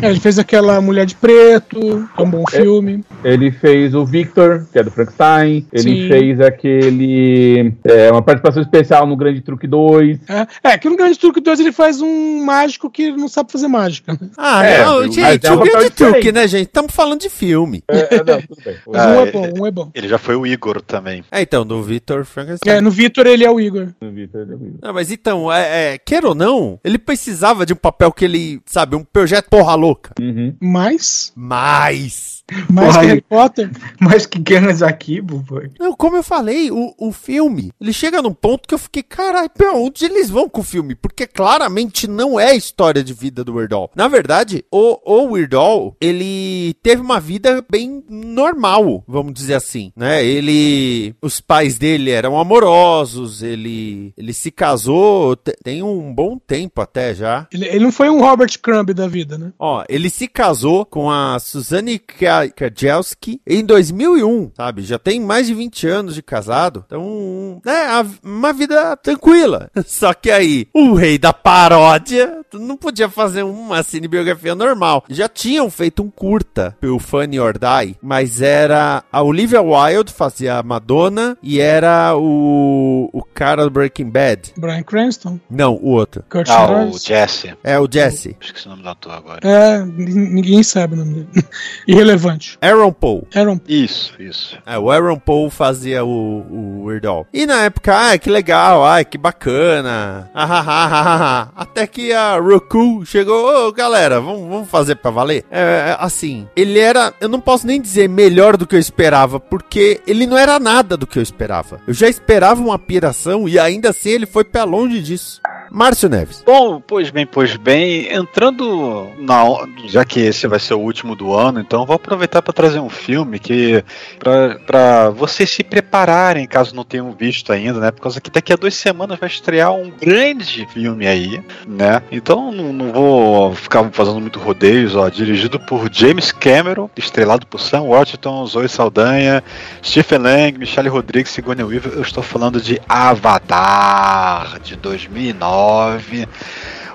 ele 0.01 0.19
fez 0.19 0.37
aquela 0.37 0.79
Mulher 0.81 1.05
de 1.05 1.15
Preto, 1.15 2.07
é 2.17 2.21
um 2.21 2.29
bom 2.29 2.43
filme. 2.49 3.03
Ele 3.23 3.51
fez 3.51 3.95
o 3.95 4.05
Victor, 4.05 4.65
que 4.71 4.77
é 4.77 4.83
do 4.83 4.91
Frankenstein. 4.91 5.65
Ele 5.71 5.81
Sim. 6.03 6.07
fez 6.07 6.39
aquele. 6.41 7.73
É, 7.83 8.11
uma 8.11 8.21
participação 8.21 8.61
especial 8.61 9.07
no 9.07 9.15
Grande 9.15 9.41
Truque 9.41 9.65
2. 9.67 10.19
É, 10.63 10.71
é 10.73 10.77
que 10.77 10.89
no 10.89 10.95
Grande 10.97 11.17
Truque 11.17 11.39
2 11.41 11.59
ele 11.59 11.71
faz 11.71 12.01
um 12.01 12.43
mágico 12.45 12.89
que 12.89 13.11
não 13.11 13.27
sabe 13.27 13.51
fazer 13.51 13.67
mágica. 13.67 14.13
né? 14.13 14.29
Ah, 14.37 14.65
É, 14.65 14.85
não, 14.85 15.11
gente, 15.11 15.45
é 15.47 15.51
um 15.51 15.55
o 15.55 15.59
grande 15.63 15.89
truque, 15.89 16.31
né, 16.31 16.47
gente? 16.47 16.67
Estamos 16.67 16.93
falando 16.93 17.21
de 17.21 17.29
filme. 17.29 17.83
É, 17.87 18.15
é, 18.15 18.23
não, 18.23 18.41
tudo 18.41 18.61
bem. 18.63 18.75
Mas 18.87 19.01
Ah, 19.01 19.07
um 19.09 19.19
é 19.21 19.27
é- 19.27 19.31
bom, 19.31 19.49
um 19.61 19.65
é 19.65 19.71
bom. 19.71 19.91
Ele 19.95 20.07
já 20.07 20.17
foi 20.17 20.35
o 20.35 20.45
Igor 20.45 20.81
também. 20.81 21.23
É, 21.31 21.41
então, 21.41 21.65
do 21.65 21.81
Victor 21.81 22.25
Frankenstein. 22.25 22.73
É, 22.73 22.81
no 22.81 22.91
Victor 22.91 23.25
ele 23.25 23.43
é 23.43 23.49
o 23.49 23.59
Igor. 23.59 23.87
O 24.01 24.09
Victor, 24.11 24.41
ele 24.41 24.51
é 24.51 24.55
o 24.55 24.59
Victor. 24.59 24.79
Não, 24.83 24.93
mas 24.93 25.11
então, 25.11 25.51
é, 25.51 25.93
é, 25.93 25.97
quer 25.97 26.25
ou 26.25 26.35
não, 26.35 26.79
ele 26.83 26.97
precisava 26.97 27.65
de 27.65 27.73
um 27.73 27.77
papel 27.77 28.11
que 28.11 28.25
ele, 28.25 28.61
sabe, 28.65 28.95
um 28.95 29.03
projeto 29.03 29.49
porra 29.49 29.73
louca. 29.75 29.84
Uhum. 30.19 30.55
Mais, 30.61 31.31
Mas. 31.35 32.43
Mais 32.69 32.87
Porra, 32.89 32.99
que. 33.01 33.07
Harry 33.07 33.21
Potter. 33.21 33.71
Mas 33.99 34.25
que 34.25 34.39
Akibo, 34.85 35.43
pô. 35.47 35.61
Não, 35.79 35.95
como 35.95 36.17
eu 36.17 36.23
falei, 36.23 36.69
o, 36.71 36.93
o 36.97 37.11
filme, 37.11 37.71
ele 37.79 37.91
chega 37.93 38.21
num 38.21 38.33
ponto 38.33 38.67
que 38.67 38.73
eu 38.73 38.79
fiquei, 38.79 39.03
caralho, 39.03 39.49
pra 39.49 39.73
onde 39.73 40.05
eles 40.05 40.29
vão 40.29 40.47
com 40.47 40.61
o 40.61 40.63
filme? 40.63 40.95
Porque 40.95 41.25
claramente 41.25 42.07
não 42.07 42.39
é 42.39 42.51
a 42.51 42.55
história 42.55 43.03
de 43.03 43.13
vida 43.13 43.43
do 43.43 43.55
Weird 43.55 43.73
Al. 43.73 43.91
Na 43.95 44.07
verdade, 44.07 44.63
o, 44.71 44.99
o 45.05 45.31
Weird 45.33 45.55
Al, 45.55 45.95
ele 45.99 46.75
teve 46.83 47.01
uma 47.01 47.19
vida 47.19 47.63
bem 47.69 48.03
normal, 48.09 49.03
vamos 49.07 49.33
dizer 49.33 49.55
assim, 49.55 49.91
né? 49.95 50.23
Ele, 50.23 51.15
os 51.21 51.39
pais 51.41 51.77
dele 51.77 52.11
eram 52.11 52.39
amorosos, 52.39 53.41
ele, 53.41 54.13
ele 54.17 54.33
se 54.33 54.51
casou, 54.51 55.35
te- 55.35 55.55
tem 55.63 55.81
um 55.81 56.13
bom 56.13 56.37
tempo 56.37 56.81
até 56.81 57.13
já. 57.15 57.47
Ele, 57.51 57.65
ele 57.65 57.79
não 57.79 57.91
foi 57.91 58.09
um 58.09 58.19
Robert 58.21 58.51
Crumb 58.61 58.93
da 58.93 59.07
vida, 59.07 59.37
né? 59.37 59.51
Ó, 59.57 59.83
ele 59.89 60.09
se 60.09 60.27
casou 60.27 60.85
com 60.85 61.09
a 61.09 61.39
Suzanne 61.39 61.97
Ka- 61.99 62.34
Kajelski 62.55 63.41
em 63.47 63.63
2001, 63.65 64.51
sabe? 64.55 64.81
Já 64.83 64.97
tem 64.99 65.19
mais 65.19 65.47
de 65.47 65.53
20 65.53 65.87
anos 65.87 66.15
de 66.15 66.21
casado. 66.21 66.83
Então, 66.85 67.61
é 67.65 67.85
a- 67.87 68.05
uma 68.23 68.51
vida 68.53 68.95
tranquila. 68.97 69.69
Só 69.85 70.13
que 70.13 70.29
aí, 70.31 70.67
o 70.73 70.93
rei 70.93 71.17
da 71.17 71.31
paródia 71.33 72.39
não 72.53 72.77
podia 72.77 73.09
fazer 73.09 73.43
uma 73.43 73.83
cinebiografia 73.83 74.55
normal. 74.55 75.03
Já 75.09 75.27
tinham 75.27 75.69
feito 75.69 76.01
um 76.03 76.09
curta 76.09 76.75
pelo 76.79 76.99
Funny 76.99 77.39
or 77.39 77.53
Die, 77.57 77.95
mas 78.01 78.41
era 78.41 79.03
a 79.11 79.21
Olivia 79.21 79.61
Wilde 79.61 80.13
fazia 80.13 80.57
a 80.57 80.63
Madonna 80.63 81.37
e 81.43 81.59
era 81.59 82.15
o, 82.15 83.09
o 83.11 83.23
cara 83.23 83.63
do 83.63 83.69
Breaking 83.69 84.09
Bad. 84.09 84.53
Brian 84.57 84.83
Cranston, 84.83 85.39
Não, 85.49 85.75
o 85.75 85.89
outro. 85.89 86.23
Kurt 86.29 86.47
Ah, 86.49 86.85
o. 86.85 86.97
Jesse. 86.97 87.53
É 87.63 87.77
o 87.79 87.87
Jesse. 87.91 88.35
Esqueci 88.39 88.67
o 88.67 88.69
nome 88.71 88.83
do 88.83 88.89
ator 88.89 89.11
agora. 89.13 89.39
É, 89.43 89.83
ninguém 89.83 90.63
sabe 90.63 90.93
o 90.93 90.97
nome 90.97 91.23
dele. 91.23 91.45
Irrelevante. 91.87 92.24
Aaron 92.61 92.91
Paul. 92.91 93.27
Aaron. 93.33 93.59
Isso, 93.67 94.13
isso. 94.19 94.57
É, 94.65 94.77
o 94.77 94.89
Aaron 94.89 95.19
Paul 95.19 95.49
fazia 95.49 96.03
o, 96.03 96.09
o 96.09 96.83
Weird 96.85 97.07
Al. 97.07 97.27
E 97.33 97.45
na 97.45 97.63
época, 97.63 98.11
ah, 98.11 98.17
que 98.17 98.29
legal, 98.29 98.85
ai, 98.85 99.05
que 99.05 99.17
bacana. 99.17 100.29
Ah, 100.33 100.43
ah, 100.43 100.65
ah, 100.67 100.89
ah, 100.91 101.17
ah. 101.19 101.51
Até 101.55 101.87
que 101.87 102.11
a 102.13 102.37
Roku 102.37 103.05
chegou, 103.05 103.67
ô 103.67 103.71
galera, 103.71 104.19
vamos, 104.19 104.49
vamos 104.49 104.69
fazer 104.69 104.95
pra 104.95 105.11
valer? 105.11 105.45
É, 105.51 105.61
é, 105.61 105.97
assim, 105.99 106.47
ele 106.55 106.79
era, 106.79 107.13
eu 107.19 107.29
não 107.29 107.39
posso 107.39 107.65
nem 107.67 107.81
dizer 107.81 108.09
melhor 108.09 108.57
do 108.57 108.67
que 108.67 108.75
eu 108.75 108.79
esperava, 108.79 109.39
porque 109.39 110.01
ele 110.07 110.25
não 110.25 110.37
era 110.37 110.59
nada 110.59 110.97
do 110.97 111.07
que 111.07 111.19
eu 111.19 111.23
esperava. 111.23 111.79
Eu 111.87 111.93
já 111.93 112.07
esperava 112.07 112.61
uma 112.61 112.79
piração 112.79 113.47
e 113.47 113.59
ainda 113.59 113.89
assim 113.89 114.09
ele 114.09 114.25
foi 114.25 114.43
pra 114.43 114.63
longe 114.63 115.01
disso. 115.01 115.41
Márcio 115.75 116.07
Neves. 116.07 116.41
Bom, 116.45 116.79
pois 116.79 117.09
bem, 117.09 117.25
pois 117.25 117.57
bem, 117.57 118.07
entrando 118.09 119.09
na 119.19 119.43
já 119.87 120.05
que 120.05 120.21
esse 120.21 120.47
vai 120.47 120.57
ser 120.57 120.73
o 120.73 120.79
último 120.79 121.17
do 121.17 121.33
ano, 121.33 121.59
então 121.59 121.85
vou 121.85 121.97
aproveitar 121.97 122.41
para 122.41 122.53
trazer 122.53 122.79
um 122.79 122.89
filme 122.89 123.39
que 123.39 123.83
para 124.17 125.09
vocês 125.09 125.49
se 125.49 125.65
prepararem, 125.65 126.47
caso 126.47 126.73
não 126.73 126.85
tenham 126.85 127.11
visto 127.11 127.51
ainda, 127.51 127.77
né? 127.81 127.91
Por 127.91 127.99
causa 127.99 128.21
que 128.21 128.31
daqui 128.31 128.53
a 128.53 128.55
duas 128.55 128.73
semanas 128.73 129.19
vai 129.19 129.27
estrear 129.27 129.73
um 129.73 129.91
grande 129.91 130.65
filme 130.71 131.05
aí, 131.07 131.43
né? 131.67 132.01
Então 132.09 132.53
não, 132.53 132.71
não 132.71 132.93
vou 132.93 133.53
ficar 133.53 133.83
fazendo 133.91 134.21
muito 134.21 134.39
rodeios, 134.39 134.95
ó. 134.95 135.09
Dirigido 135.09 135.59
por 135.59 135.89
James 135.91 136.31
Cameron, 136.31 136.89
estrelado 136.95 137.45
por 137.45 137.59
Sam 137.59 137.81
Washington, 137.81 138.45
Zoe 138.45 138.69
Saldanha, 138.69 139.43
Stephen 139.83 140.19
Lang, 140.19 140.57
Michelle 140.57 140.87
Rodrigues, 140.87 141.33
Sigourney 141.33 141.65
Weaver. 141.65 141.91
Eu 141.91 142.01
estou 142.01 142.23
falando 142.23 142.61
de 142.61 142.79
Avatar 142.87 144.57
de 144.61 144.77
2009 144.77 145.64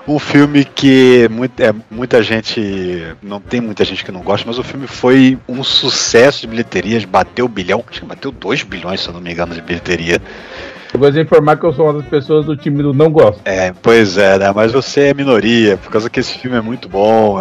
um 0.07 0.19
filme 0.19 0.65
que 0.65 1.27
muita, 1.29 1.63
é, 1.63 1.73
muita 1.89 2.21
gente. 2.23 3.15
Não 3.21 3.39
tem 3.39 3.61
muita 3.61 3.85
gente 3.85 4.03
que 4.03 4.11
não 4.11 4.21
gosta, 4.21 4.45
mas 4.47 4.57
o 4.57 4.63
filme 4.63 4.87
foi 4.87 5.37
um 5.47 5.63
sucesso 5.63 6.41
de 6.41 6.47
bilheterias, 6.47 7.05
bateu 7.05 7.47
bilhão, 7.47 7.83
acho 7.89 8.01
que 8.01 8.05
bateu 8.05 8.31
2 8.31 8.63
bilhões, 8.63 9.01
se 9.01 9.07
eu 9.07 9.13
não 9.13 9.21
me 9.21 9.31
engano, 9.31 9.53
de 9.53 9.61
bilheteria. 9.61 10.21
Eu 10.93 10.99
vou 10.99 11.09
informar 11.09 11.55
que 11.55 11.65
eu 11.65 11.71
sou 11.71 11.85
uma 11.85 11.93
das 12.01 12.05
pessoas 12.05 12.45
do 12.45 12.57
time 12.57 12.83
do 12.83 12.93
não 12.93 13.09
gosto. 13.09 13.39
É, 13.45 13.73
pois 13.81 14.17
é, 14.17 14.37
né? 14.37 14.51
Mas 14.53 14.73
você 14.73 15.03
é 15.03 15.13
minoria, 15.13 15.77
por 15.77 15.89
causa 15.89 16.09
que 16.09 16.19
esse 16.19 16.37
filme 16.37 16.57
é 16.57 16.61
muito 16.61 16.89
bom. 16.89 17.39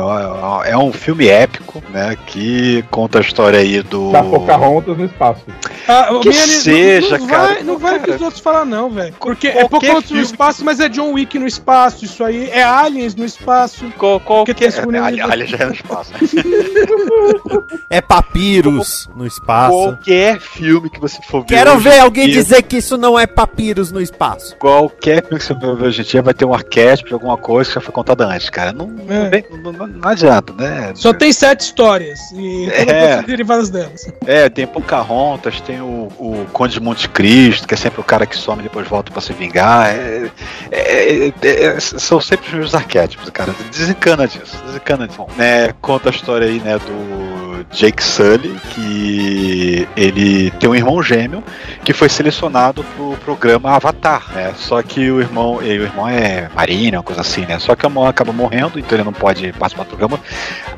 É, 0.63 0.71
é 0.71 0.79
um 0.79 0.93
filme 0.93 1.27
épico, 1.27 1.83
né? 1.93 2.17
Que 2.29 2.85
conta 2.91 3.19
a 3.19 3.21
história 3.21 3.59
aí 3.59 3.83
do. 3.83 4.13
Da 4.13 4.23
Pocahontas 4.23 4.97
no 4.97 5.05
espaço. 5.05 5.45
Ah, 5.91 6.21
Que 6.21 6.29
minha- 6.29 6.47
seja, 6.47 7.19
não, 7.19 7.19
não 7.19 7.27
cara. 7.27 7.47
Vai, 7.55 7.63
não 7.63 7.79
vai 7.79 7.93
Cara, 7.99 8.05
que 8.05 8.11
os 8.17 8.23
outros 8.23 8.41
falar, 8.41 8.65
não, 8.65 8.91
velho. 8.91 9.15
Porque 9.21 9.49
é 9.49 9.53
qualquer 9.53 9.69
Pocahontas 9.89 10.11
no 10.11 10.21
espaço, 10.21 10.65
mas 10.65 10.81
é 10.81 10.89
John 10.89 11.13
Wick 11.13 11.39
no 11.39 11.47
espaço, 11.47 12.05
isso 12.05 12.23
aí. 12.25 12.49
É 12.51 12.63
Aliens 12.63 13.15
no 13.15 13.25
espaço. 13.25 13.91
Qual, 13.99 14.21
qual 14.21 14.45
Porque 14.45 14.55
que 14.55 14.65
é? 14.65 14.69
tem 14.69 14.77
Sigourney 14.77 15.01
Ali, 15.01 15.17
Weaver. 15.19 15.33
ali 15.33 15.47
já 15.47 15.57
é 15.59 15.67
no 15.67 15.75
espaço, 15.75 16.13
né? 16.13 16.19
É 17.91 18.01
Papyrus 18.01 19.09
no 19.17 19.27
espaço. 19.27 19.73
Qualquer 19.75 20.41
filme 20.41 20.89
que 20.89 21.01
você 21.01 21.21
for 21.23 21.41
ver. 21.41 21.47
Quero 21.49 21.79
ver 21.79 21.99
alguém 22.01 22.27
dia, 22.27 22.35
dizer 22.37 22.63
que 22.63 22.77
isso 22.77 22.97
não 22.97 23.19
é 23.19 23.27
Papyrus 23.27 23.91
no 23.91 24.01
espaço. 24.01 24.57
Qualquer 24.59 25.23
filme 25.25 25.39
que 25.39 25.45
você 25.45 25.55
for 25.55 25.77
ver 25.77 25.87
hoje 25.89 26.03
em 26.03 26.05
dia 26.05 26.23
vai 26.23 26.33
ter 26.35 26.45
um 26.45 26.55
arquétipo 26.55 27.09
de 27.09 27.15
alguma 27.15 27.37
coisa 27.37 27.69
que 27.71 27.75
já 27.75 27.81
foi 27.81 27.93
contada 27.93 28.25
antes, 28.27 28.49
cara. 28.49 28.73
Não, 28.73 28.95
É. 29.09 29.45
não- 29.63 29.73
não- 29.73 29.87
não 29.87 30.09
adianta, 30.09 30.53
né? 30.53 30.93
Só 30.95 31.13
tem 31.13 31.33
sete 31.33 31.61
histórias. 31.63 32.19
E 32.33 32.69
todas 32.71 32.95
É. 32.95 33.15
são 33.17 33.25
derivadas 33.25 33.71
delas. 33.71 34.13
É, 34.27 34.49
tem 34.49 34.67
Pocahontas, 34.67 35.61
tem 35.61 35.80
o, 35.81 36.09
o 36.19 36.47
Conde 36.53 36.75
de 36.75 36.81
Monte 36.81 37.09
Cristo, 37.09 37.67
que 37.67 37.75
é 37.75 37.77
sempre 37.77 38.01
o 38.01 38.05
cara 38.05 38.27
que 38.27 38.37
some 38.37 38.61
e 38.61 38.65
depois 38.65 38.87
volta 38.87 39.11
pra 39.11 39.21
se 39.21 39.33
vingar. 39.33 39.89
É, 39.91 40.31
é, 40.71 41.27
é, 41.29 41.33
é, 41.43 41.81
são 41.81 42.21
sempre 42.21 42.47
os 42.49 42.53
mesmos 42.53 42.75
arquétipos, 42.75 43.29
cara. 43.31 43.55
Desencana 43.71 44.27
disso, 44.27 44.57
desencana 44.65 45.07
disso. 45.07 45.27
Né, 45.37 45.73
conta 45.81 46.09
a 46.09 46.13
história 46.13 46.47
aí, 46.47 46.61
né, 46.61 46.79
do 46.79 47.65
Jake 47.71 48.03
Sully, 48.03 48.59
que 48.71 49.89
ele 49.97 50.51
tem 50.53 50.69
um 50.69 50.75
irmão 50.75 51.03
gêmeo 51.03 51.43
que 51.85 51.93
foi 51.93 52.09
selecionado 52.09 52.85
pro 52.97 53.17
programa 53.25 53.71
Avatar, 53.73 54.25
né? 54.35 54.53
Só 54.57 54.83
que 54.83 55.11
o 55.11 55.21
irmão, 55.21 55.61
e 55.63 55.79
o 55.79 55.83
irmão 55.83 56.09
é 56.09 56.49
marina, 56.55 56.99
uma 56.99 57.03
coisa 57.03 57.21
assim, 57.21 57.43
né? 57.43 57.59
Só 57.59 57.75
que 57.75 57.85
o 57.85 57.89
irmão 57.89 58.07
acaba 58.07 58.33
morrendo, 58.33 58.79
então 58.79 58.97
ele 58.97 59.05
não 59.05 59.13
pode 59.13 59.53
participar 59.53 59.85
do 59.85 59.89
programa. 59.89 60.21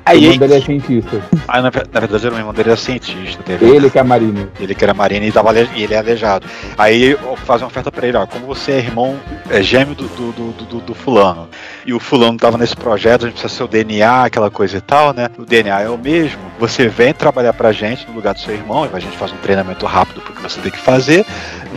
Aí, 0.04 0.18
o 0.18 0.26
nome 0.26 0.38
dele 0.38 0.54
é 0.54 0.60
cientista. 0.60 1.22
ah, 1.48 1.62
na, 1.62 1.70
na 1.92 2.00
verdade, 2.00 2.28
o 2.28 2.36
irmão 2.36 2.52
dele 2.52 2.70
era 2.70 2.76
cientista. 2.76 3.42
Teve 3.42 3.66
Ele 3.66 3.90
que 3.90 3.98
é 3.98 4.02
marino. 4.02 4.50
ele 4.58 4.74
que 4.82 4.84
era 4.84 4.92
marino 4.94 5.24
e, 5.24 5.30
tava 5.30 5.52
e 5.76 5.84
ele 5.84 5.94
é 5.94 5.98
aleijado. 5.98 6.44
Aí 6.76 7.16
faz 7.46 7.62
uma 7.62 7.68
oferta 7.68 7.92
pra 7.92 8.04
ele, 8.08 8.16
ó, 8.16 8.26
como 8.26 8.46
você 8.46 8.72
é 8.72 8.78
irmão, 8.78 9.16
é 9.48 9.62
gêmeo 9.62 9.94
do, 9.94 10.08
do, 10.08 10.32
do, 10.32 10.52
do- 10.64 10.80
do 10.80 10.94
fulano, 10.94 11.48
e 11.86 11.92
o 11.94 12.00
fulano 12.00 12.36
tava 12.36 12.58
nesse 12.58 12.74
projeto, 12.74 13.22
a 13.22 13.28
gente 13.28 13.34
precisa 13.40 13.54
ser 13.54 13.62
o 13.62 13.68
DNA, 13.68 14.24
aquela 14.24 14.50
coisa 14.50 14.78
e 14.78 14.80
tal, 14.80 15.12
né? 15.14 15.28
O 15.38 15.44
DNA 15.44 15.82
é 15.82 15.88
o 15.88 15.96
mesmo, 15.96 16.40
você 16.58 16.88
vem 16.88 17.12
trabalhar 17.14 17.52
pra 17.52 17.70
gente 17.70 18.08
no 18.08 18.14
lugar 18.14 18.34
do 18.34 18.40
seu 18.40 18.52
irmão, 18.54 18.88
a 18.92 18.98
gente 18.98 19.16
faz 19.16 19.30
um 19.32 19.36
treinamento 19.36 19.86
rápido 19.86 20.20
porque 20.20 20.42
você 20.42 20.60
tem 20.60 20.72
que 20.72 20.78
fazer, 20.78 21.24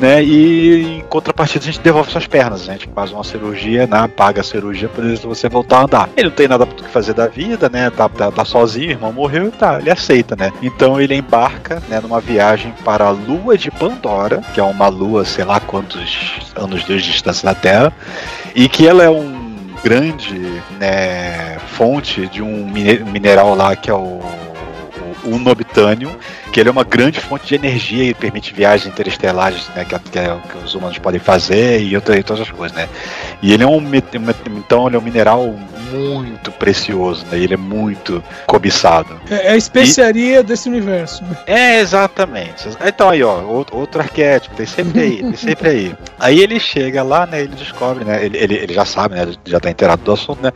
né? 0.01 0.23
E 0.23 0.97
em 0.99 1.01
contrapartida 1.01 1.63
a 1.63 1.67
gente 1.67 1.79
devolve 1.81 2.09
suas 2.11 2.25
pernas, 2.25 2.67
a 2.67 2.71
gente 2.73 2.89
faz 2.95 3.11
uma 3.11 3.23
cirurgia, 3.23 3.85
né? 3.85 4.07
Paga 4.07 4.41
a 4.41 4.43
cirurgia 4.43 4.89
pra 4.89 5.03
você 5.23 5.47
voltar 5.47 5.77
a 5.79 5.83
andar. 5.83 6.09
Ele 6.17 6.29
não 6.29 6.35
tem 6.35 6.47
nada 6.47 6.65
pra 6.65 6.87
fazer 6.89 7.13
da 7.13 7.27
vida, 7.27 7.69
né? 7.69 7.91
Tá, 7.91 8.09
tá, 8.09 8.31
tá 8.31 8.43
sozinho, 8.45 8.87
o 8.87 8.91
irmão 8.91 9.13
morreu 9.13 9.47
e 9.47 9.51
tá, 9.51 9.77
ele 9.79 9.91
aceita, 9.91 10.35
né? 10.35 10.51
Então 10.61 10.99
ele 10.99 11.13
embarca, 11.15 11.81
né, 11.87 11.99
numa 11.99 12.19
viagem 12.19 12.73
para 12.83 12.94
a 13.01 13.09
lua 13.09 13.57
de 13.57 13.69
Pandora, 13.71 14.41
que 14.53 14.59
é 14.59 14.63
uma 14.63 14.87
lua, 14.87 15.25
sei 15.25 15.43
lá 15.43 15.59
quantos 15.59 16.51
anos 16.55 16.83
de 16.85 17.01
distância 17.01 17.45
da 17.45 17.55
Terra, 17.55 17.93
e 18.53 18.69
que 18.69 18.87
ela 18.87 19.03
é 19.03 19.09
um 19.09 19.35
grande 19.83 20.61
né, 20.79 21.57
fonte 21.77 22.27
de 22.27 22.41
um 22.41 22.65
mine- 22.67 23.03
mineral 23.03 23.53
lá 23.55 23.75
que 23.75 23.89
é 23.89 23.93
o, 23.93 24.19
o, 25.23 25.35
o 25.35 25.39
unobitânio, 25.79 26.15
que 26.51 26.59
ele 26.59 26.69
é 26.69 26.71
uma 26.71 26.83
grande 26.83 27.19
fonte 27.19 27.45
de 27.47 27.55
energia 27.55 28.03
e 28.05 28.13
permite 28.13 28.53
viagens 28.53 28.87
interestelares, 28.87 29.69
né, 29.75 29.83
que, 29.85 29.97
que, 30.09 30.19
é- 30.19 30.37
que 30.49 30.57
os 30.63 30.73
humanos 30.73 30.97
podem 30.97 31.19
fazer 31.19 31.81
e, 31.81 31.95
outra, 31.95 32.17
e 32.17 32.23
todas 32.23 32.43
as 32.43 32.51
coisas, 32.51 32.75
né. 32.75 32.87
E 33.41 33.53
ele 33.53 33.63
é 33.63 33.67
um 33.67 33.83
então 34.57 34.87
ele 34.87 34.95
é 34.95 34.99
um 34.99 35.01
mineral 35.01 35.53
muito 35.91 36.51
precioso, 36.51 37.25
né, 37.31 37.37
ele 37.37 37.53
é 37.53 37.57
muito 37.57 38.23
cobiçado. 38.47 39.19
É 39.29 39.45
é 39.47 39.51
a 39.51 39.57
especiaria 39.57 40.41
desse 40.43 40.67
universo. 40.69 41.23
É, 41.45 41.79
exatamente. 41.79 42.67
Então 42.85 43.09
aí, 43.09 43.21
ó, 43.23 43.41
outro, 43.43 43.77
outro 43.77 44.01
arquétipo, 44.01 44.55
tem 44.55 44.65
sempre 44.65 45.01
aí, 45.01 45.17
tem 45.21 45.35
sempre 45.35 45.69
aí. 45.69 45.95
Aí 46.19 46.39
ele 46.39 46.59
chega 46.59 47.03
lá, 47.03 47.25
né, 47.25 47.41
ele 47.41 47.55
descobre, 47.55 48.03
né, 48.05 48.25
ele, 48.25 48.37
ele, 48.37 48.55
ele 48.55 48.73
já 48.73 48.85
sabe, 48.85 49.15
né, 49.15 49.27
já 49.45 49.59
tá 49.59 49.69
inteirado 49.69 50.01
do 50.03 50.11
assunto, 50.11 50.41
né, 50.41 50.51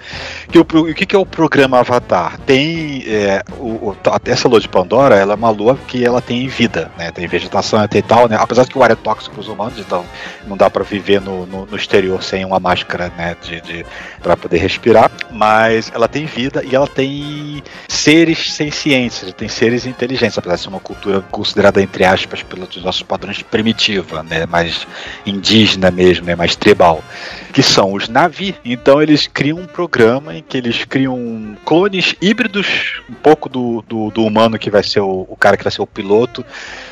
que 0.51 0.57
o, 0.57 0.61
o 0.61 0.93
que, 0.93 1.05
que 1.05 1.15
é 1.15 1.19
o 1.19 1.25
programa 1.25 1.79
Avatar? 1.79 2.37
Tem, 2.45 3.03
é, 3.07 3.43
o, 3.59 3.89
o- 3.89 3.95
essa 4.25 4.47
lua 4.47 4.59
de 4.59 4.67
Pandora, 4.69 5.08
ela 5.15 5.33
é 5.33 5.35
uma 5.35 5.49
lua 5.49 5.77
que 5.87 6.03
ela 6.03 6.21
tem 6.21 6.47
vida, 6.47 6.91
né, 6.97 7.11
tem 7.11 7.27
vegetação 7.27 7.87
tem 7.87 8.01
tal, 8.01 8.27
né, 8.27 8.37
apesar 8.39 8.67
que 8.67 8.77
o 8.77 8.83
ar 8.83 8.91
é 8.91 8.95
tóxico 8.95 9.35
para 9.35 9.41
os 9.41 9.47
humanos, 9.47 9.79
então 9.79 10.05
não 10.47 10.57
dá 10.57 10.69
para 10.69 10.83
viver 10.83 11.21
no, 11.21 11.45
no, 11.45 11.65
no 11.65 11.75
exterior 11.75 12.21
sem 12.23 12.45
uma 12.45 12.59
máscara, 12.59 13.11
né, 13.17 13.35
de, 13.41 13.61
de 13.61 13.85
para 14.21 14.35
poder 14.35 14.57
respirar, 14.57 15.11
mas 15.31 15.91
ela 15.93 16.07
tem 16.07 16.25
vida 16.25 16.63
e 16.63 16.75
ela 16.75 16.87
tem 16.87 17.63
seres 17.87 18.53
sencientes, 18.53 19.33
tem 19.33 19.47
seres 19.47 19.85
inteligentes, 19.85 20.37
apesar 20.37 20.55
de 20.55 20.61
ser 20.61 20.69
uma 20.69 20.79
cultura 20.79 21.21
considerada 21.31 21.81
entre 21.81 22.03
aspas 22.03 22.43
pelos 22.43 22.75
nossos 22.83 23.03
padrões 23.03 23.41
primitiva, 23.41 24.23
né, 24.23 24.45
mais 24.45 24.87
indígena 25.25 25.91
mesmo, 25.91 26.25
né, 26.25 26.35
mais 26.35 26.55
tribal, 26.55 27.03
que 27.51 27.63
são 27.63 27.93
os 27.93 28.07
Navi. 28.07 28.55
Então 28.63 29.01
eles 29.01 29.27
criam 29.27 29.57
um 29.59 29.65
programa 29.65 30.35
em 30.35 30.43
que 30.43 30.57
eles 30.57 30.85
criam 30.85 31.55
clones 31.65 32.15
híbridos, 32.21 33.01
um 33.09 33.13
pouco 33.15 33.49
do, 33.49 33.83
do, 33.87 34.11
do 34.11 34.23
humano 34.23 34.57
que 34.59 34.69
vai 34.69 34.83
ser 34.83 34.99
o, 35.01 35.25
o 35.27 35.35
cara 35.35 35.57
que 35.57 35.63
vai 35.63 35.71
ser 35.71 35.81
o 35.81 35.87
piloto, 35.87 36.45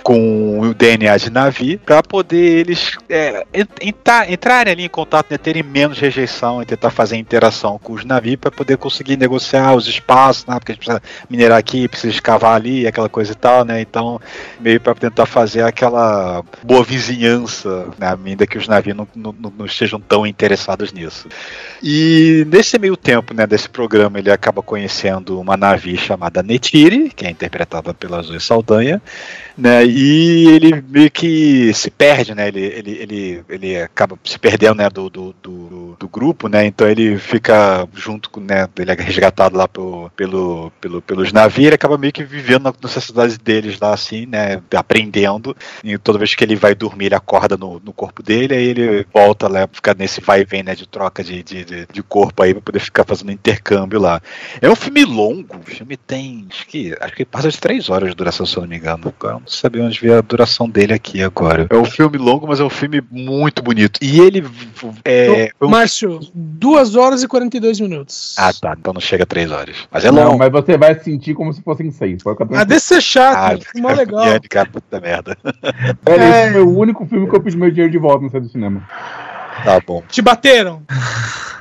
com 0.04 0.60
o 0.60 0.74
DNA 0.74 1.18
de 1.18 1.30
Navi, 1.30 1.78
para 1.78 2.02
poder 2.02 2.60
eles 2.60 2.98
é, 3.10 3.46
en- 3.54 3.68
entrar, 3.82 4.32
entrarem 4.32 4.72
ali 4.74 4.84
em 4.86 4.90
contato, 4.90 5.28
né, 5.32 5.38
terem 5.38 5.62
menos 5.64 6.00
rejeição 6.00 6.62
e 6.62 6.66
tentar 6.66 6.90
fazer 6.92 7.18
interação 7.18 7.78
com 7.78 7.94
os 7.94 8.06
Navi 8.06 8.38
para 8.38 8.50
poder 8.50 8.78
conseguir 8.78 9.18
negociar 9.18 9.76
os 9.76 9.88
espaços, 9.88 10.46
né, 10.46 10.56
porque 10.60 10.72
a 10.72 10.76
gente 10.76 10.84
precisa 10.86 11.02
minerar 11.30 11.58
aqui, 11.58 11.88
precisa 11.88 12.14
escavar 12.14 12.56
ali, 12.56 12.88
aquela 12.88 13.10
coisa 13.10 13.34
e 13.34 13.36
tal, 13.36 13.66
né? 13.66 13.82
Então, 13.82 14.20
meio 14.60 14.80
para 14.80 14.96
tentar 14.96 15.26
fazer 15.26 15.62
aquela 15.64 16.42
boa 16.64 16.84
vizinhança, 16.84 17.88
né, 18.00 18.18
ainda 18.26 18.48
que 18.48 18.58
os 18.58 18.68
navios 18.68 18.96
não, 18.96 19.08
não- 19.16 19.36
não 19.58 19.66
estejam 19.66 20.00
tão 20.00 20.26
interessados 20.26 20.47
nisso. 20.94 21.28
E 21.82 22.46
nesse 22.48 22.78
meio 22.80 22.96
tempo, 22.98 23.34
né, 23.34 23.46
desse 23.46 23.70
programa, 23.70 24.20
ele 24.20 24.32
acaba 24.32 24.62
conhecendo 24.62 25.40
uma 25.40 25.56
navio 25.58 25.98
chamada 25.98 26.42
Netiri, 26.44 27.10
que 27.10 27.26
é 27.26 27.30
interpretada 27.30 27.94
pela 27.94 28.22
Zoe 28.22 28.40
Saldanha, 28.40 29.02
né? 29.58 29.86
E 29.86 30.48
ele 30.50 30.82
meio 30.88 31.12
que 31.12 31.74
se 31.74 31.90
perde, 31.90 32.34
né? 32.36 32.48
Ele, 32.48 32.62
ele, 32.62 32.92
ele, 32.92 33.44
ele 33.50 33.82
acaba 33.82 34.18
se 34.24 34.38
perdendo, 34.40 34.76
né? 34.78 34.90
Do, 34.90 35.10
do, 35.10 35.36
do- 35.42 35.68
do 36.00 36.08
grupo, 36.08 36.48
né? 36.48 36.66
Então 36.66 36.88
ele 36.88 37.18
fica 37.18 37.88
junto 37.94 38.30
com, 38.30 38.40
né? 38.40 38.68
Ele 38.78 38.92
é 38.92 38.96
resgatado 38.96 39.58
lá 39.58 39.68
pelo, 39.68 40.10
pelo, 40.16 40.72
pelo, 40.80 41.02
pelos 41.02 41.32
navios, 41.32 41.68
ele 41.68 41.76
acaba 41.76 41.98
meio 41.98 42.14
que 42.14 42.24
vivendo 42.24 42.64
na 42.64 42.74
necessidade 42.82 43.38
deles 43.38 43.80
lá, 43.80 43.94
assim, 43.94 44.26
né? 44.26 44.62
Aprendendo. 44.76 45.56
E 45.84 45.98
toda 45.98 46.20
vez 46.20 46.36
que 46.36 46.44
ele 46.44 46.56
vai 46.56 46.76
dormir, 46.76 47.08
ele 47.08 47.16
acorda 47.16 47.58
no, 47.58 47.82
no 47.84 47.94
corpo 47.94 48.22
dele, 48.22 48.56
aí 48.56 48.66
ele 48.66 49.06
volta 49.14 49.48
lá, 49.48 49.68
fica 49.72 49.94
nesse 49.94 50.22
vai 50.22 50.42
e 50.42 50.46
vem, 50.46 50.64
né? 50.64 50.76
De 50.76 50.88
troca 50.88 51.24
de, 51.24 51.44
de, 51.44 51.66
de, 51.66 52.04
corpo 52.04 52.44
aí 52.44 52.54
pra 52.54 52.62
poder 52.62 52.80
ficar 52.80 53.04
fazendo 53.06 53.32
intercâmbio 53.32 54.00
lá. 54.00 54.22
É 54.62 54.70
um 54.70 54.76
filme 54.76 55.04
longo, 55.06 55.58
o 55.58 55.64
filme 55.64 55.98
tem. 55.98 56.48
Acho 56.50 56.68
que, 56.68 56.96
acho 57.00 57.16
que 57.16 57.26
passa 57.26 57.50
de 57.50 57.60
três 57.60 57.90
horas 57.90 58.10
de 58.10 58.16
duração, 58.16 58.46
se 58.46 58.56
eu 58.56 58.62
não 58.62 58.70
me 58.70 58.78
engano. 58.78 59.14
Eu 59.24 59.32
não 59.32 59.48
sabia 59.48 59.84
onde 59.84 60.00
ver 60.00 60.14
a 60.14 60.22
duração 60.22 60.70
dele 60.70 60.94
aqui 60.94 61.22
agora. 61.22 61.68
É 61.70 61.76
um 61.76 61.86
filme 61.86 62.18
longo, 62.18 62.48
mas 62.48 62.60
é 62.60 62.64
um 62.64 62.70
filme 62.70 63.02
muito 63.12 63.62
bonito. 63.62 64.00
E 64.02 64.20
ele. 64.20 64.46
É, 65.04 65.52
Ô, 65.60 65.68
Márcio, 65.88 66.20
2 66.34 66.96
horas 66.96 67.24
e 67.24 67.28
42 67.28 67.80
minutos. 67.80 68.36
Ah, 68.38 68.52
tá. 68.54 68.76
Então 68.78 68.94
não 68.94 69.00
chega 69.00 69.24
a 69.24 69.26
três 69.26 69.50
horas. 69.52 69.76
Mas 69.90 70.04
é 70.04 70.12
Não, 70.12 70.26
longo. 70.32 70.40
mas 70.40 70.52
você 70.52 70.78
vai 70.78 71.00
sentir 71.00 71.34
como 71.34 71.54
se 71.54 71.62
fossem 71.62 71.90
seis. 71.92 72.22
Pode 72.22 72.38
ficar 72.38 72.60
Ah, 72.60 72.64
desse 72.66 72.88
ser 72.88 73.02
chato, 73.02 73.36
Ah, 73.38 73.54
ah, 73.54 73.72
filme 73.72 73.94
legal. 73.94 74.26
Yanni, 74.28 74.48
cara, 74.50 74.70
puta 74.70 75.00
merda. 75.00 75.38
Velho, 76.04 76.24
esse 76.24 76.52
foi 76.54 76.62
o 76.62 76.78
único 76.78 77.06
filme 77.06 77.30
que 77.30 77.36
eu 77.36 77.42
pedi 77.42 77.56
meu 77.58 77.70
dinheiro 77.72 77.92
de 77.92 77.98
volta 77.98 78.24
no 78.24 78.30
centro 78.30 78.48
do 78.48 78.52
cinema. 78.52 78.86
Tá 79.64 79.80
bom. 79.86 80.04
Te 80.10 80.22
bateram? 80.22 80.84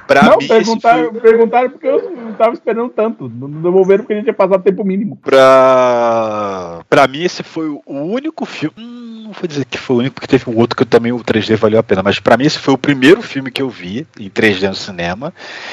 Pra 0.07 0.22
não, 0.22 0.37
mim, 0.39 0.45
esse 0.45 0.49
perguntaram, 0.49 1.12
perguntaram 1.14 1.70
porque 1.70 1.87
eu 1.87 2.11
não 2.12 2.33
tava 2.35 2.53
esperando 2.55 2.89
tanto. 2.91 3.29
Não 3.29 3.49
não 3.49 3.62
devolveram 3.62 4.05
porque 4.05 4.12
a 4.12 4.16
gente 4.16 4.27
tinha 4.27 4.35
passado 4.35 4.62
tempo 4.62 4.85
mínimo. 4.85 5.16
Pra... 5.16 6.81
pra 6.89 7.09
mim, 7.09 7.22
esse 7.24 7.43
foi 7.43 7.68
o 7.68 7.83
único 7.87 8.45
filme. 8.47 8.74
Hum, 8.79 9.05
não 9.27 9.33
vou 9.33 9.47
dizer 9.49 9.64
que 9.64 9.77
foi 9.79 9.97
o 9.97 9.99
único, 10.01 10.14
porque 10.14 10.27
teve 10.27 10.49
um 10.49 10.57
outro 10.57 10.77
que 10.77 10.85
também 10.85 11.12
o 11.12 11.18
3D 11.18 11.57
valeu 11.57 11.79
a 11.79 11.83
pena. 11.83 12.03
Mas 12.03 12.18
pra 12.20 12.37
mim, 12.37 12.45
esse 12.47 12.59
foi 12.59 12.72
o 12.74 12.79
primeiro 12.79 13.20
filme 13.22 13.51
que 13.51 13.61
eu 13.61 13.68
vi 13.68 14.07
em 14.18 14.31
3D 14.31 14.68
no 14.68 14.74
cinema, 14.74 15.33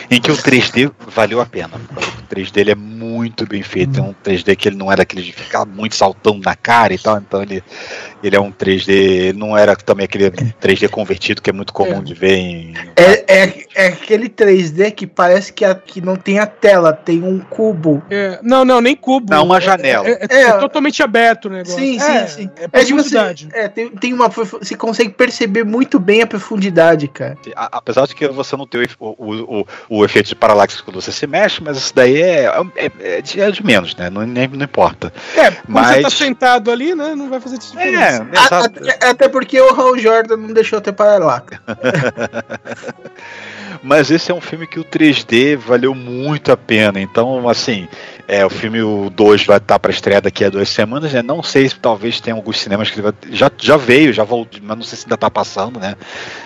em 0.10 0.20
que 0.20 0.32
o 0.32 0.36
3D 0.36 0.92
valeu 1.08 1.40
a 1.40 1.46
pena. 1.46 1.72
O 1.96 2.34
3D 2.34 2.58
ele 2.58 2.72
é 2.72 2.76
muito 2.76 3.46
bem 3.48 3.62
feito. 3.62 4.00
É 4.00 4.02
um 4.04 4.14
3D 4.24 4.56
que 4.56 4.68
ele 4.68 4.76
não 4.78 4.92
é 4.92 4.96
daquele 4.96 5.22
de 5.22 5.32
ficar 5.32 5.66
muito 5.66 5.96
saltando 5.96 6.42
na 6.44 6.56
cara 6.56 6.94
e 6.94 6.98
tal. 6.98 7.18
Então 7.18 7.42
ele, 7.44 7.64
ele 8.24 8.36
é 8.36 8.40
um 8.42 8.52
3D. 8.52 8.90
Ele 8.90 9.38
não 9.38 9.58
era 9.58 9.76
também 9.76 10.06
aquele 10.06 10.32
3D 10.32 10.90
convertido 10.90 11.42
que 11.42 11.50
é 11.50 11.54
muito 11.54 11.72
comum 11.74 12.02
de 12.04 12.14
ver 12.14 12.34
em. 12.36 12.74
É, 12.96 13.44
é, 13.44 13.64
é 13.76 13.88
aquele 13.88 14.30
3D 14.30 14.92
que 14.92 15.06
parece 15.06 15.54
que, 15.54 15.64
a- 15.64 15.76
que 15.76 16.02
não 16.02 16.16
tem 16.16 16.40
a 16.40 16.46
tela, 16.48 16.92
tem 16.94 17.22
um 17.24 17.40
cubo. 17.40 18.02
É, 18.10 18.40
não, 18.42 18.66
não, 18.66 18.82
nem 18.82 18.96
cubo. 18.96 19.32
Não, 19.32 19.44
uma 19.46 19.58
É- 19.58 19.62
janela. 19.62 20.08
É, 20.08 20.26
é- 20.30 20.42
é 20.44 20.52
totalmente 20.54 21.04
aberto 21.04 21.46
o 21.46 21.50
negócio. 21.50 21.78
Sim, 21.78 22.00
É, 22.02 22.28
sim, 22.28 22.44
sim. 22.44 22.50
É, 22.72 22.82
É 22.82 22.84
de 22.84 22.94
você. 22.94 23.18
Profundidade. 23.48 23.66
É, 23.66 23.68
tem, 23.68 23.90
tem 23.90 24.14
uma. 24.14 24.28
Você 24.30 24.76
consegue 24.76 25.10
perceber 25.12 25.64
muito 25.64 26.00
bem 26.00 26.22
a 26.22 26.28
profundidade, 26.28 27.08
cara. 27.08 27.38
A- 27.56 27.70
apesar 27.78 28.06
de 28.08 28.16
que 28.16 28.28
você 28.28 28.56
não 28.56 28.68
ter 28.68 28.90
o, 29.00 29.16
o, 29.18 29.62
o, 29.62 29.66
o 29.90 30.06
efeito 30.06 30.30
de 30.30 30.36
paralaxe 30.36 30.82
quando 30.84 31.02
você 31.02 31.12
se 31.12 31.26
mexe, 31.28 31.62
mas 31.64 31.78
isso 31.78 31.94
daí 31.96 32.22
é, 32.22 32.46
é, 32.76 32.92
é 33.18 33.22
de, 33.22 33.42
é 33.42 33.52
de 33.52 33.66
menos, 33.66 33.96
né? 33.96 34.10
Não, 34.10 34.22
nem, 34.26 34.48
não 34.48 34.64
importa. 34.66 35.12
É, 35.36 35.52
Mas- 35.68 35.98
você 35.98 36.02
tá 36.04 36.10
sentado 36.10 36.72
ali, 36.72 36.94
né, 36.96 37.16
não 37.16 37.30
vai 37.30 37.40
fazer 37.40 37.58
diferença. 37.58 38.28
É, 38.32 38.38
A- 38.38 38.66
até, 38.66 39.06
até 39.10 39.30
porque 39.30 39.60
o 39.60 39.70
Hal 39.70 39.98
Jordan 39.98 40.38
não 40.38 40.54
deixou 40.54 40.80
ter 40.82 40.94
paralaca. 40.94 41.62
Mas 43.82 44.10
esse 44.12 44.32
é 44.32 44.34
um 44.34 44.40
filme 44.40 44.66
que 44.66 44.80
o 44.80 44.86
3D 44.86 45.58
valeu 45.58 45.94
muito 45.94 46.52
a 46.52 46.58
pena. 46.58 47.02
Então, 47.02 47.50
assim, 47.50 47.88
é, 48.28 48.46
o 48.46 48.50
filme 48.50 48.80
2 49.10 49.46
vai 49.46 49.58
estar 49.58 49.78
para 49.80 49.92
estreia 49.92 50.22
daqui 50.22 50.46
a 50.46 50.50
duas 50.50 50.70
semanas, 50.70 51.12
né? 51.14 51.22
Não 51.22 51.44
sei 51.44 51.68
se 51.68 51.76
talvez 51.76 52.20
tenha 52.20 52.36
alguns 52.36 52.60
cinemas 52.60 52.90
que 52.90 53.02
vai, 53.02 53.14
já, 53.32 53.52
já 53.58 53.76
veio, 53.76 54.14
já 54.14 54.24
voltou, 54.24 54.62
mas 54.64 54.78
não 54.78 54.84
sei 54.84 54.98
se 54.98 55.06
ainda 55.06 55.18
tá 55.18 55.30
passando, 55.30 55.80
né? 55.80 55.96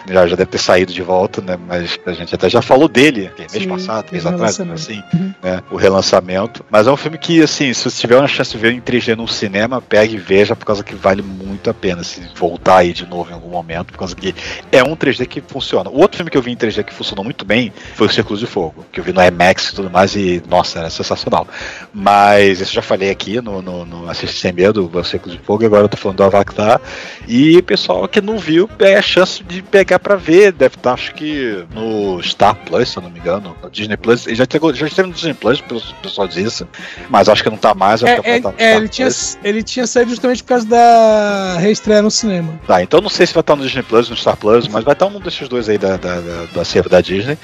Já, 0.09 0.28
já 0.28 0.36
deve 0.36 0.49
ter 0.49 0.57
saído 0.57 0.91
de 0.91 1.01
volta, 1.01 1.41
né? 1.41 1.57
Mas 1.67 1.99
a 2.05 2.13
gente 2.13 2.34
até 2.34 2.49
já 2.49 2.61
falou 2.61 2.88
dele, 2.88 3.32
é 3.38 3.41
mês 3.41 3.51
Sim, 3.51 3.69
passado, 3.69 4.07
mês 4.11 4.25
atrás, 4.25 4.59
assim, 4.59 5.03
né? 5.43 5.61
O 5.69 5.75
relançamento. 5.75 6.65
Mas 6.69 6.88
é 6.88 6.91
um 6.91 6.97
filme 6.97 7.17
que, 7.17 7.41
assim, 7.41 7.73
se 7.73 7.89
você 7.89 8.01
tiver 8.01 8.17
uma 8.17 8.28
chance 8.28 8.51
de 8.51 8.57
ver 8.57 8.73
em 8.73 8.82
3D 8.82 9.15
no 9.15 9.28
cinema, 9.28 9.82
pegue 9.82 10.15
e 10.15 10.17
veja, 10.17 10.55
por 10.55 10.65
causa 10.65 10.84
que 10.84 10.95
vale 10.95 11.21
muito 11.21 11.69
a 11.69 11.73
pena 11.73 12.03
se 12.03 12.21
voltar 12.36 12.78
aí 12.78 12.93
de 12.93 13.05
novo 13.05 13.30
em 13.30 13.34
algum 13.34 13.49
momento, 13.49 13.91
por 13.91 13.99
causa 13.99 14.15
que 14.15 14.34
é 14.71 14.84
um 14.84 14.95
3D 14.95 15.28
que 15.28 15.41
funciona. 15.41 15.89
O 15.89 15.99
outro 15.99 16.17
filme 16.17 16.32
que 16.32 16.38
eu 16.38 16.41
vi 16.41 16.51
em 16.51 16.57
3D 16.57 16.84
que 16.84 16.93
funcionou 16.93 17.23
muito 17.23 17.45
bem 17.45 17.71
foi 17.93 18.07
o 18.07 18.09
Círculo 18.09 18.39
de 18.39 18.47
Fogo, 18.47 18.86
que 18.91 18.99
eu 18.99 19.03
vi 19.03 19.13
no 19.13 19.23
IMAX 19.23 19.69
e 19.69 19.75
tudo 19.75 19.89
mais, 19.89 20.15
e 20.15 20.41
nossa, 20.49 20.80
era 20.80 20.89
sensacional. 20.89 21.47
Mas 21.93 22.61
isso 22.61 22.72
eu 22.72 22.76
já 22.76 22.82
falei 22.82 23.09
aqui 23.09 23.41
no, 23.41 23.61
no, 23.61 23.86
no 23.86 24.09
Assiste 24.09 24.39
Sem 24.39 24.53
Medo, 24.53 24.89
o 24.91 25.03
Círculo 25.03 25.36
de 25.36 25.41
Fogo, 25.41 25.63
e 25.63 25.65
agora 25.65 25.86
eu 25.86 25.89
tô 25.89 25.97
falando 25.97 26.18
do 26.18 26.24
Avatar. 26.24 26.80
E 27.28 27.61
pessoal 27.61 28.07
que 28.07 28.22
não 28.22 28.38
viu, 28.38 28.70
é 28.80 28.95
a 28.95 29.01
chance 29.01 29.43
de 29.43 29.61
pegar 29.61 29.99
pra 29.99 30.15
ver. 30.15 30.51
Deve 30.51 30.76
estar, 30.76 30.93
acho 30.93 31.13
que 31.13 31.65
no 31.74 32.22
Star 32.24 32.55
Plus, 32.55 32.89
se 32.89 32.97
eu 32.97 33.03
não 33.03 33.09
me 33.09 33.20
engano, 33.20 33.55
no 33.61 33.70
Disney 33.70 33.97
Plus. 33.97 34.28
Ele 34.28 34.36
já, 34.36 34.45
chegou, 34.49 34.74
já 34.74 34.88
esteve 34.88 35.07
no 35.07 35.13
Disney 35.13 35.34
Plus, 35.34 35.59
o 35.59 35.95
pessoal 36.01 36.28
diz 36.28 36.38
isso, 36.38 36.68
mas 37.09 37.30
acho 37.30 37.43
que 37.43 37.49
não 37.49 37.57
tá 37.57 37.74
mais. 37.74 38.03
acho 38.03 38.22
que 38.22 38.30
É, 38.30 38.34
é, 38.34 38.36
é, 38.36 38.39
Star 38.39 38.53
ele, 38.57 38.88
tinha, 38.88 39.09
ele 39.43 39.63
tinha 39.63 39.88
saído 39.88 40.09
justamente 40.11 40.43
por 40.43 40.49
causa 40.49 40.68
da 40.68 41.57
reestreia 41.59 42.01
no 42.01 42.11
cinema. 42.11 42.59
Tá, 42.65 42.82
então 42.82 43.01
não 43.01 43.09
sei 43.09 43.26
se 43.28 43.34
vai 43.34 43.41
estar 43.41 43.55
no 43.55 43.63
Disney 43.63 43.84
Plus, 43.84 44.09
no 44.09 44.15
Star 44.15 44.38
Plus, 44.38 44.68
mas 44.68 44.84
vai 44.84 44.93
estar 44.93 45.05
um 45.07 45.20
desses 45.20 45.47
dois 45.47 45.68
aí 45.68 45.78
da, 45.78 45.97
da, 45.97 46.20
da, 46.53 46.61
acervo 46.61 46.89
da 46.89 47.01
Disney. 47.01 47.38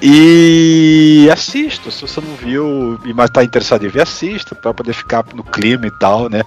E 0.00 1.28
assista, 1.30 1.90
se 1.90 2.00
você 2.02 2.20
não 2.20 2.34
viu 2.34 2.98
mas 3.14 3.30
tá 3.30 3.44
interessado 3.52 3.84
em 3.84 3.88
ver, 3.88 4.02
assista, 4.02 4.54
para 4.54 4.72
poder 4.72 4.94
ficar 4.94 5.24
no 5.34 5.44
clima 5.44 5.86
e 5.86 5.90
tal, 5.90 6.30
né? 6.30 6.42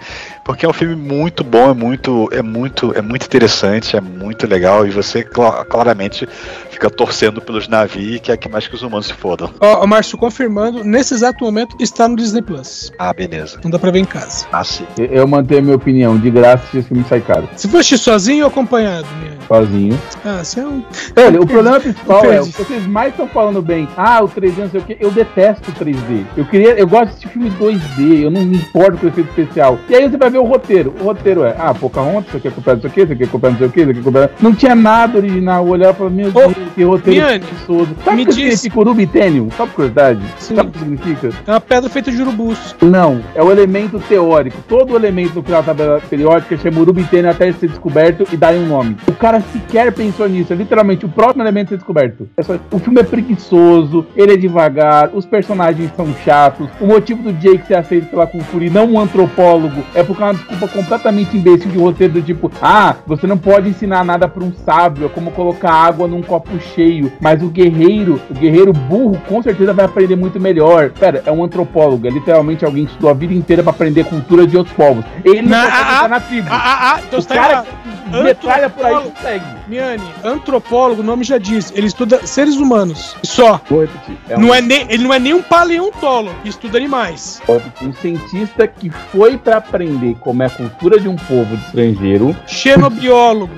Porque 0.45 0.63
é 0.63 0.69
um 0.69 0.73
filme 0.73 0.95
muito 0.95 1.43
bom, 1.43 1.71
é 1.71 1.73
muito, 1.73 2.29
é 2.31 2.41
muito, 2.43 2.93
é 2.95 3.01
muito 3.01 3.25
interessante, 3.25 3.97
é 3.97 4.01
muito 4.01 4.45
legal, 4.45 4.85
e 4.85 4.91
você 4.91 5.23
cla- 5.23 5.65
claramente 5.65 6.29
fica 6.69 6.87
torcendo 6.87 7.41
pelos 7.41 7.67
navios 7.67 8.17
e 8.17 8.19
quer 8.19 8.37
que 8.37 8.47
mais 8.47 8.67
que 8.67 8.75
os 8.75 8.83
humanos 8.83 9.07
se 9.07 9.13
fodam. 9.13 9.49
Ó, 9.59 9.81
ó, 9.83 9.87
Márcio, 9.87 10.17
confirmando, 10.19 10.83
nesse 10.83 11.15
exato 11.15 11.43
momento 11.43 11.75
está 11.79 12.07
no 12.07 12.15
Disney 12.15 12.43
Plus. 12.43 12.91
Ah, 12.99 13.11
beleza. 13.11 13.59
Não 13.63 13.71
dá 13.71 13.79
pra 13.79 13.89
ver 13.89 13.99
em 13.99 14.05
casa. 14.05 14.45
Ah, 14.51 14.63
sim. 14.63 14.85
Eu- 14.97 15.05
Eu 15.25 15.27
mantenho 15.27 15.61
a 15.61 15.63
minha 15.63 15.75
opinião, 15.75 16.15
de 16.15 16.29
graça 16.29 16.63
se 16.69 16.77
esse 16.77 16.87
filme 16.89 17.03
sai 17.09 17.21
caro. 17.21 17.49
Se 17.55 17.65
assistir 17.67 17.97
sozinho 17.97 18.43
ou 18.43 18.49
acompanhado, 18.51 19.07
Miane? 19.19 19.37
Sozinho. 19.47 19.99
Ah, 20.23 20.43
você 20.43 20.59
é 20.59 20.67
um. 20.67 20.83
Olha, 21.17 21.41
o 21.41 21.47
problema 21.47 21.79
principal 21.81 22.23
é, 22.25 22.41
o 22.41 22.45
que 22.45 22.51
vocês 22.63 22.85
mais 22.85 23.09
estão 23.11 23.27
falando 23.27 23.61
bem, 23.63 23.87
ah, 23.97 24.21
o 24.23 24.27
3D, 24.29 24.57
não 24.59 24.69
sei 24.69 24.79
o 24.79 24.83
que, 24.83 24.97
eu 24.99 25.09
detesto 25.09 25.71
o 25.71 25.73
3D. 25.73 26.23
Eu 26.37 26.45
queria, 26.45 26.73
eu 26.77 26.85
gosto 26.87 27.05
de 27.05 27.09
assistir 27.13 27.29
filme 27.29 27.49
2D, 27.51 28.23
eu 28.25 28.29
não 28.29 28.43
me 28.45 28.57
importo 28.57 28.97
com 28.99 29.05
o 29.07 29.09
efeito 29.09 29.29
especial. 29.29 29.79
E 29.89 29.95
aí 29.95 30.07
você 30.09 30.17
vai 30.17 30.29
o 30.37 30.43
roteiro. 30.43 30.93
O 30.99 31.03
roteiro 31.05 31.43
é, 31.43 31.55
ah, 31.57 31.73
Pocahontas, 31.73 32.27
isso 32.27 32.37
aqui 32.37 32.47
é 32.47 32.51
copiado 32.51 32.77
disso 32.77 32.87
aqui, 32.87 33.01
isso 33.01 33.13
aqui 33.13 33.23
é 33.23 33.27
copiado 33.27 33.53
não 33.53 33.59
sei 33.59 33.67
o 33.67 33.71
que, 33.71 33.81
isso 33.81 33.89
aqui 33.91 33.99
é 33.99 34.03
copiado. 34.03 34.31
Não 34.41 34.53
tinha 34.55 34.75
nada 34.75 35.17
original. 35.17 35.65
Eu 35.65 35.71
olhava 35.71 35.91
e 35.93 35.95
falava, 35.97 36.15
meu 36.15 36.31
Deus, 36.31 36.53
que 36.75 36.83
roteiro 36.83 37.25
Miane, 37.25 37.39
preguiçoso. 37.39 37.95
Sabe 38.03 38.21
o 38.21 38.25
que 38.25 38.33
diz- 38.33 38.35
significa 38.59 38.79
urubitênio? 38.79 39.47
Só 39.55 39.65
por 39.65 39.73
curiosidade? 39.75 40.19
Sim. 40.37 40.55
Sabe 40.55 40.69
o 40.69 40.71
que 40.71 40.79
significa? 40.79 41.29
É 41.47 41.51
uma 41.51 41.61
pedra 41.61 41.89
feita 41.89 42.11
de 42.11 42.21
urubus. 42.21 42.75
Não, 42.81 43.21
é 43.33 43.41
o 43.43 43.51
elemento 43.51 43.99
teórico. 43.99 44.57
Todo 44.67 44.95
elemento 44.95 45.35
no 45.35 45.43
final 45.43 45.61
da 45.61 45.67
tabela 45.73 46.01
periódica 46.09 46.57
chama 46.57 46.79
urubitênio 46.79 47.29
até 47.29 47.51
ser 47.51 47.67
descoberto 47.69 48.25
e 48.31 48.37
dá 48.37 48.49
um 48.51 48.65
nome. 48.67 48.97
O 49.07 49.13
cara 49.13 49.41
sequer 49.41 49.91
pensou 49.93 50.27
nisso. 50.27 50.53
É 50.53 50.55
literalmente 50.55 51.05
o 51.05 51.09
próximo 51.09 51.43
elemento 51.43 51.69
ser 51.69 51.75
descoberto. 51.77 52.27
É 52.37 52.43
só- 52.43 52.57
O 52.71 52.79
filme 52.79 52.99
é 52.99 53.03
preguiçoso, 53.03 54.05
ele 54.15 54.33
é 54.33 54.37
devagar, 54.37 55.09
os 55.13 55.25
personagens 55.25 55.91
são 55.95 56.07
chatos. 56.23 56.67
O 56.79 56.85
motivo 56.87 57.23
do 57.23 57.33
Jake 57.33 57.67
ser 57.67 57.75
aceito 57.75 58.07
pela 58.07 58.25
e 58.61 58.69
não 58.69 58.85
um 58.91 58.99
antropólogo 58.99 59.83
é 59.93 60.03
porque 60.03 60.21
é 60.21 60.24
uma 60.25 60.33
desculpa 60.33 60.67
completamente 60.67 61.37
imbecil 61.37 61.71
de 61.71 61.77
roteiro 61.77 62.13
do 62.13 62.21
tipo: 62.21 62.51
ah, 62.61 62.95
você 63.05 63.25
não 63.27 63.37
pode 63.37 63.69
ensinar 63.69 64.03
nada 64.03 64.27
pra 64.27 64.43
um 64.43 64.53
sábio, 64.65 65.05
é 65.05 65.09
como 65.09 65.31
colocar 65.31 65.71
água 65.71 66.07
num 66.07 66.21
copo 66.21 66.59
cheio. 66.59 67.11
Mas 67.19 67.41
o 67.41 67.47
guerreiro, 67.49 68.21
o 68.29 68.33
guerreiro 68.33 68.73
burro, 68.73 69.21
com 69.27 69.41
certeza 69.41 69.73
vai 69.73 69.85
aprender 69.85 70.15
muito 70.15 70.39
melhor. 70.39 70.91
Pera, 70.91 71.23
é 71.25 71.31
um 71.31 71.43
antropólogo, 71.43 72.07
é 72.07 72.09
literalmente 72.09 72.65
alguém 72.65 72.85
que 72.85 72.91
estudou 72.91 73.09
a 73.09 73.13
vida 73.13 73.33
inteira 73.33 73.63
pra 73.63 73.71
aprender 73.71 74.05
cultura 74.05 74.45
de 74.45 74.57
outros 74.57 74.75
povos. 74.75 75.05
Ele 75.23 75.41
não, 75.41 75.57
ah, 75.57 75.65
entrar 75.65 76.03
ah, 76.03 76.07
na 76.07 76.19
tribo. 76.19 76.47
Ah, 76.49 76.55
ah, 76.55 76.93
ah, 76.95 77.01
então 77.07 77.19
o 77.19 77.25
cara 77.25 77.63
que 77.63 78.23
metralha 78.23 78.69
por 78.69 78.85
aí 78.85 78.95
consegue. 78.95 79.45
Miane, 79.67 80.03
antropólogo, 80.23 81.01
o 81.01 81.03
nome 81.03 81.23
já 81.23 81.37
diz, 81.37 81.71
ele 81.75 81.87
estuda 81.87 82.25
seres 82.25 82.55
humanos. 82.55 83.15
Só. 83.23 83.59
Vou 83.69 83.81
repetir. 83.81 84.17
É 84.29 84.37
Não 84.37 84.49
um- 84.49 84.53
é 84.53 84.61
nem, 84.61 84.85
ele 84.89 85.03
não 85.03 85.13
é 85.13 85.19
nem 85.19 85.33
um 85.33 85.41
paleontólogo, 85.41 86.35
estuda 86.45 86.77
animais. 86.77 87.41
um 87.81 87.93
cientista 87.93 88.67
que 88.67 88.89
foi 88.89 89.37
pra 89.37 89.57
aprender 89.57 90.14
como 90.19 90.43
é 90.43 90.47
a 90.47 90.49
cultura 90.49 90.99
de 90.99 91.07
um 91.07 91.15
povo 91.15 91.55
estrangeiro. 91.55 92.35
Xenobiólogo. 92.47 93.53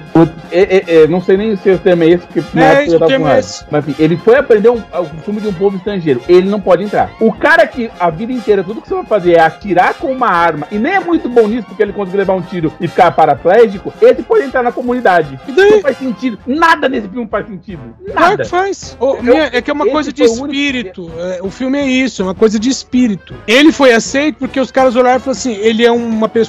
É- 0.51 0.77
é- 0.77 0.83
é, 1.03 1.07
não 1.07 1.21
sei 1.21 1.37
nem 1.37 1.55
se 1.55 1.69
o 1.69 1.77
termo 1.77 2.03
é 2.03 2.07
esse, 2.09 2.25
porque 2.25 2.43
na 2.53 2.63
É, 2.63 2.85
tava 2.87 3.05
termo 3.07 3.27
é 3.27 3.39
esse. 3.39 3.65
Mas 3.69 3.87
enfim, 3.87 4.01
ele 4.03 4.17
foi 4.17 4.35
aprender 4.37 4.69
um, 4.69 4.77
o 4.77 5.05
costume 5.15 5.41
de 5.41 5.47
um 5.47 5.53
povo 5.53 5.77
estrangeiro. 5.77 6.21
Ele 6.27 6.49
não 6.49 6.59
pode 6.59 6.83
entrar. 6.83 7.11
O 7.19 7.31
cara 7.31 7.67
que 7.67 7.89
a 7.99 8.09
vida 8.09 8.31
inteira, 8.33 8.63
tudo 8.63 8.81
que 8.81 8.87
você 8.87 8.95
vai 8.95 9.05
fazer 9.05 9.33
é 9.33 9.39
atirar 9.41 9.93
com 9.95 10.11
uma 10.11 10.27
arma, 10.29 10.67
e 10.71 10.77
nem 10.77 10.93
é 10.93 10.99
muito 10.99 11.29
bom 11.29 11.47
nisso, 11.47 11.67
porque 11.67 11.83
ele 11.83 11.93
conseguiu 11.93 12.19
levar 12.19 12.33
um 12.33 12.41
tiro 12.41 12.73
e 12.79 12.87
ficar 12.87 13.11
paraplégico, 13.11 13.93
esse 14.01 14.23
pode 14.23 14.45
entrar 14.45 14.63
na 14.63 14.71
comunidade. 14.71 15.39
E 15.47 15.51
daí? 15.51 15.71
Não 15.71 15.81
faz 15.81 15.97
sentido. 15.97 16.39
Nada 16.47 16.89
nesse 16.89 17.07
filme 17.07 17.27
faz 17.29 17.45
sentido. 17.47 17.81
Claro 18.11 18.29
Nada. 18.31 18.43
que 18.43 18.49
faz. 18.49 18.97
Minha- 19.21 19.49
é 19.53 19.61
que 19.61 19.69
é 19.69 19.73
uma 19.73 19.83
esse 19.85 19.93
coisa 19.93 20.13
de 20.13 20.27
foi 20.27 20.27
o 20.37 20.41
único- 20.43 20.53
espírito. 20.55 21.11
É, 21.19 21.39
o 21.43 21.49
filme 21.51 21.77
é 21.77 21.85
isso, 21.85 22.21
é 22.21 22.25
uma 22.25 22.35
coisa 22.35 22.59
de 22.59 22.69
espírito. 22.69 23.35
Ele 23.47 23.71
foi 23.71 23.93
aceito 23.93 24.37
porque 24.39 24.59
os 24.59 24.71
caras 24.71 24.95
olharam 24.95 25.17
e 25.17 25.19
falaram 25.19 25.31
assim: 25.39 25.53
ele 25.55 25.85
é 25.85 25.91
uma 25.91 26.27
pessoa 26.29 26.46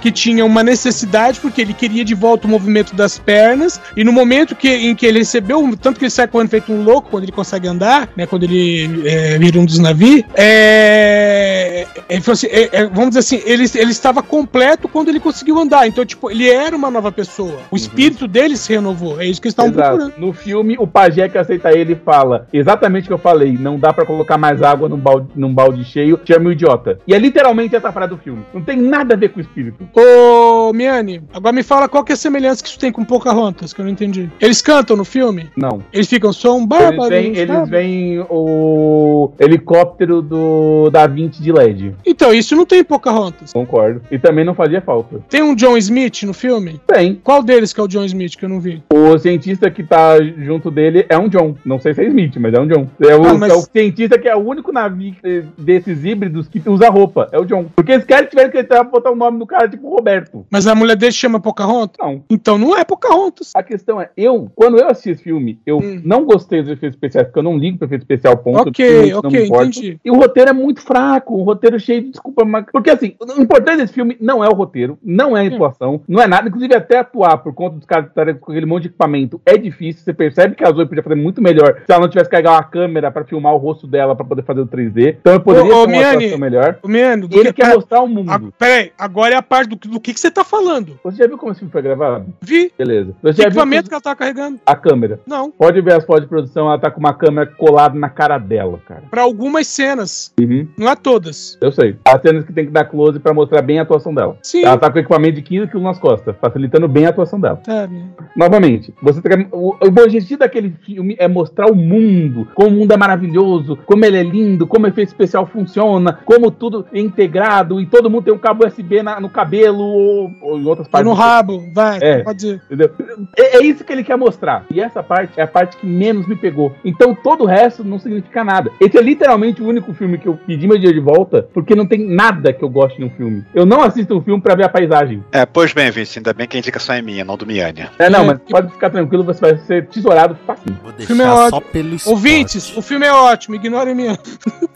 que 0.00 0.10
tinha 0.10 0.44
uma 0.44 0.62
necessidade 0.62 1.40
porque 1.40 1.60
ele 1.60 1.74
queria 1.74 2.04
de 2.04 2.14
volta 2.14 2.46
o 2.46 2.50
movimento 2.50 2.94
das 2.94 3.18
pernas. 3.18 3.80
E 3.96 4.04
no 4.04 4.12
momento 4.12 4.54
que, 4.54 4.68
em 4.68 4.94
que 4.94 5.06
ele 5.06 5.20
recebeu, 5.20 5.76
tanto 5.80 5.98
que 5.98 6.04
ele 6.04 6.10
sai 6.10 6.28
correndo 6.28 6.50
feito 6.50 6.72
um 6.72 6.82
louco 6.82 7.10
quando 7.10 7.24
ele 7.24 7.32
consegue 7.32 7.68
andar, 7.68 8.08
né? 8.16 8.26
Quando 8.26 8.44
ele 8.44 9.08
é, 9.08 9.38
vira 9.38 9.58
um 9.58 9.64
dos 9.64 9.78
navios, 9.78 10.24
é, 10.34 11.86
ele 12.08 12.20
falou 12.20 12.34
assim, 12.34 12.46
é, 12.48 12.68
é, 12.72 12.86
vamos 12.86 13.08
dizer 13.10 13.20
assim, 13.20 13.42
ele, 13.44 13.64
ele 13.74 13.90
estava 13.90 14.22
completo 14.22 14.88
quando 14.88 15.08
ele 15.08 15.20
conseguiu 15.20 15.58
andar. 15.58 15.86
Então, 15.86 16.04
tipo, 16.04 16.30
ele 16.30 16.48
era 16.48 16.76
uma 16.76 16.90
nova 16.90 17.10
pessoa. 17.12 17.58
O 17.70 17.76
espírito 17.76 18.26
dele 18.26 18.56
se 18.56 18.72
renovou. 18.72 19.20
É 19.20 19.26
isso 19.26 19.40
que 19.40 19.48
eles 19.48 19.52
estavam 19.52 19.72
Exato. 19.72 19.96
procurando. 19.96 20.20
No 20.20 20.32
filme, 20.32 20.76
o 20.78 20.86
pajé 20.86 21.28
que 21.28 21.38
aceita 21.38 21.72
ele 21.72 21.94
fala 21.94 22.46
exatamente 22.52 23.04
o 23.04 23.08
que 23.08 23.12
eu 23.12 23.18
falei: 23.18 23.52
não 23.58 23.78
dá 23.78 23.92
pra 23.92 24.04
colocar 24.04 24.38
mais 24.38 24.62
água 24.62 24.88
num 24.88 24.96
balde, 24.96 25.28
num 25.34 25.52
balde 25.52 25.84
cheio, 25.84 26.20
chama 26.24 26.48
o 26.48 26.52
idiota. 26.52 26.98
E 27.06 27.14
é 27.14 27.18
literalmente 27.18 27.76
essa 27.76 27.92
frase 27.92 28.10
do 28.10 28.18
filme. 28.18 28.44
Não 28.52 28.62
tem 28.62 28.76
nada 28.76 29.14
a 29.14 29.16
ver 29.16 29.27
com 29.28 29.38
o 29.38 29.42
espírito. 29.42 29.88
Ô, 29.94 30.72
Miane, 30.72 31.22
agora 31.32 31.52
me 31.54 31.62
fala 31.62 31.88
qual 31.88 32.04
que 32.04 32.12
é 32.12 32.14
a 32.14 32.16
semelhança 32.16 32.62
que 32.62 32.68
isso 32.68 32.78
tem 32.78 32.92
com 32.92 33.04
Pocahontas, 33.04 33.72
que 33.72 33.80
eu 33.80 33.84
não 33.84 33.92
entendi. 33.92 34.30
Eles 34.40 34.60
cantam 34.62 34.96
no 34.96 35.04
filme? 35.04 35.48
Não. 35.56 35.82
Eles 35.92 36.08
ficam 36.08 36.32
só 36.32 36.56
um 36.56 36.66
bárbaro. 36.66 37.12
eles 37.14 37.68
veem 37.68 38.20
o 38.28 39.32
helicóptero 39.38 40.20
do 40.22 40.90
Da 40.90 41.06
Vinci 41.06 41.42
de 41.42 41.52
LED. 41.52 41.94
Então, 42.06 42.32
isso 42.32 42.54
não 42.56 42.64
tem 42.66 42.80
em 42.80 42.84
Pocahontas. 42.84 43.52
Concordo. 43.52 44.02
E 44.10 44.18
também 44.18 44.44
não 44.44 44.54
fazia 44.54 44.80
falta. 44.80 45.20
Tem 45.28 45.42
um 45.42 45.54
John 45.54 45.76
Smith 45.76 46.22
no 46.24 46.34
filme? 46.34 46.80
Tem. 46.86 47.14
Qual 47.22 47.42
deles 47.42 47.72
que 47.72 47.80
é 47.80 47.82
o 47.82 47.88
John 47.88 48.04
Smith 48.04 48.36
que 48.36 48.44
eu 48.44 48.48
não 48.48 48.60
vi? 48.60 48.82
O 48.92 49.18
cientista 49.18 49.70
que 49.70 49.82
tá 49.82 50.16
junto 50.22 50.70
dele 50.70 51.06
é 51.08 51.18
um 51.18 51.28
John. 51.28 51.54
Não 51.64 51.78
sei 51.80 51.94
se 51.94 52.02
é 52.02 52.06
Smith, 52.06 52.36
mas 52.38 52.54
é 52.54 52.60
um 52.60 52.66
John. 52.66 52.86
É 53.00 53.14
o, 53.16 53.24
Ah, 53.26 53.34
mas- 53.34 53.52
é 53.52 53.54
o 53.54 53.60
cientista 53.62 54.18
que 54.18 54.28
é 54.28 54.34
o 54.36 54.40
único 54.40 54.72
navio 54.72 55.14
que- 55.20 55.44
desses 55.58 56.04
híbridos 56.04 56.48
que 56.48 56.62
usa 56.66 56.88
roupa. 56.88 57.28
É 57.32 57.38
o 57.38 57.44
John. 57.44 57.66
Porque 57.74 57.92
eles 57.92 58.04
querem 58.04 58.28
tiveram 58.28 58.50
que 58.50 58.62
botar 58.84 59.10
o 59.10 59.16
nome 59.18 59.38
do 59.38 59.46
cara 59.46 59.68
tipo 59.68 59.88
Roberto. 59.88 60.46
Mas 60.50 60.66
a 60.66 60.74
mulher 60.74 60.96
dele 60.96 61.12
chama 61.12 61.40
Pocahontas? 61.40 61.96
Não. 61.98 62.22
Então 62.30 62.56
não 62.58 62.76
é 62.76 62.84
Pocahontas. 62.84 63.52
A 63.54 63.62
questão 63.62 64.00
é, 64.00 64.10
eu, 64.16 64.50
quando 64.54 64.78
eu 64.78 64.88
assisti 64.88 65.10
esse 65.10 65.22
filme, 65.22 65.58
eu 65.66 65.80
não 66.04 66.24
gostei 66.24 66.62
dos 66.62 66.70
efeitos 66.72 66.96
especiais, 66.96 67.26
porque 67.26 67.38
eu 67.38 67.42
não 67.42 67.56
ligo 67.58 67.78
para 67.78 67.86
efeito 67.86 68.02
especial, 68.02 68.36
ponto. 68.38 68.68
Ok, 68.68 69.14
ok, 69.14 69.46
entendi. 69.46 70.00
E 70.04 70.10
o 70.10 70.14
roteiro 70.14 70.50
é 70.50 70.52
muito 70.52 70.80
fraco, 70.80 71.36
um 71.38 71.42
roteiro 71.42 71.78
cheio 71.78 72.02
de 72.02 72.10
desculpa. 72.10 72.44
Mas... 72.44 72.64
Porque 72.72 72.90
assim, 72.90 73.14
o 73.20 73.40
importante 73.40 73.78
desse 73.78 73.92
filme 73.92 74.16
não 74.20 74.42
é 74.44 74.48
o 74.48 74.54
roteiro, 74.54 74.98
não 75.02 75.36
é 75.36 75.44
a 75.44 75.48
atuação, 75.48 76.00
não 76.08 76.22
é 76.22 76.26
nada. 76.26 76.48
Inclusive, 76.48 76.74
até 76.74 76.98
atuar 76.98 77.38
por 77.38 77.54
conta 77.54 77.76
dos 77.76 77.84
caras 77.86 78.08
estarem 78.08 78.34
com 78.34 78.50
aquele 78.52 78.66
monte 78.66 78.82
de 78.82 78.88
equipamento 78.88 79.40
é 79.44 79.56
difícil. 79.56 80.02
Você 80.04 80.12
percebe 80.12 80.54
que 80.54 80.64
a 80.64 80.70
Zoe 80.72 80.86
podia 80.86 81.02
fazer 81.02 81.16
muito 81.16 81.42
melhor 81.42 81.82
se 81.86 81.92
ela 81.92 82.00
não 82.02 82.08
tivesse 82.08 82.28
que 82.28 82.32
carregar 82.32 82.52
uma 82.52 82.62
câmera 82.64 83.10
para 83.10 83.24
filmar 83.24 83.54
o 83.54 83.58
rosto 83.58 83.86
dela 83.86 84.14
para 84.14 84.24
poder 84.24 84.42
fazer 84.42 84.60
o 84.60 84.66
3D. 84.66 85.16
Então 85.20 85.34
eu 85.34 85.40
poderia 85.40 85.74
Ô, 85.74 85.82
ô, 85.82 85.86
ter 85.86 85.92
uma 85.92 85.98
Miane, 85.98 86.16
atuação 86.16 86.38
melhor. 86.38 86.78
Ô, 86.82 86.88
Miane, 86.88 87.26
do 87.26 87.36
ele 87.38 87.52
que- 87.52 87.62
quer 87.62 87.74
mostrar 87.74 88.00
o 88.00 88.06
mundo. 88.08 88.30
Ah, 88.30 88.40
peraí, 88.58 88.92
agora 88.98 89.34
é 89.34 89.36
a 89.38 89.42
parte 89.42 89.70
do, 89.70 89.76
do 89.76 90.00
que, 90.00 90.12
que 90.12 90.20
você 90.20 90.30
tá 90.30 90.44
falando. 90.44 90.98
Você 91.04 91.18
já 91.18 91.26
viu 91.26 91.38
como 91.38 91.52
esse 91.52 91.60
filme 91.60 91.72
foi 91.72 91.82
gravado? 91.82 92.26
Vi. 92.40 92.72
Beleza. 92.76 93.14
Você 93.22 93.32
viu 93.42 93.46
equipamento 93.46 93.88
que 93.88 93.94
ela 93.94 94.00
tá 94.00 94.14
carregando? 94.16 94.58
a 94.66 94.74
câmera? 94.76 95.20
Não. 95.26 95.50
Pode 95.50 95.80
ver 95.80 95.94
as 95.94 96.04
fotos 96.04 96.22
de 96.24 96.28
produção, 96.28 96.66
ela 96.68 96.78
tá 96.78 96.90
com 96.90 97.00
uma 97.00 97.14
câmera 97.14 97.46
colada 97.46 97.98
na 97.98 98.08
cara 98.08 98.38
dela, 98.38 98.78
cara. 98.86 99.02
Pra 99.10 99.22
algumas 99.22 99.66
cenas. 99.66 100.32
Uhum. 100.40 100.68
Não 100.78 100.88
é 100.88 100.96
todas. 100.96 101.56
Eu 101.60 101.72
sei. 101.72 101.96
As 102.04 102.20
cenas 102.22 102.44
que 102.44 102.52
tem 102.52 102.66
que 102.66 102.70
dar 102.72 102.84
close 102.84 103.18
pra 103.18 103.32
mostrar 103.34 103.62
bem 103.62 103.78
a 103.78 103.82
atuação 103.82 104.14
dela. 104.14 104.36
Sim. 104.42 104.64
Ela 104.64 104.76
tá 104.78 104.90
com 104.90 104.98
equipamento 104.98 105.36
de 105.36 105.42
15 105.42 105.68
kg 105.68 105.80
nas 105.80 105.98
costas, 105.98 106.34
facilitando 106.40 106.88
bem 106.88 107.06
a 107.06 107.10
atuação 107.10 107.40
dela. 107.40 107.60
Sabe? 107.64 108.02
Novamente, 108.36 108.92
você 109.02 109.20
tem- 109.22 109.48
o, 109.52 109.74
o 109.74 110.02
objetivo 110.02 110.38
daquele 110.40 110.70
filme 110.84 111.16
é 111.18 111.26
mostrar 111.28 111.70
o 111.70 111.74
mundo, 111.74 112.46
como 112.54 112.68
o 112.68 112.72
mundo 112.72 112.92
é 112.92 112.96
maravilhoso, 112.96 113.76
como 113.86 114.04
ele 114.04 114.16
é 114.18 114.22
lindo, 114.22 114.66
como 114.66 114.86
o 114.86 114.88
efeito 114.88 115.08
especial 115.08 115.46
funciona, 115.46 116.18
como 116.24 116.50
tudo 116.50 116.86
é 116.92 117.00
integrado 117.00 117.80
e 117.80 117.86
todo 117.86 118.10
mundo 118.10 118.24
tem 118.24 118.34
um 118.34 118.38
cabo 118.38 118.66
USB 118.66 118.87
na- 119.02 119.20
no 119.20 119.28
cabelo 119.28 119.82
ou, 119.82 120.30
ou 120.42 120.58
em 120.58 120.64
outras 120.66 120.88
partes. 120.88 121.08
no 121.08 121.14
do- 121.14 121.20
rabo, 121.20 121.64
vai, 121.72 121.98
É. 122.00 122.18
pode. 122.22 122.60
Entendeu? 122.66 122.90
É, 123.36 123.58
é 123.58 123.62
isso 123.64 123.84
que 123.84 123.92
ele 123.92 124.04
quer 124.04 124.16
mostrar. 124.16 124.64
E 124.70 124.80
essa 124.80 125.02
parte 125.02 125.32
é 125.38 125.42
a 125.42 125.46
parte 125.46 125.76
que 125.76 125.86
menos 125.86 126.26
me 126.26 126.36
pegou. 126.36 126.74
Então 126.84 127.14
todo 127.14 127.44
o 127.44 127.46
resto 127.46 127.84
não 127.84 127.98
significa 127.98 128.42
nada. 128.44 128.70
Esse 128.80 128.98
é 128.98 129.02
literalmente 129.02 129.62
o 129.62 129.66
único 129.66 129.92
filme 129.94 130.18
que 130.18 130.26
eu 130.28 130.38
pedi 130.46 130.66
meu 130.66 130.78
dia 130.78 130.92
de 130.92 131.00
volta, 131.00 131.48
porque 131.54 131.74
não 131.74 131.86
tem 131.86 131.98
nada 132.06 132.52
que 132.52 132.62
eu 132.64 132.68
goste 132.68 133.00
num 133.00 133.10
filme. 133.10 133.44
Eu 133.54 133.64
não 133.66 133.82
assisto 133.82 134.16
um 134.16 134.22
filme 134.22 134.40
pra 134.42 134.54
ver 134.54 134.64
a 134.64 134.68
paisagem. 134.68 135.22
É, 135.32 135.44
pois 135.46 135.72
bem, 135.72 135.90
Vinci, 135.90 136.18
ainda 136.18 136.32
bem 136.32 136.46
que 136.46 136.56
a 136.56 136.60
indicação 136.60 136.94
é 136.94 137.02
minha, 137.02 137.24
não 137.24 137.36
do 137.36 137.46
Miane. 137.46 137.86
É, 137.98 138.08
não, 138.10 138.20
É, 138.22 138.26
mas 138.26 138.38
pode 138.48 138.70
ficar 138.72 138.90
tranquilo, 138.90 139.24
você 139.24 139.40
vai 139.40 139.58
ser 139.58 139.86
tesourado 139.88 140.36
facinho. 140.46 140.78
Vou 140.82 140.92
O 140.92 140.94
filme 141.02 141.22
é 141.22 141.26
deixar 141.26 141.34
ótimo. 141.34 141.50
só 141.50 141.60
pelo 141.60 141.94
esporte. 141.94 142.14
Ouvintes, 142.14 142.76
o 142.76 142.82
filme 142.82 143.06
é 143.06 143.12
ótimo, 143.12 143.54
ignorem 143.54 143.94
minha. 143.94 144.18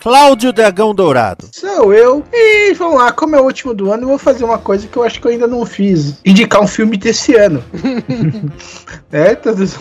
Cláudio 0.01 0.53
Dragão 0.53 0.95
Dourado. 0.95 1.49
Sou 1.53 1.93
eu. 1.93 2.25
E 2.33 2.73
vamos 2.75 2.97
lá, 2.99 3.13
como 3.13 3.37
é 3.37 3.41
o 3.41 3.45
último 3.45 3.75
do 3.75 3.91
ano, 3.93 4.02
eu 4.03 4.09
vou 4.09 4.19
fazer 4.19 4.45
uma 4.45 4.59
coisa 4.59 4.87
que 4.89 4.97
eu 4.97 5.05
acho 5.05 5.21
que 5.21 5.27
eu 5.27 5.31
ainda 5.31 5.47
não 5.47 5.65
fiz. 5.65 6.19
Indicar 6.25 6.61
um 6.61 6.67
filme 6.67 6.97
desse 6.97 7.35
ano. 7.37 7.63
é, 9.13 9.35
todos. 9.35 9.75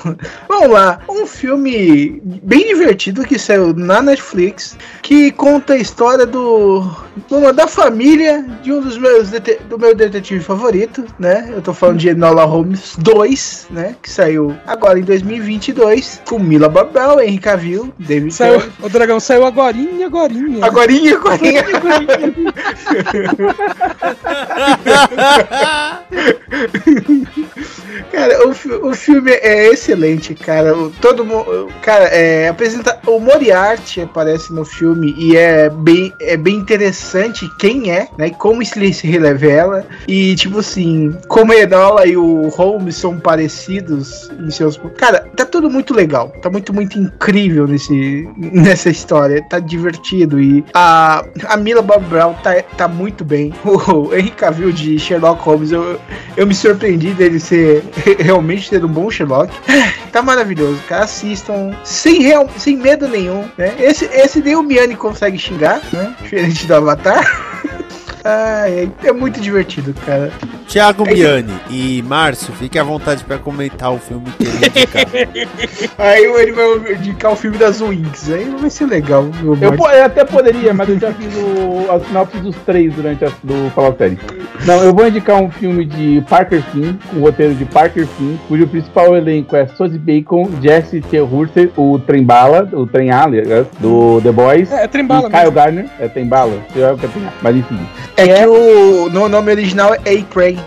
Vamos 0.48 0.70
lá, 0.72 1.00
um 1.10 1.26
filme 1.26 2.22
bem 2.44 2.68
divertido 2.68 3.24
que 3.24 3.40
saiu 3.40 3.74
na 3.74 4.02
Netflix, 4.02 4.78
que 5.02 5.32
conta 5.32 5.74
a 5.74 5.78
história 5.78 6.26
do. 6.26 6.86
Uma, 7.30 7.52
da 7.52 7.68
família 7.68 8.46
de 8.64 8.72
um 8.72 8.82
dos 8.82 8.98
meus 8.98 9.30
dete- 9.30 9.60
do 9.70 9.78
meu 9.78 9.94
detetive 9.96 10.40
favorito, 10.42 11.04
né? 11.20 11.50
Eu 11.54 11.62
tô 11.62 11.74
falando 11.74 11.98
de 11.98 12.10
Enola 12.10 12.46
Holmes 12.46 12.94
2, 12.98 13.68
né? 13.72 13.96
Que 14.02 14.10
saiu 14.10 14.56
agora 14.66 14.98
em 15.00 15.04
2022, 15.04 16.22
com 16.28 16.40
Mila 16.40 16.70
Babel, 16.70 17.20
Henry 17.20 17.38
Cavill, 17.40 17.94
David 18.00 18.34
Saiu, 18.34 18.62
o 18.82 18.88
dragão 18.88 19.20
saiu 19.20 19.46
agorinha, 19.46 20.06
agorinha. 20.06 20.66
Agorinha, 20.66 21.16
agorinha. 21.18 21.66
Cara, 28.12 28.48
o, 28.48 28.90
o 28.90 28.94
filme 28.94 29.32
é 29.32 29.70
excelente, 29.70 30.36
cara. 30.36 30.74
Todo 31.00 31.26
mundo. 31.26 31.70
Cara, 31.82 32.06
é, 32.06 32.50
apresenta. 32.50 33.00
O 33.08 33.20
Moriarty 33.20 34.02
aparece 34.02 34.54
no 34.54 34.66
filme 34.66 35.14
e 35.18 35.36
é 35.36 35.70
bem, 35.70 36.14
é 36.20 36.36
bem 36.36 36.56
interessante 36.56 37.50
quem 37.58 37.92
é, 37.92 38.08
né? 38.18 38.28
E 38.28 38.32
como 38.32 38.62
ele 38.62 38.94
se 38.94 39.08
revela. 39.08 39.86
E, 40.08 40.36
tipo 40.36 40.60
assim, 40.60 41.16
como 41.28 41.52
a 41.52 41.56
Enola 41.56 42.06
e 42.06 42.18
o 42.18 42.50
Holmes 42.50 42.96
são 42.96 43.20
parecidos 43.20 44.30
em 44.40 44.52
seus. 44.52 44.80
Cara, 44.98 45.28
tá 45.36 45.46
tudo 45.46 45.70
muito 45.70 45.94
legal. 45.94 46.30
Tá 46.42 46.50
muito, 46.50 46.74
muito 46.74 47.00
incrível 47.00 47.68
nesse, 47.68 48.30
nessa 48.38 48.90
história. 48.90 49.44
Tá 49.50 49.60
divertido. 49.60 50.42
E 50.42 50.64
a, 50.74 51.24
a 51.46 51.58
Mila 51.58 51.82
Bob 51.82 52.04
Brown 52.06 52.34
tá, 52.44 52.62
tá 52.78 52.88
muito 52.88 53.24
bem. 53.24 53.54
O 53.92 54.01
Henry 54.06 54.32
Cavill 54.32 54.72
de 54.72 54.98
Sherlock 54.98 55.42
Holmes, 55.44 55.72
eu, 55.72 56.00
eu 56.38 56.48
me 56.48 56.56
surpreendi 56.56 57.14
dele 57.14 57.40
ser 57.40 57.84
realmente 58.20 58.70
ter 58.70 58.84
um 58.84 58.88
bom 58.88 59.10
Sherlock. 59.10 59.54
Tá 60.12 60.22
maravilhoso, 60.22 60.82
cara. 60.88 61.04
Assistam 61.04 61.72
sem, 61.84 62.22
real, 62.22 62.50
sem 62.58 62.78
medo 62.78 63.08
nenhum, 63.08 63.46
né? 63.58 63.74
Esse, 63.80 64.06
esse 64.06 64.42
nem 64.42 64.56
o 64.56 64.64
Miane 64.64 64.96
consegue 64.96 65.38
xingar, 65.38 65.82
né? 65.92 66.16
Diferente 66.22 66.66
do 66.68 66.76
Avatar. 66.76 67.24
Ai, 68.24 68.92
é, 69.04 69.08
é 69.08 69.12
muito 69.12 69.40
divertido, 69.40 69.94
cara. 70.06 70.32
Thiago 70.68 71.04
Miani 71.06 71.54
e 71.70 72.02
Márcio, 72.04 72.54
fique 72.54 72.78
à 72.80 72.84
vontade 72.84 73.24
pra 73.24 73.38
comentar 73.38 73.92
o 73.92 73.98
filme 73.98 74.26
que 74.38 74.44
ele 74.44 74.68
indicar. 74.68 75.06
Aí 75.98 76.24
ele 76.24 76.52
vai 76.52 76.94
indicar 76.94 77.32
o 77.34 77.36
filme 77.36 77.58
das 77.58 77.82
Wings. 77.82 78.32
Aí 78.32 78.46
vai 78.60 78.70
ser 78.70 78.86
legal. 78.86 79.24
meu 79.42 79.56
Eu, 79.56 79.74
eu 79.74 80.06
até 80.06 80.24
poderia, 80.24 80.74
mas 80.74 80.88
eu 80.88 81.00
já 81.00 81.12
fiz 81.12 81.34
o, 81.36 81.92
a 81.92 82.00
sinopse 82.00 82.38
dos 82.38 82.56
três 82.58 82.94
durante 82.94 83.26
a, 83.26 83.32
do 83.44 83.70
Falar 83.72 83.96
Série. 83.98 84.18
Não, 84.66 84.82
eu 84.84 84.94
vou 84.94 85.08
indicar 85.08 85.42
um 85.42 85.50
filme 85.50 85.84
de 85.84 86.24
Parker 86.30 86.62
Finn, 86.72 86.94
com 87.10 87.18
o 87.18 87.22
roteiro 87.22 87.56
de 87.56 87.66
Parker 87.66 88.06
Finn, 88.06 88.38
cujo 88.48 88.68
principal 88.68 89.16
elenco 89.16 89.56
é 89.56 89.66
Sosie 89.68 89.98
Bacon, 89.98 90.50
Jesse 90.62 91.02
T. 91.02 91.20
Hurter, 91.20 91.72
o 91.76 92.00
Trem 92.00 92.24
Bala, 92.24 92.70
o 92.72 92.86
Trem 92.86 93.12
aliás, 93.12 93.68
do 93.80 94.22
The 94.22 94.32
Boys. 94.32 94.72
É, 94.72 94.84
é 94.84 94.88
Trem 94.88 95.06
Bala 95.06 95.28
e 95.28 95.32
Kyle. 95.32 95.52
Garner, 95.52 95.86
é 96.00 96.08
Trem 96.08 96.28
Bala, 96.28 96.62
eu 96.76 96.98
é 98.18 98.22
é. 98.28 98.32
É 98.32 98.42
que 98.44 98.48
o 98.48 99.10
no 99.10 99.28
nome 99.30 99.52
original 99.52 99.94
é 99.94 99.98
A-Train. 99.98 100.58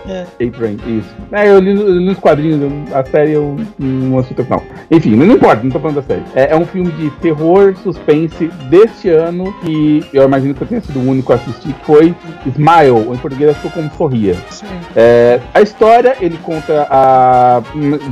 A-Train, 0.40 0.76
isso. 0.86 1.14
É, 1.32 1.48
eu 1.48 1.58
li 1.58 1.74
no- 1.74 2.00
nos 2.00 2.18
quadrinhos, 2.18 2.60
eu- 2.60 2.96
a 2.98 3.04
série 3.04 3.32
eu 3.32 3.56
não 3.78 4.18
assisto 4.18 4.42
até 4.42 4.42
o 4.42 4.44
final. 4.44 4.62
Enfim, 4.90 5.16
não 5.16 5.34
importa, 5.34 5.62
não 5.62 5.70
tô 5.70 5.78
falando 5.80 5.96
da 5.96 6.02
série. 6.02 6.22
É, 6.34 6.52
é 6.52 6.56
um 6.56 6.66
filme 6.66 6.90
de 6.92 7.10
terror, 7.20 7.74
suspense 7.82 8.46
deste 8.68 9.08
ano, 9.08 9.52
que 9.62 10.04
eu 10.12 10.24
imagino 10.24 10.54
que 10.54 10.62
eu 10.62 10.66
tenha 10.66 10.80
sido 10.80 10.98
o 11.00 11.08
único 11.08 11.32
a 11.32 11.36
assistir, 11.36 11.72
que 11.72 11.84
foi 11.84 12.14
Smile, 12.46 12.90
ou 12.90 13.14
em 13.14 13.18
português 13.18 13.56
ficou 13.56 13.70
como 13.70 13.90
Sorria. 13.96 14.34
Sim. 14.50 14.66
É, 14.96 15.40
a 15.52 15.60
história, 15.62 16.16
ele 16.20 16.38
conta 16.42 16.86
a, 16.90 17.62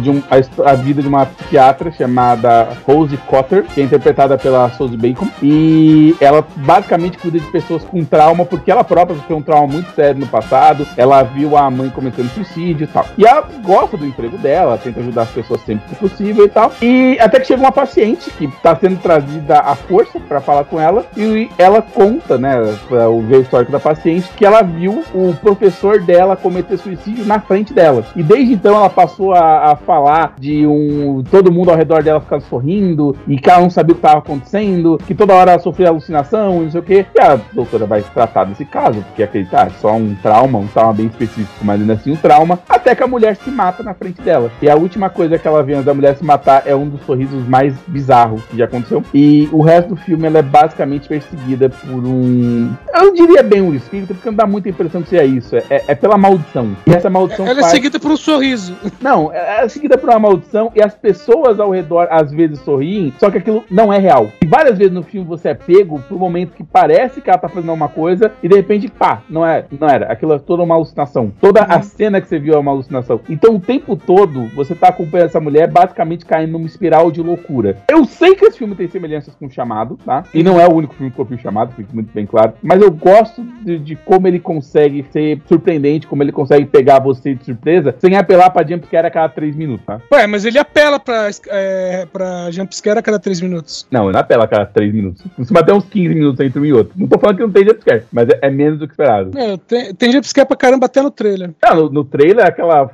de 0.00 0.10
um- 0.10 0.22
a, 0.30 0.70
a 0.70 0.74
vida 0.74 1.02
de 1.02 1.08
uma 1.08 1.26
psiquiatra 1.26 1.92
chamada 1.92 2.68
Rose 2.86 3.16
Cotter, 3.28 3.64
que 3.64 3.80
é 3.80 3.84
interpretada 3.84 4.36
pela 4.38 4.70
Suzy 4.70 4.96
Bacon, 4.96 5.28
e 5.42 6.14
ela 6.20 6.44
basicamente 6.56 7.18
cuida 7.18 7.38
de 7.38 7.46
pessoas 7.46 7.84
com 7.84 8.02
trauma, 8.04 8.44
porque 8.44 8.70
ela 8.70 8.82
própria 8.84 9.16
sofreu 9.22 9.38
um 9.38 9.42
trauma 9.42 9.66
muito 9.66 9.90
sério 9.94 10.20
no 10.20 10.26
passado, 10.26 10.86
ela 10.96 11.22
viu 11.22 11.56
a 11.56 11.70
mãe 11.70 11.88
cometendo 11.88 12.28
suicídio 12.30 12.84
e 12.84 12.86
tal. 12.86 13.06
E 13.16 13.24
ela 13.24 13.48
gosta 13.64 13.96
do 13.96 14.06
emprego 14.06 14.36
dela, 14.38 14.78
tenta 14.78 15.00
ajudar 15.00 15.22
as 15.22 15.30
pessoas 15.30 15.60
sempre 15.62 15.88
que 15.88 15.94
possível 15.96 16.44
e 16.44 16.48
tal. 16.48 16.72
E 16.82 17.18
até 17.20 17.40
que 17.40 17.46
chega 17.46 17.60
uma 17.60 17.72
paciente 17.72 18.30
que 18.30 18.48
tá 18.62 18.76
sendo 18.76 19.00
trazida 19.00 19.60
à 19.60 19.74
força 19.74 20.20
pra 20.20 20.40
falar 20.40 20.64
com 20.64 20.80
ela, 20.80 21.04
e 21.16 21.48
ela 21.58 21.80
conta, 21.82 22.36
né, 22.36 22.76
pra 22.88 23.08
ver 23.08 23.36
o 23.36 23.42
histórico 23.42 23.72
da 23.72 23.80
paciente, 23.80 24.28
que 24.36 24.44
ela 24.44 24.62
viu 24.62 25.04
o 25.14 25.34
professor 25.40 26.00
dela 26.00 26.36
cometer 26.36 26.76
suicídio 26.76 27.24
na 27.24 27.40
frente 27.40 27.72
dela. 27.72 28.04
E 28.16 28.22
desde 28.22 28.54
então 28.54 28.74
ela 28.74 28.90
passou 28.90 29.32
a, 29.32 29.72
a 29.72 29.76
falar 29.76 30.34
de 30.38 30.66
um. 30.66 31.22
todo 31.30 31.52
mundo 31.52 31.70
ao 31.70 31.76
redor 31.76 32.02
dela 32.02 32.20
ficando 32.20 32.42
sorrindo, 32.42 33.16
e 33.26 33.36
que 33.38 33.50
ela 33.50 33.60
não 33.60 33.70
sabia 33.70 33.92
o 33.92 33.94
que 33.94 34.04
estava 34.04 34.18
acontecendo, 34.18 34.98
que 35.06 35.14
toda 35.14 35.34
hora 35.34 35.52
ela 35.52 35.60
sofria 35.60 35.88
alucinação, 35.88 36.60
e 36.60 36.64
não 36.64 36.70
sei 36.70 36.80
o 36.80 36.84
quê. 36.84 37.06
E 37.14 37.20
a 37.20 37.38
doutora 37.52 37.86
vai 37.86 38.02
tratar 38.02 38.44
desse 38.44 38.64
caso, 38.64 39.04
porque 39.12 39.22
acreditar, 39.22 39.66
é 39.66 39.70
só 39.80 39.92
um 39.94 40.14
trauma, 40.22 40.58
um 40.58 40.66
trauma 40.66 40.94
bem 40.94 41.06
específico, 41.06 41.62
mas 41.62 41.80
ainda 41.80 41.92
assim 41.92 42.12
um 42.12 42.16
trauma, 42.16 42.58
até 42.68 42.94
que 42.94 43.02
a 43.02 43.06
mulher 43.06 43.36
se 43.36 43.50
mata 43.50 43.82
na 43.82 43.92
frente 43.94 44.20
dela. 44.22 44.50
E 44.60 44.70
a 44.70 44.74
última 44.74 45.10
coisa 45.10 45.38
que 45.38 45.46
ela 45.46 45.62
vê 45.62 45.74
antes 45.74 45.84
da 45.84 45.94
mulher 45.94 46.16
se 46.16 46.24
matar 46.24 46.62
é 46.66 46.74
um 46.74 46.88
dos 46.88 47.02
sorrisos 47.04 47.46
mais 47.46 47.74
bizarros 47.86 48.42
que 48.46 48.56
já 48.56 48.64
aconteceu. 48.64 49.04
E 49.12 49.48
o 49.52 49.60
resto 49.60 49.90
do 49.90 49.96
filme 49.96 50.26
ela 50.26 50.38
é 50.38 50.42
basicamente 50.42 51.08
perseguida 51.08 51.68
por 51.68 52.04
um. 52.04 52.72
Eu 52.94 53.04
não 53.04 53.12
diria 53.14 53.42
bem 53.42 53.60
um 53.60 53.74
espírito, 53.74 54.14
porque 54.14 54.30
não 54.30 54.36
dá 54.36 54.46
muita 54.46 54.68
impressão 54.68 55.02
que 55.02 55.10
seja 55.10 55.24
isso. 55.24 55.56
É, 55.56 55.84
é 55.88 55.94
pela 55.94 56.16
maldição. 56.16 56.74
E 56.86 56.92
essa 56.94 57.10
maldição 57.10 57.46
Ela 57.46 57.58
é 57.60 57.62
faz- 57.62 57.72
seguida 57.72 58.00
por 58.00 58.10
um 58.10 58.16
sorriso. 58.16 58.74
não, 59.00 59.32
é 59.32 59.52
é 59.62 59.68
seguida 59.68 59.98
por 59.98 60.08
uma 60.08 60.18
maldição 60.18 60.72
e 60.74 60.82
as 60.82 60.94
pessoas 60.94 61.60
ao 61.60 61.70
redor 61.70 62.08
às 62.10 62.30
vezes 62.32 62.58
sorriem, 62.60 63.12
só 63.20 63.30
que 63.30 63.38
aquilo 63.38 63.64
não 63.70 63.92
é 63.92 63.98
real. 63.98 64.28
E 64.42 64.46
várias 64.46 64.78
vezes 64.78 64.92
no 64.92 65.02
filme 65.02 65.26
você 65.26 65.50
é 65.50 65.54
pego 65.54 66.00
por 66.08 66.14
um 66.16 66.18
momento 66.18 66.52
que 66.52 66.64
parece 66.64 67.20
que 67.20 67.28
ela 67.28 67.38
tá 67.38 67.48
fazendo 67.48 67.72
uma 67.72 67.88
coisa 67.88 68.32
e 68.42 68.48
de 68.48 68.54
repente, 68.56 68.88
pá, 69.02 69.20
não 69.28 69.44
é, 69.44 69.64
não 69.80 69.88
era. 69.88 70.06
Aquilo 70.06 70.32
é 70.32 70.38
toda 70.38 70.62
uma 70.62 70.76
alucinação. 70.76 71.32
Toda 71.40 71.62
a 71.64 71.82
cena 71.82 72.20
que 72.20 72.28
você 72.28 72.38
viu 72.38 72.54
é 72.54 72.58
uma 72.58 72.70
alucinação. 72.70 73.20
Então 73.28 73.56
o 73.56 73.60
tempo 73.60 73.96
todo 73.96 74.46
você 74.54 74.76
tá 74.76 74.90
acompanhando 74.90 75.26
essa 75.26 75.40
mulher 75.40 75.68
basicamente 75.68 76.24
caindo 76.24 76.52
numa 76.52 76.66
espiral 76.66 77.10
de 77.10 77.20
loucura. 77.20 77.78
Eu 77.90 78.04
sei 78.04 78.36
que 78.36 78.44
esse 78.44 78.58
filme 78.58 78.76
tem 78.76 78.86
semelhanças 78.86 79.34
com 79.34 79.46
o 79.46 79.50
Chamado, 79.50 79.98
tá? 80.06 80.22
E 80.32 80.44
não 80.44 80.60
é 80.60 80.68
o 80.68 80.72
único 80.72 80.94
filme 80.94 81.10
que 81.10 81.16
copia 81.16 81.36
o 81.36 81.40
Chamado, 81.40 81.74
fica 81.74 81.88
muito 81.92 82.12
bem 82.14 82.24
claro. 82.24 82.52
Mas 82.62 82.80
eu 82.80 82.92
gosto 82.92 83.42
de, 83.64 83.76
de 83.76 83.96
como 83.96 84.28
ele 84.28 84.38
consegue 84.38 85.04
ser 85.10 85.42
surpreendente, 85.46 86.06
como 86.06 86.22
ele 86.22 86.30
consegue 86.30 86.66
pegar 86.66 87.00
você 87.00 87.34
de 87.34 87.44
surpresa, 87.44 87.96
sem 87.98 88.14
apelar 88.14 88.50
pra 88.50 88.64
jumpscare 88.64 89.08
a 89.08 89.10
cada 89.10 89.28
3 89.30 89.56
minutos, 89.56 89.84
tá? 89.84 90.00
Ué, 90.12 90.28
mas 90.28 90.44
ele 90.44 90.60
apela 90.60 91.00
pra, 91.00 91.28
é, 91.48 92.06
pra 92.06 92.52
jumpscare 92.52 93.00
a 93.00 93.02
cada 93.02 93.18
3 93.18 93.40
minutos. 93.40 93.84
Não, 93.90 94.12
não 94.12 94.20
apela 94.20 94.44
a 94.44 94.48
cada 94.48 94.66
3 94.66 94.94
minutos. 94.94 95.24
Costuma 95.36 95.58
até 95.58 95.74
uns 95.74 95.86
15 95.86 96.14
minutos 96.14 96.38
entre 96.38 96.60
um 96.60 96.64
e 96.64 96.72
outro. 96.72 96.92
Não 96.96 97.08
tô 97.08 97.18
falando 97.18 97.36
que 97.38 97.42
não 97.42 97.50
tem 97.50 97.66
jumpscare, 97.66 98.04
mas 98.12 98.28
é, 98.28 98.38
é 98.42 98.50
menos 98.50 98.78
do 98.78 98.91
que 98.91 98.91
esperado. 98.92 99.36
É, 99.38 99.56
tem, 99.56 99.94
tem 99.94 100.12
jumpscare 100.12 100.46
pra 100.46 100.56
caramba 100.56 100.86
até 100.86 101.02
no 101.02 101.10
trailer. 101.10 101.54
Ah, 101.62 101.74
no, 101.74 101.90
no 101.90 102.04
trailer, 102.04 102.46
aquela 102.46 102.90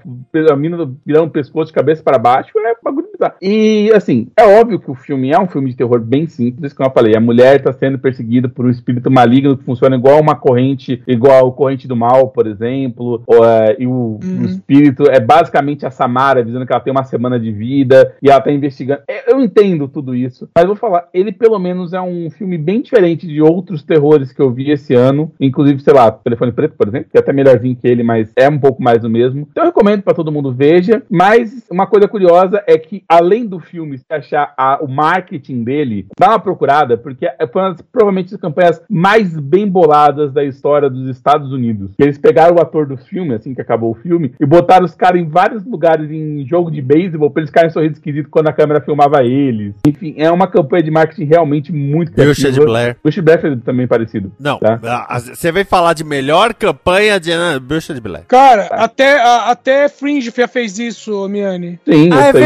a 0.51 0.57
mina 0.57 0.91
virando 1.05 1.29
o 1.29 1.33
pescoço 1.33 1.67
de 1.67 1.75
cabeça 1.75 2.03
para 2.03 2.19
baixo 2.19 2.51
é 2.59 2.75
bagulho 2.83 3.08
bizarro. 3.19 3.35
E, 3.43 3.91
assim, 3.95 4.29
é 4.37 4.45
óbvio 4.61 4.79
que 4.79 4.91
o 4.91 4.95
filme 4.95 5.31
é 5.31 5.39
um 5.39 5.49
filme 5.49 5.71
de 5.71 5.77
terror 5.77 6.01
bem 6.01 6.27
simples, 6.27 6.73
como 6.73 6.89
eu 6.89 6.93
falei. 6.93 7.17
A 7.17 7.21
mulher 7.21 7.61
tá 7.61 7.73
sendo 7.73 7.99
perseguida 7.99 8.49
por 8.49 8.65
um 8.65 8.71
espírito 8.71 9.11
maligno 9.11 9.57
que 9.57 9.65
funciona 9.65 9.97
igual 9.97 10.21
uma 10.21 10.37
corrente, 10.37 11.03
igual 11.07 11.49
a 11.49 11.53
corrente 11.53 11.89
do 11.89 11.97
mal, 11.97 12.29
por 12.29 12.47
exemplo. 12.47 13.23
ou, 13.27 13.45
é, 13.45 13.77
e 13.79 13.87
o, 13.87 14.19
o 14.23 14.45
espírito 14.45 15.05
é 15.11 15.21
basicamente 15.21 15.85
a 15.85 15.91
Samara, 15.91 16.45
dizendo 16.45 16.65
que 16.65 16.73
ela 16.73 16.81
tem 16.81 16.91
uma 16.93 17.05
semana 17.05 17.39
de 17.39 17.51
vida 17.51 18.15
e 18.23 18.31
ela 18.31 18.41
tá 18.41 18.53
investigando. 18.53 19.03
É, 19.09 19.33
Eu 19.33 19.41
entendo 19.41 19.89
tudo 19.89 20.15
isso, 20.15 20.49
mas 20.55 20.67
vou 20.67 20.77
falar, 20.77 21.09
ele 21.13 21.33
pelo 21.33 21.59
menos 21.59 21.93
é 21.93 22.01
um 22.01 22.31
filme 22.31 22.57
bem 22.57 22.81
diferente 22.83 23.27
de 23.27 23.43
outros 23.43 23.83
terrores 23.83 24.33
que 24.33 24.41
eu 24.41 24.51
vi 24.51 24.71
esse 24.71 24.95
ano, 24.95 25.33
inclusive, 25.41 25.81
sei 25.81 25.95
lá, 25.95 26.11
Telefone 26.11 26.53
Preto, 26.53 26.75
por 26.77 26.89
exemplo, 26.89 27.09
que 27.11 27.17
é 27.17 27.21
até 27.21 27.33
melhorzinho 27.33 27.77
que 27.77 27.87
ele, 27.89 28.03
mas 28.03 28.33
é 28.37 28.49
um 28.49 28.59
pouco 28.59 28.83
mais 28.83 29.01
do 29.01 29.11
mesmo. 29.11 29.49
Então 29.51 29.65
eu 29.65 29.69
recomendo 29.69 30.03
pra 30.03 30.15
todo 30.15 30.33
mundo 30.33 30.53
veja, 30.53 31.03
mas 31.11 31.67
uma 31.71 31.87
coisa 31.87 32.07
curiosa 32.07 32.63
é 32.67 32.79
que 32.79 33.03
além 33.09 33.47
do 33.47 33.59
filme 33.59 33.99
se 33.99 34.05
achar 34.11 34.53
a- 34.57 34.79
o 34.83 34.89
marketing 34.89 35.65
dele, 35.65 36.07
dá 36.19 36.29
uma 36.31 36.39
procurada, 36.41 36.97
porque 36.97 37.27
foi 37.53 37.63
uma 37.63 37.71
das, 37.73 37.83
provavelmente 37.83 38.35
as 38.35 38.41
campanhas 38.41 38.81
mais 38.89 39.39
bem 39.39 39.67
boladas 39.69 40.33
da 40.33 40.45
história 40.45 40.91
dos 40.91 41.09
Estados 41.09 41.53
Unidos. 41.53 41.91
Eles 41.99 42.19
pegaram 42.19 42.57
o 42.57 42.61
ator 42.61 42.87
do 42.87 42.97
filme, 42.97 43.35
assim 43.35 43.55
que 43.55 43.61
acabou 43.61 43.93
o 43.93 43.95
filme, 43.95 44.35
e 44.41 44.47
botaram 44.47 44.85
os 44.85 44.95
caras 44.95 45.21
em 45.21 45.27
vários 45.29 45.65
lugares 45.65 46.11
em 46.11 46.47
jogo 46.47 46.71
de 46.71 46.83
beisebol 46.83 47.31
pra 47.31 47.41
eles 47.41 47.51
ficarem 47.51 47.71
sorrindo 47.71 47.95
esquisito 47.95 48.29
quando 48.31 48.49
a 48.49 48.53
câmera 48.53 48.81
filmava 48.81 49.25
eles. 49.25 49.75
Enfim, 49.87 50.15
é 50.19 50.31
uma 50.31 50.47
campanha 50.47 50.83
de 50.83 50.91
marketing 50.91 51.25
realmente 51.25 51.73
muito 51.73 52.13
Bruxa 52.13 52.53
de 52.53 52.61
Blair. 52.61 52.97
Bruxa 53.03 53.21
de 53.21 53.25
Blair 53.25 53.41
fez 53.41 53.59
também 53.63 53.87
parecido. 53.87 54.33
Não, 54.39 54.59
Tá? 54.59 54.79
ah, 55.09 55.19
você 55.21 55.51
veio 55.53 55.67
falar 55.67 55.95
de 55.95 56.05
melhor 56.05 56.53
campanha 56.55 57.19
de 57.19 57.33
ah, 57.33 57.59
Bruxa 57.61 57.95
de 57.95 58.01
Blair. 58.01 58.25
Cara, 58.29 58.67
até, 58.73 59.19
a- 59.21 59.51
até 59.51 59.89
Fringe 59.89 60.33
já 60.37 60.47
fez 60.49 60.79
isso, 60.79 61.29
Miane. 61.29 61.79
Sim, 61.89 62.11
Ah, 62.13 62.27
é 62.29 62.33
sei. 62.33 62.41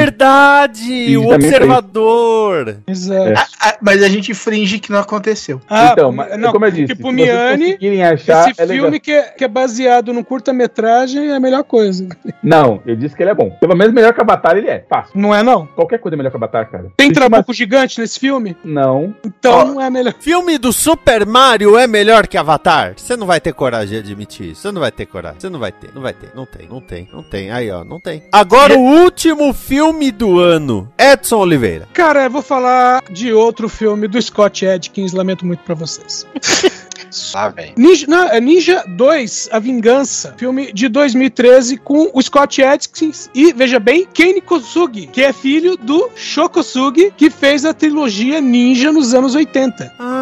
Verdade! 0.53 1.17
O. 1.17 1.33
Observador! 1.33 2.77
Exato. 2.87 3.29
É. 3.29 3.35
Ah, 3.61 3.77
mas 3.81 4.03
a 4.03 4.09
gente 4.09 4.35
finge 4.35 4.79
que 4.79 4.91
não 4.91 4.99
aconteceu. 4.99 5.61
Ah, 5.69 5.91
então, 5.93 6.13
mas, 6.13 6.39
não, 6.39 6.53
como 6.53 6.65
eu 6.67 6.71
disse, 6.71 6.95
tipo, 6.95 7.11
Miane, 7.11 7.79
achar, 8.03 8.51
Esse 8.51 8.61
é 8.61 8.65
legal. 8.65 8.85
filme 8.85 9.01
que 9.01 9.13
é, 9.13 9.23
que 9.23 9.45
é 9.45 9.49
baseado 9.49 10.13
num 10.13 10.23
curta-metragem 10.23 11.29
é 11.31 11.37
a 11.37 11.41
melhor 11.41 11.65
coisa. 11.65 12.09
Não, 12.43 12.83
eu 12.85 12.97
disse 12.97 13.15
que 13.15 13.23
ele 13.23 13.31
é 13.31 13.35
bom. 13.35 13.51
Pelo 13.61 13.77
menos 13.77 13.95
melhor 13.95 14.13
que 14.13 14.21
Avatar 14.21 14.57
ele 14.57 14.69
é. 14.69 14.85
Fácil. 14.89 15.13
Não 15.15 15.33
é, 15.33 15.45
não? 15.45 15.65
Qualquer 15.65 15.99
coisa 15.99 16.17
é 16.17 16.19
melhor 16.19 16.31
que 16.31 16.37
Avatar, 16.37 16.69
cara. 16.69 16.91
Tem 16.97 17.13
trabuco 17.13 17.55
gigante 17.55 18.01
nesse 18.01 18.19
filme? 18.19 18.57
Não. 18.65 19.15
Então 19.25 19.59
Ó. 19.59 19.65
não 19.65 19.81
é 19.81 19.89
melhor. 19.89 20.13
Filme 20.19 20.59
do 20.59 20.73
Super 20.73 21.25
Mario 21.25 21.79
é 21.79 21.87
melhor 21.87 22.27
que 22.27 22.37
Avatar? 22.37 22.95
Você 22.97 23.17
não 23.17 23.29
vai 23.29 23.41
ter 23.41 23.53
coragem 23.53 23.91
de 24.03 24.11
admitir 24.11 24.51
isso. 24.51 24.63
Você 24.63 24.73
não 24.73 24.81
vai 24.81 24.91
ter 24.91 25.07
coragem. 25.07 25.39
Você 25.39 25.49
não 25.49 25.61
vai 25.61 25.71
ter. 25.71 25.91
Não 25.95 26.03
vai 26.03 26.13
ter. 26.13 26.31
Não 26.35 26.45
tem. 26.45 26.69
Não 26.69 26.81
tem. 26.81 27.09
Não 27.13 27.23
tem. 27.23 27.51
Aí, 27.53 27.71
ó. 27.71 27.85
Não 27.85 28.01
tem. 28.01 28.25
Agora, 28.33 28.77
o 28.77 28.81
último 28.81 29.53
filme 29.53 30.11
do 30.11 30.41
ano. 30.43 30.88
Edson 30.99 31.38
Oliveira. 31.38 31.88
Cara, 31.93 32.24
eu 32.24 32.30
vou 32.30 32.43
falar 32.43 33.03
de 33.11 33.32
outro 33.32 33.68
filme 33.68 34.09
do 34.09 34.20
Scott 34.20 34.66
Adkins, 34.66 35.12
lamento 35.12 35.47
muito 35.47 35.61
pra 35.61 35.74
vocês. 35.74 36.26
Lá 37.34 37.49
vem. 37.51 37.74
Ninja, 37.76 38.07
não, 38.09 38.24
é 38.24 38.40
Ninja 38.40 38.84
2, 38.88 39.51
A 39.53 39.59
Vingança, 39.59 40.34
filme 40.38 40.72
de 40.72 40.88
2013 40.88 41.76
com 41.76 42.11
o 42.12 42.22
Scott 42.22 42.62
Adkins 42.62 43.28
e, 43.34 43.53
veja 43.53 43.78
bem, 43.78 44.07
Kenny 44.12 44.40
Kosugi, 44.40 45.07
que 45.07 45.22
é 45.22 45.32
filho 45.32 45.76
do 45.76 46.11
Shokosugi, 46.16 47.12
que 47.14 47.28
fez 47.28 47.64
a 47.64 47.74
trilogia 47.74 48.40
Ninja 48.40 48.90
nos 48.90 49.12
anos 49.12 49.34
80. 49.34 49.93
Ah. 49.99 50.22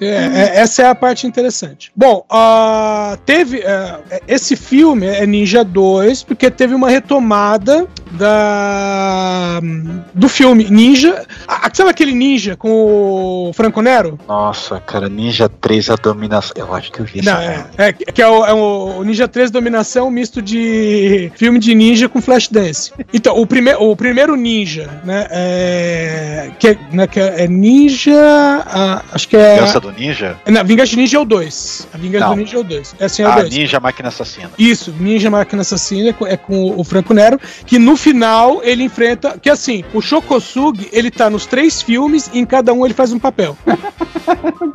É, 0.00 0.06
é, 0.06 0.56
essa 0.60 0.82
é 0.82 0.88
a 0.88 0.94
parte 0.94 1.26
interessante. 1.26 1.92
Bom, 1.94 2.24
ah, 2.30 3.16
teve. 3.24 3.62
ah, 3.66 4.00
esse 4.26 4.56
filme 4.56 5.06
é 5.06 5.26
Ninja 5.26 5.64
2, 5.64 6.22
porque 6.22 6.50
teve 6.50 6.74
uma 6.74 6.88
retomada 6.90 7.86
da 8.12 9.60
do 10.14 10.28
filme 10.28 10.68
Ninja. 10.70 11.24
Ah, 11.46 11.70
sabe 11.72 11.90
aquele 11.90 12.12
ninja 12.12 12.56
com 12.56 12.70
o 13.48 13.52
Franco 13.54 13.80
Nero? 13.80 14.18
Nossa, 14.28 14.80
cara, 14.80 15.08
Ninja 15.08 15.48
3 15.48 15.90
a 15.90 15.96
dominação. 15.96 16.52
Eu 16.56 16.74
acho 16.74 16.92
que 16.92 17.00
eu 17.00 17.04
vi 17.04 17.22
Não, 17.22 17.38
é, 17.38 17.66
é, 17.78 17.92
que 17.92 18.20
é 18.20 18.28
o, 18.28 18.44
é 18.44 18.52
o 18.52 19.02
Ninja 19.02 19.26
3 19.28 19.50
Dominação, 19.50 20.10
misto 20.10 20.40
de 20.40 21.30
filme 21.36 21.58
de 21.58 21.74
ninja 21.74 22.08
com 22.08 22.20
Flashdance. 22.20 22.92
Então, 23.12 23.38
o, 23.40 23.46
prime 23.46 23.74
o 23.74 23.94
primeiro 23.96 24.36
ninja, 24.36 24.88
né, 25.04 25.26
é, 25.30 26.50
que, 26.58 26.68
é, 26.68 26.78
né, 26.92 27.06
que 27.06 27.20
é 27.20 27.46
Ninja, 27.48 28.12
ah, 28.66 29.02
acho 29.12 29.28
que 29.28 29.36
é... 29.36 29.58
Dança 29.72 29.80
do 29.80 29.92
Ninja? 29.92 30.36
Não, 30.46 30.64
Vingança 30.64 30.96
Ninja 30.96 31.16
é 31.16 31.20
o 31.20 31.24
2. 31.24 31.88
A 31.94 31.98
Vingança 31.98 32.24
Não. 32.26 32.34
do 32.34 32.40
Ninja 32.40 32.56
é 32.56 32.60
o 32.60 32.64
2. 32.64 32.94
É 33.00 33.04
assim, 33.06 33.22
é 33.22 33.26
o 33.26 33.30
Ah, 33.30 33.40
2. 33.40 33.54
Ninja 33.54 33.80
Máquina 33.80 34.08
Assassina. 34.08 34.50
Isso, 34.58 34.94
Ninja 34.98 35.30
Máquina 35.30 35.62
Assassina 35.62 36.10
é 36.10 36.12
com, 36.12 36.26
é 36.26 36.36
com 36.36 36.78
o 36.78 36.84
Franco 36.84 37.14
Nero, 37.14 37.40
que 37.66 37.78
no 37.78 37.96
final 37.96 38.60
ele 38.62 38.82
enfrenta. 38.82 39.38
Que 39.40 39.48
assim, 39.50 39.82
o 39.94 40.00
Shokosugi, 40.00 40.88
ele 40.92 41.10
tá 41.10 41.30
nos 41.30 41.46
três 41.46 41.80
filmes 41.80 42.30
e 42.32 42.38
em 42.38 42.44
cada 42.44 42.72
um 42.72 42.84
ele 42.84 42.94
faz 42.94 43.12
um 43.12 43.18
papel. 43.18 43.56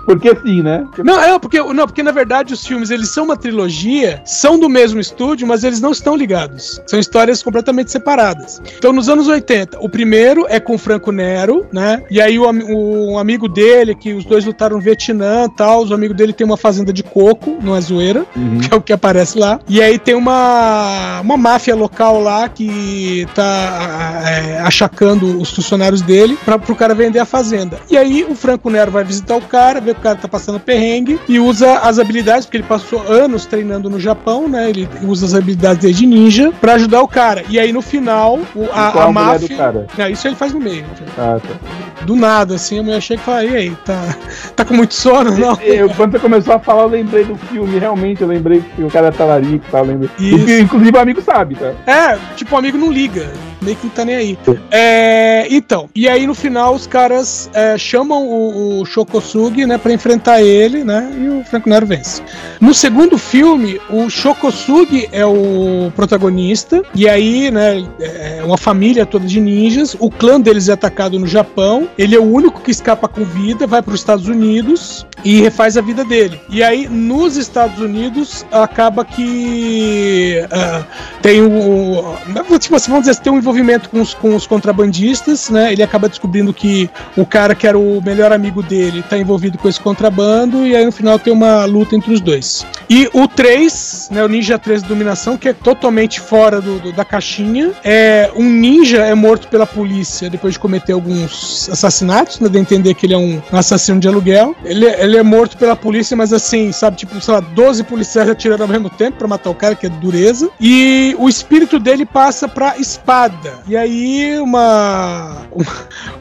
Porque 0.06 0.30
sim, 0.46 0.62
né? 0.62 0.86
Não, 1.04 1.20
é, 1.22 1.38
porque, 1.40 1.62
não, 1.62 1.86
porque 1.86 2.02
na 2.04 2.12
verdade 2.12 2.54
os 2.54 2.66
filmes 2.66 2.90
eles 2.92 3.10
são 3.10 3.26
uma 3.26 3.36
trilogia, 3.36 4.22
são 4.26 4.58
do 4.58 4.70
mesmo 4.70 5.00
estúdio, 5.00 5.46
mas 5.48 5.64
eles 5.64 5.82
não 5.82 5.92
estão 5.92 6.16
ligados. 6.16 6.82
São 6.88 6.98
histórias 7.00 7.44
completamente 7.44 7.92
separadas. 7.92 8.62
Então, 8.78 8.94
nos 8.94 9.10
anos 9.10 9.28
80, 9.28 9.80
o 9.82 9.90
primeiro 9.90 10.46
é 10.50 10.60
com 10.60 10.76
o 10.76 10.78
Franco 10.78 11.12
Nero, 11.12 11.66
né? 11.74 12.04
E 12.10 12.22
aí 12.22 12.40
o, 12.40 12.44
o- 12.50 13.14
um 13.14 13.18
amigo 13.20 13.48
dele, 13.50 13.96
que 13.96 14.14
os 14.14 14.24
dois 14.26 14.46
lutaram 14.46 14.78
no 14.78 14.82
Vietnã 14.88 15.46
e 15.46 15.50
tal, 15.50 15.82
os 15.84 15.92
amigos 15.92 16.16
dele 16.16 16.32
tem 16.34 16.46
uma 16.46 16.56
fazenda 16.58 16.94
de 16.94 17.04
coco, 17.04 17.58
não 17.62 17.76
é 17.76 17.82
zoeira, 17.82 18.26
Uhum. 18.36 18.60
que 18.60 18.74
é 18.74 18.78
o 18.78 18.82
que 18.82 18.94
aparece 18.94 19.38
lá. 19.38 19.60
E 19.68 19.82
aí 19.82 20.00
tem 20.00 20.16
uma, 20.16 21.20
uma 21.22 21.36
máfia 21.38 21.76
local 21.76 22.22
lá 22.22 22.48
que 22.48 23.28
tá 23.36 24.24
é, 24.26 24.60
achacando 24.60 25.40
os 25.42 25.50
funcionários 25.52 26.02
dele 26.02 26.38
para 26.46 26.58
pro 26.58 26.76
cara 26.76 26.94
vender 26.96 27.20
a 27.20 27.26
fazenda. 27.26 27.80
E 27.90 27.98
aí 27.98 28.26
o 28.30 28.36
Franco 28.36 28.70
Nero 28.70 28.92
vai 28.92 29.04
visitar 29.04 29.36
o 29.36 29.42
cara, 29.42 29.82
vê 29.82 29.94
que 29.94 30.00
o 30.00 30.04
cara 30.04 30.16
tá 30.16 30.28
passando 30.28 30.60
perrengue 30.60 31.20
e 31.28 31.40
usa 31.40 31.80
as 31.80 32.00
habilidades, 32.00 32.46
porque 32.46 32.58
ele 32.58 32.64
passou 32.68 33.02
anos 33.08 33.46
treinando 33.46 33.90
no 33.90 34.00
Japão, 34.00 34.48
né? 34.48 34.70
Ele 34.70 34.88
usa 35.04 35.26
as 35.26 35.34
habilidades 35.34 35.82
dele 35.82 35.94
de 35.94 36.06
ninja 36.06 36.52
pra 36.62 36.74
ajudar 36.76 37.02
o 37.02 37.08
cara. 37.08 37.44
E 37.50 37.60
aí 37.60 37.72
no 37.74 37.82
final, 37.82 38.40
o- 38.56 38.68
a, 38.72 38.88
a 38.90 39.04
a 39.06 39.12
máfia. 39.12 39.48
do 39.50 39.56
cara? 39.56 39.88
Não, 39.98 40.08
isso 40.10 40.28
ele 40.28 40.36
faz 40.36 40.54
no 40.54 40.60
meio. 40.60 40.86
Ah, 41.18 41.40
tá. 41.42 42.06
Do 42.06 42.16
nada, 42.16 42.56
assim, 42.56 42.80
a 42.80 42.84
mulher 42.84 43.02
chega 43.02 43.22
e 43.22 43.26
fala: 43.26 43.44
E 43.44 43.56
aí, 43.56 43.72
tá, 43.86 44.16
tá 44.56 44.64
com 44.66 44.74
muito 44.78 44.94
sono? 44.94 45.38
Não. 45.38 45.60
Eu, 45.62 45.90
quando 45.90 46.12
você 46.12 46.20
começou 46.20 46.54
a 46.54 46.60
falar, 46.60 46.84
eu 46.84 46.90
lembrei 46.90 47.26
do 47.26 47.36
filme, 47.36 47.80
realmente, 47.80 48.22
eu 48.22 48.28
lembrei 48.28 48.64
que 48.76 48.84
o 48.84 48.90
cara 48.90 49.08
é 49.08 49.12
talarico 49.12 49.66
e 49.68 49.72
tal, 49.72 49.84
lembro. 49.84 50.10
Isso. 50.20 50.36
O 50.36 50.46
que, 50.46 50.60
inclusive 50.60 50.98
o 50.98 51.02
amigo 51.02 51.22
sabe, 51.22 51.56
tá? 51.56 51.74
É, 51.86 52.18
tipo, 52.36 52.56
o 52.56 52.58
amigo 52.58 52.78
não 52.78 52.92
liga. 52.92 53.32
Meio 53.62 53.76
que 53.78 53.88
não 53.88 53.94
tá 53.94 54.06
nem 54.06 54.16
aí. 54.16 54.38
É, 54.72 55.48
então, 55.50 55.90
e 55.96 56.08
aí 56.08 56.28
no 56.28 56.34
final 56.34 56.76
os 56.76 56.86
caras 56.86 57.50
é, 57.54 57.78
chamam 57.78 58.28
o, 58.28 58.82
o 58.82 58.86
Shokosugi, 58.86 59.66
né, 59.66 59.78
pra 59.78 59.94
enfrentar 59.94 60.42
ele, 60.42 60.84
né, 60.84 61.12
e 61.18 61.30
o 61.30 61.44
Franco 61.44 61.70
Nero 61.70 61.86
vence. 61.86 62.22
No 62.60 62.74
segundo 62.74 63.18
filme, 63.18 63.80
o 63.90 64.10
Shokosugi 64.10 65.10
é 65.12 65.26
o 65.26 65.92
protagonista, 65.96 66.84
e 66.94 67.08
aí, 67.08 67.50
né, 67.52 67.88
é 68.00 68.42
uma 68.44 68.58
família 68.58 69.06
toda 69.06 69.26
de 69.26 69.40
ninjas, 69.40 69.96
o 70.00 70.10
clã 70.10 70.40
deles 70.40 70.70
é 70.70 70.74
atacado 70.74 71.20
no 71.20 71.28
Japão, 71.28 71.88
ele 71.98 72.16
é 72.16 72.20
o 72.20 72.24
único 72.24 72.62
que 72.62 72.72
escapa 72.72 73.08
com 73.08 73.24
vida, 73.24 73.66
vai 73.66 73.82
para 73.82 73.94
os 73.94 74.00
Estados 74.00 74.28
Unidos 74.28 75.06
e 75.24 75.42
refaz 75.42 75.78
a 75.78 75.82
vida 75.82 76.04
dele. 76.04 76.40
E 76.50 76.64
aí, 76.64 76.88
nos 76.88 77.38
Estados 77.38 77.80
Unidos, 77.80 78.46
acaba 78.52 79.04
que 79.04 80.46
ah, 80.52 80.84
tem 81.22 81.42
o. 81.42 82.16
Tipo 82.60 82.76
assim, 82.76 82.92
vamos 82.92 83.08
dizer, 83.08 83.20
tem 83.22 83.32
um 83.32 83.40
envolvimento 83.48 83.90
com 83.90 84.02
os, 84.02 84.14
com 84.14 84.36
os 84.36 84.46
contrabandistas, 84.46 85.50
né? 85.50 85.72
Ele 85.72 85.82
acaba 85.82 86.10
descobrindo 86.10 86.54
que 86.54 86.90
o 87.16 87.26
cara 87.26 87.56
que 87.56 87.66
era 87.66 87.78
o 87.78 88.02
melhor 88.04 88.32
amigo 88.34 88.62
dele 88.62 89.02
tá 89.10 89.18
envolvido 89.18 89.58
com 89.58 89.68
esse 89.70 89.80
contrabando, 89.80 90.66
e 90.68 90.76
aí 90.76 90.86
no 90.86 90.92
final 90.92 91.18
tem 91.18 91.32
uma 91.32 91.64
luta 91.66 91.96
entre 91.96 92.14
os 92.14 92.20
dois. 92.22 92.66
E 92.90 93.10
o 93.14 93.28
3, 93.28 94.10
né? 94.12 94.24
O 94.24 94.28
Ninja 94.28 94.58
3 94.60 94.84
de 94.84 94.90
Dominação, 94.90 95.38
que 95.38 95.50
é 95.50 95.54
totalmente 95.54 96.20
fora 96.20 96.60
do, 96.62 96.80
do- 96.80 96.92
da 96.92 97.04
caixinha. 97.06 97.72
É, 97.84 98.30
um 98.36 98.44
ninja 98.50 98.98
é 99.06 99.14
morto 99.16 99.48
pela 99.48 99.66
polícia 99.66 100.30
depois 100.30 100.54
de 100.54 100.60
cometer 100.60 100.94
alguns 100.94 101.70
assassinatos, 101.72 102.40
né? 102.40 102.50
De 102.50 102.58
entender 102.58 102.94
que 102.94 103.06
ele 103.06 103.14
é 103.14 103.18
um 103.18 103.42
assassino 103.52 104.00
de 104.00 104.08
aluguel. 104.08 104.56
Ele, 104.64 104.86
ele 104.86 105.18
é 105.18 105.24
morto 105.24 105.58
pela 105.58 105.76
polícia, 105.76 106.16
mas 106.18 106.34
assim, 106.34 106.72
sabe, 106.72 106.98
tipo, 106.98 107.20
sei 107.22 107.34
lá, 107.34 107.40
12 107.40 107.84
policiais 107.84 108.30
atirando 108.30 108.62
ao 108.62 108.68
mesmo 108.68 108.90
tempo 108.90 109.18
pra 109.18 109.28
matar 109.28 109.50
o 109.50 109.56
cara, 109.56 109.76
que 109.76 109.86
é 109.86 109.90
dureza. 109.90 110.50
E 110.60 111.16
o 111.20 111.28
espírito 111.30 111.80
dele 111.80 112.06
passa 112.06 112.48
pra 112.48 112.78
espada. 112.78 113.37
E 113.68 113.76
aí 113.76 114.40
uma 114.40 115.48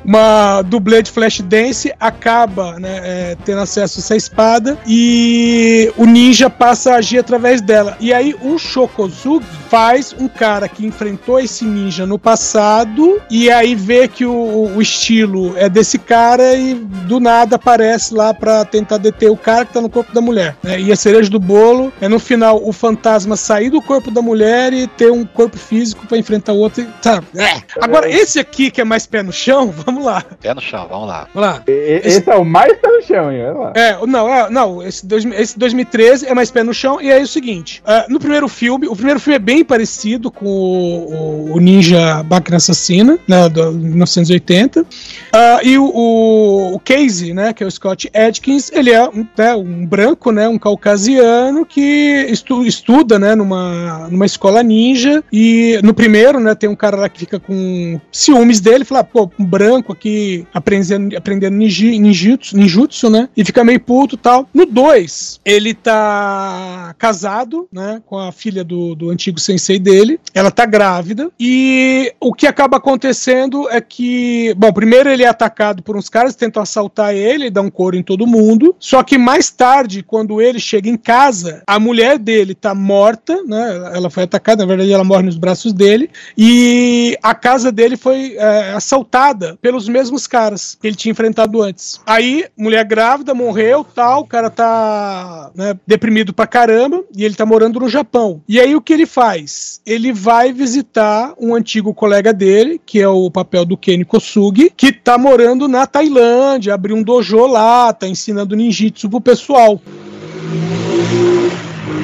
uma, 0.04 0.62
dublê 0.62 1.02
de 1.02 1.10
Flashdance 1.10 1.92
acaba, 1.98 2.78
né, 2.78 3.00
é, 3.02 3.36
tendo 3.44 3.60
acesso 3.60 3.98
a 3.98 4.02
essa 4.02 4.16
espada 4.16 4.78
e 4.86 5.92
o 5.96 6.04
ninja 6.04 6.48
passa 6.48 6.92
a 6.92 6.96
agir 6.96 7.18
através 7.18 7.60
dela. 7.60 7.96
E 8.00 8.12
aí 8.12 8.34
o 8.42 8.58
Shokozugi 8.58 9.46
faz 9.68 10.14
um 10.18 10.28
cara 10.28 10.68
que 10.68 10.86
enfrentou 10.86 11.40
esse 11.40 11.64
ninja 11.64 12.06
no 12.06 12.18
passado 12.18 13.20
e 13.30 13.50
aí 13.50 13.74
vê 13.74 14.06
que 14.06 14.24
o, 14.24 14.72
o 14.76 14.80
estilo 14.80 15.56
é 15.56 15.68
desse 15.68 15.98
cara 15.98 16.54
e 16.54 16.74
do 16.74 17.18
nada 17.18 17.56
aparece 17.56 18.14
lá 18.14 18.32
pra 18.32 18.64
tentar 18.64 18.98
deter 18.98 19.30
o 19.30 19.36
cara 19.36 19.64
que 19.64 19.72
tá 19.72 19.80
no 19.80 19.90
corpo 19.90 20.12
da 20.14 20.20
mulher. 20.20 20.56
né? 20.62 20.80
E 20.80 20.92
a 20.92 20.96
cereja 20.96 21.28
do 21.28 21.40
bolo 21.40 21.92
é 22.00 22.08
no 22.08 22.18
final 22.18 22.60
o 22.62 22.72
fantasma 22.72 23.36
sair 23.36 23.70
do 23.70 23.82
corpo 23.82 24.10
da 24.10 24.22
mulher 24.22 24.72
e 24.72 24.86
ter 24.86 25.10
um 25.10 25.24
corpo 25.24 25.56
físico 25.56 26.06
pra 26.06 26.18
enfrentar 26.18 26.52
o 26.52 26.58
outro. 26.58 26.86
E- 27.06 27.16
Tá. 27.16 27.22
É. 27.36 27.62
Agora, 27.80 28.10
esse 28.10 28.38
aqui 28.40 28.70
que 28.70 28.80
é 28.80 28.84
mais 28.84 29.06
pé 29.06 29.22
no 29.22 29.32
chão, 29.32 29.70
vamos 29.86 30.04
lá. 30.04 30.24
Pé 30.40 30.52
no 30.54 30.60
chão, 30.60 30.86
vamos 30.90 31.08
lá. 31.08 31.28
Vamos 31.32 31.48
lá. 31.50 31.62
E- 31.68 32.00
e- 32.04 32.08
Esse, 32.08 32.28
é 32.28 32.34
o 32.34 32.44
mais 32.44 32.72
pé 32.78 32.88
no 32.88 33.02
chão, 33.02 33.32
hein? 33.32 33.40
É, 33.74 34.06
não, 34.06 34.28
é, 34.32 34.50
não, 34.50 34.82
esse, 34.82 35.06
dois, 35.06 35.24
esse 35.24 35.58
2013 35.58 36.26
é 36.26 36.34
mais 36.34 36.50
pé 36.50 36.62
no 36.62 36.74
chão, 36.74 37.00
e 37.00 37.10
aí 37.12 37.20
é 37.20 37.22
o 37.22 37.26
seguinte: 37.28 37.82
ah, 37.86 38.06
no 38.08 38.18
primeiro 38.18 38.48
filme, 38.48 38.88
o 38.88 38.94
primeiro 38.96 39.20
filme 39.20 39.36
é 39.36 39.38
bem 39.38 39.64
parecido 39.64 40.30
com 40.30 40.46
o, 40.46 41.50
o- 41.50 41.56
o 41.56 41.60
Ninja 41.60 42.22
Máquina 42.28 42.56
Assassina, 42.56 43.18
né, 43.28 43.48
do 43.48 43.72
1980. 43.72 44.84
Ah, 45.32 45.60
e 45.62 45.78
o, 45.78 45.84
o, 45.84 46.74
o 46.74 46.80
Casey, 46.80 47.32
né, 47.32 47.52
que 47.52 47.62
é 47.62 47.66
o 47.66 47.70
Scott 47.70 48.10
Adkins, 48.14 48.70
ele 48.72 48.90
é 48.90 49.02
um, 49.08 49.26
né, 49.36 49.54
um 49.54 49.86
branco, 49.86 50.30
né, 50.32 50.48
um 50.48 50.58
caucasiano 50.58 51.64
que 51.64 52.26
estu- 52.30 52.64
estuda, 52.64 53.18
né, 53.18 53.34
numa, 53.34 54.08
numa 54.10 54.26
escola 54.26 54.62
ninja, 54.62 55.22
e 55.32 55.78
no 55.82 55.94
primeiro, 55.94 56.40
né, 56.40 56.54
tem 56.54 56.68
um 56.68 56.74
cara 56.76 56.95
lá 57.00 57.08
que 57.08 57.20
fica 57.20 57.38
com 57.38 58.00
ciúmes 58.10 58.60
dele, 58.60 58.84
fala, 58.84 59.04
pô, 59.04 59.30
um 59.38 59.44
branco 59.44 59.92
aqui 59.92 60.46
aprendendo, 60.52 61.16
aprendendo 61.16 61.56
ninji, 61.56 61.98
ninjutsu, 61.98 62.56
ninjutsu, 62.56 63.10
né? 63.10 63.28
E 63.36 63.44
fica 63.44 63.64
meio 63.64 63.80
puto 63.80 64.16
tal. 64.16 64.48
No 64.52 64.66
2, 64.66 65.40
ele 65.44 65.74
tá 65.74 66.94
casado, 66.98 67.68
né? 67.72 68.02
Com 68.06 68.18
a 68.18 68.32
filha 68.32 68.64
do, 68.64 68.94
do 68.94 69.10
antigo 69.10 69.38
sensei 69.38 69.78
dele. 69.78 70.20
Ela 70.34 70.50
tá 70.50 70.66
grávida. 70.66 71.30
E 71.38 72.12
o 72.20 72.32
que 72.32 72.46
acaba 72.46 72.76
acontecendo 72.76 73.68
é 73.70 73.80
que, 73.80 74.54
bom, 74.56 74.72
primeiro 74.72 75.08
ele 75.08 75.22
é 75.22 75.28
atacado 75.28 75.82
por 75.82 75.96
uns 75.96 76.08
caras 76.08 76.34
tentam 76.34 76.62
assaltar 76.62 77.14
ele, 77.14 77.50
dá 77.50 77.60
um 77.60 77.70
couro 77.70 77.96
em 77.96 78.02
todo 78.02 78.26
mundo. 78.26 78.74
Só 78.78 79.02
que 79.02 79.18
mais 79.18 79.50
tarde, 79.50 80.02
quando 80.02 80.40
ele 80.40 80.58
chega 80.58 80.88
em 80.88 80.96
casa, 80.96 81.62
a 81.66 81.78
mulher 81.78 82.18
dele 82.18 82.54
tá 82.54 82.74
morta, 82.74 83.42
né? 83.44 83.92
Ela 83.94 84.10
foi 84.10 84.24
atacada, 84.24 84.62
na 84.62 84.68
verdade 84.68 84.92
ela 84.92 85.04
morre 85.04 85.22
nos 85.24 85.36
braços 85.36 85.72
dele. 85.72 86.10
E 86.36 86.85
a 87.22 87.34
casa 87.34 87.70
dele 87.70 87.96
foi 87.96 88.34
é, 88.36 88.72
assaltada 88.72 89.58
pelos 89.60 89.88
mesmos 89.88 90.26
caras 90.26 90.76
que 90.80 90.86
ele 90.86 90.96
tinha 90.96 91.12
enfrentado 91.12 91.62
antes. 91.62 92.00
Aí, 92.06 92.46
mulher 92.56 92.84
grávida, 92.84 93.34
morreu, 93.34 93.84
tal, 93.84 94.22
o 94.22 94.26
cara 94.26 94.50
tá 94.50 95.50
né, 95.54 95.78
deprimido 95.86 96.32
pra 96.32 96.46
caramba 96.46 97.04
e 97.14 97.24
ele 97.24 97.34
tá 97.34 97.46
morando 97.46 97.80
no 97.80 97.88
Japão. 97.88 98.42
E 98.48 98.60
aí 98.60 98.74
o 98.74 98.80
que 98.80 98.92
ele 98.92 99.06
faz? 99.06 99.80
Ele 99.86 100.12
vai 100.12 100.52
visitar 100.52 101.34
um 101.38 101.54
antigo 101.54 101.94
colega 101.94 102.32
dele, 102.32 102.80
que 102.84 103.00
é 103.00 103.08
o 103.08 103.30
papel 103.30 103.64
do 103.64 103.76
Kenny 103.76 104.04
Kosugi, 104.04 104.72
que 104.76 104.92
tá 104.92 105.16
morando 105.18 105.68
na 105.68 105.86
Tailândia, 105.86 106.74
abriu 106.74 106.96
um 106.96 107.02
dojo 107.02 107.46
lá, 107.46 107.92
tá 107.92 108.06
ensinando 108.06 108.56
ninjitsu 108.56 109.08
pro 109.08 109.20
pessoal. 109.20 109.80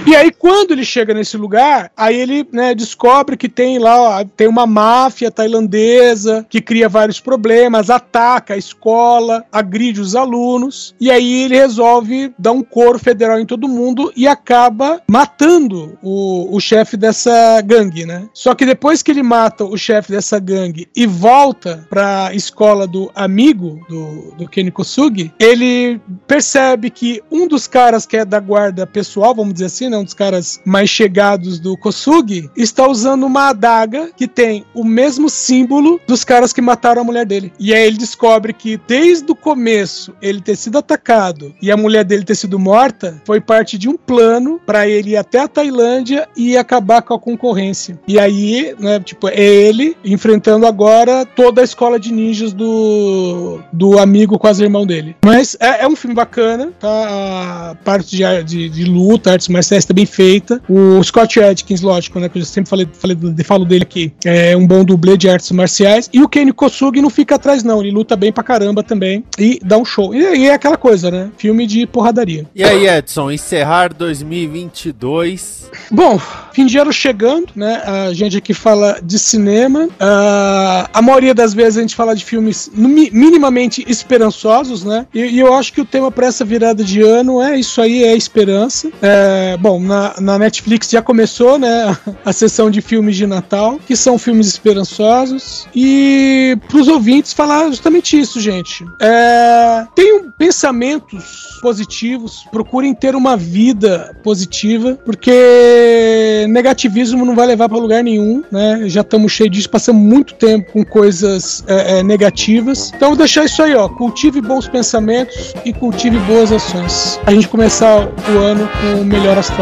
E 0.04 0.16
aí, 0.16 0.32
quando 0.32 0.72
ele 0.72 0.84
chega 0.84 1.14
nesse 1.14 1.36
lugar, 1.36 1.90
aí 1.96 2.18
ele 2.18 2.46
né, 2.52 2.74
descobre 2.74 3.36
que 3.36 3.48
tem 3.48 3.78
lá, 3.78 4.20
ó, 4.20 4.24
tem 4.24 4.48
uma 4.48 4.66
máfia 4.66 5.30
tailandesa 5.30 6.44
que 6.50 6.60
cria 6.60 6.88
vários 6.88 7.20
problemas, 7.20 7.88
ataca 7.88 8.54
a 8.54 8.56
escola, 8.56 9.44
agride 9.52 10.00
os 10.00 10.16
alunos, 10.16 10.92
e 11.00 11.08
aí 11.10 11.44
ele 11.44 11.56
resolve 11.56 12.34
dar 12.36 12.50
um 12.50 12.62
coro 12.62 12.98
federal 12.98 13.38
em 13.38 13.46
todo 13.46 13.68
mundo 13.68 14.12
e 14.16 14.26
acaba 14.26 15.00
matando 15.08 15.96
o, 16.02 16.54
o 16.54 16.60
chefe 16.60 16.96
dessa 16.96 17.60
gangue, 17.60 18.04
né? 18.04 18.28
Só 18.34 18.54
que 18.56 18.66
depois 18.66 19.02
que 19.02 19.10
ele 19.10 19.22
mata 19.22 19.64
o 19.64 19.78
chefe 19.78 20.10
dessa 20.10 20.38
gangue 20.40 20.88
e 20.96 21.06
volta 21.06 21.86
pra 21.88 22.34
escola 22.34 22.88
do 22.88 23.10
amigo 23.14 23.80
do, 23.88 24.32
do 24.36 24.48
Kenny 24.48 24.72
Kosugi, 24.72 25.32
ele 25.38 26.00
percebe 26.26 26.90
que 26.90 27.22
um 27.30 27.46
dos 27.46 27.68
caras 27.68 28.04
que 28.04 28.16
é 28.16 28.24
da 28.24 28.40
guarda 28.40 28.84
pessoal, 28.84 29.34
vamos 29.34 29.54
dizer 29.54 29.66
assim, 29.66 29.91
né, 29.92 29.98
um 29.98 30.04
dos 30.04 30.14
caras 30.14 30.60
mais 30.64 30.88
chegados 30.88 31.60
do 31.60 31.76
Kosugi, 31.76 32.50
está 32.56 32.88
usando 32.88 33.24
uma 33.24 33.50
adaga 33.50 34.10
que 34.16 34.26
tem 34.26 34.64
o 34.74 34.82
mesmo 34.82 35.28
símbolo 35.28 36.00
dos 36.06 36.24
caras 36.24 36.52
que 36.52 36.62
mataram 36.62 37.02
a 37.02 37.04
mulher 37.04 37.26
dele. 37.26 37.52
E 37.60 37.74
aí 37.74 37.86
ele 37.86 37.98
descobre 37.98 38.52
que 38.52 38.80
desde 38.88 39.30
o 39.30 39.36
começo 39.36 40.14
ele 40.20 40.40
ter 40.40 40.56
sido 40.56 40.78
atacado 40.78 41.54
e 41.60 41.70
a 41.70 41.76
mulher 41.76 42.04
dele 42.04 42.24
ter 42.24 42.34
sido 42.34 42.58
morta 42.58 43.20
foi 43.26 43.40
parte 43.40 43.76
de 43.76 43.88
um 43.88 43.96
plano 43.96 44.60
para 44.64 44.88
ele 44.88 45.10
ir 45.10 45.16
até 45.16 45.40
a 45.40 45.48
Tailândia 45.48 46.26
e 46.36 46.56
acabar 46.56 47.02
com 47.02 47.14
a 47.14 47.18
concorrência. 47.18 48.00
E 48.08 48.18
aí, 48.18 48.74
né, 48.78 48.98
tipo, 48.98 49.28
é 49.28 49.42
ele 49.42 49.96
enfrentando 50.04 50.66
agora 50.66 51.26
toda 51.26 51.60
a 51.60 51.64
escola 51.64 52.00
de 52.00 52.12
ninjas 52.12 52.52
do, 52.52 53.60
do 53.72 53.98
amigo 53.98 54.38
quase 54.38 54.62
irmão 54.62 54.86
dele. 54.86 55.16
Mas 55.24 55.56
é, 55.60 55.84
é 55.84 55.88
um 55.88 55.96
filme 55.96 56.14
bacana, 56.14 56.72
tá? 56.80 57.70
A 57.70 57.74
parte 57.84 58.16
de, 58.16 58.44
de, 58.44 58.68
de 58.70 58.84
luta, 58.84 59.32
artes 59.32 59.48
marciais 59.48 59.81
tá 59.86 59.94
bem 59.94 60.06
feita. 60.06 60.60
O 60.68 61.02
Scott 61.02 61.40
Adkins, 61.40 61.80
lógico, 61.80 62.18
né? 62.20 62.28
Que 62.28 62.38
eu 62.38 62.44
sempre 62.44 62.68
falei, 62.68 62.88
falei, 62.92 63.16
falo 63.44 63.64
dele 63.64 63.82
aqui. 63.82 64.12
É 64.24 64.56
um 64.56 64.66
bom 64.66 64.84
dublê 64.84 65.16
de 65.16 65.28
artes 65.28 65.50
marciais. 65.50 66.08
E 66.12 66.22
o 66.22 66.28
Kenny 66.28 66.52
Kosugi 66.52 67.00
não 67.00 67.10
fica 67.10 67.36
atrás, 67.36 67.62
não. 67.62 67.80
Ele 67.80 67.90
luta 67.90 68.16
bem 68.16 68.32
pra 68.32 68.42
caramba 68.42 68.82
também. 68.82 69.24
E 69.38 69.58
dá 69.62 69.76
um 69.78 69.84
show. 69.84 70.14
E, 70.14 70.18
e 70.18 70.46
é 70.48 70.54
aquela 70.54 70.76
coisa, 70.76 71.10
né? 71.10 71.30
Filme 71.36 71.66
de 71.66 71.86
porradaria. 71.86 72.46
E 72.54 72.64
aí, 72.64 72.86
Edson, 72.86 73.30
encerrar 73.30 73.92
2022. 73.94 75.70
Bom, 75.90 76.20
fim 76.52 76.66
de 76.66 76.78
ano 76.78 76.92
chegando, 76.92 77.48
né? 77.54 77.82
A 77.84 78.12
gente 78.12 78.36
aqui 78.36 78.54
fala 78.54 78.98
de 79.02 79.18
cinema. 79.18 79.88
Ah, 79.98 80.88
a 80.92 81.02
maioria 81.02 81.34
das 81.34 81.54
vezes 81.54 81.78
a 81.78 81.80
gente 81.80 81.94
fala 81.94 82.14
de 82.14 82.24
filmes 82.24 82.70
minimamente 82.74 83.84
esperançosos, 83.88 84.84
né? 84.84 85.06
E, 85.14 85.20
e 85.20 85.40
eu 85.40 85.54
acho 85.54 85.72
que 85.72 85.80
o 85.80 85.84
tema 85.84 86.10
para 86.10 86.26
essa 86.26 86.44
virada 86.44 86.84
de 86.84 87.00
ano 87.02 87.40
é 87.42 87.58
isso 87.58 87.80
aí, 87.80 88.04
é 88.04 88.14
esperança. 88.14 88.90
É, 89.00 89.56
bom, 89.56 89.71
Bom, 89.72 89.80
na, 89.80 90.14
na 90.20 90.38
Netflix 90.38 90.90
já 90.90 91.00
começou, 91.00 91.58
né, 91.58 91.96
a 92.26 92.30
sessão 92.30 92.70
de 92.70 92.82
filmes 92.82 93.16
de 93.16 93.26
Natal, 93.26 93.80
que 93.86 93.96
são 93.96 94.18
filmes 94.18 94.46
esperançosos. 94.46 95.66
E 95.74 96.58
pros 96.68 96.88
ouvintes 96.88 97.32
falar 97.32 97.68
justamente 97.68 98.20
isso, 98.20 98.38
gente. 98.38 98.84
É, 99.00 99.86
tenham 99.94 100.30
pensamentos 100.36 101.58
positivos, 101.62 102.44
procurem 102.50 102.92
ter 102.92 103.14
uma 103.14 103.34
vida 103.34 104.14
positiva, 104.22 104.98
porque 105.06 106.44
negativismo 106.50 107.24
não 107.24 107.34
vai 107.34 107.46
levar 107.46 107.68
para 107.68 107.78
lugar 107.78 108.02
nenhum, 108.02 108.42
né? 108.50 108.82
Já 108.86 109.00
estamos 109.00 109.32
cheios 109.32 109.52
disso, 109.52 109.70
passamos 109.70 110.02
muito 110.02 110.34
tempo 110.34 110.72
com 110.72 110.84
coisas 110.84 111.64
é, 111.66 112.00
é, 112.00 112.02
negativas. 112.02 112.92
Então 112.94 113.10
vou 113.10 113.16
deixar 113.16 113.44
isso 113.44 113.62
aí, 113.62 113.74
ó. 113.74 113.88
Cultive 113.88 114.42
bons 114.42 114.68
pensamentos 114.68 115.54
e 115.64 115.72
cultive 115.72 116.18
boas 116.20 116.52
ações. 116.52 117.18
A 117.24 117.32
gente 117.32 117.48
começar 117.48 118.06
o 118.06 118.38
ano 118.38 118.68
com 118.68 119.00
o 119.00 119.04
melhor 119.04 119.38
astral 119.38 119.61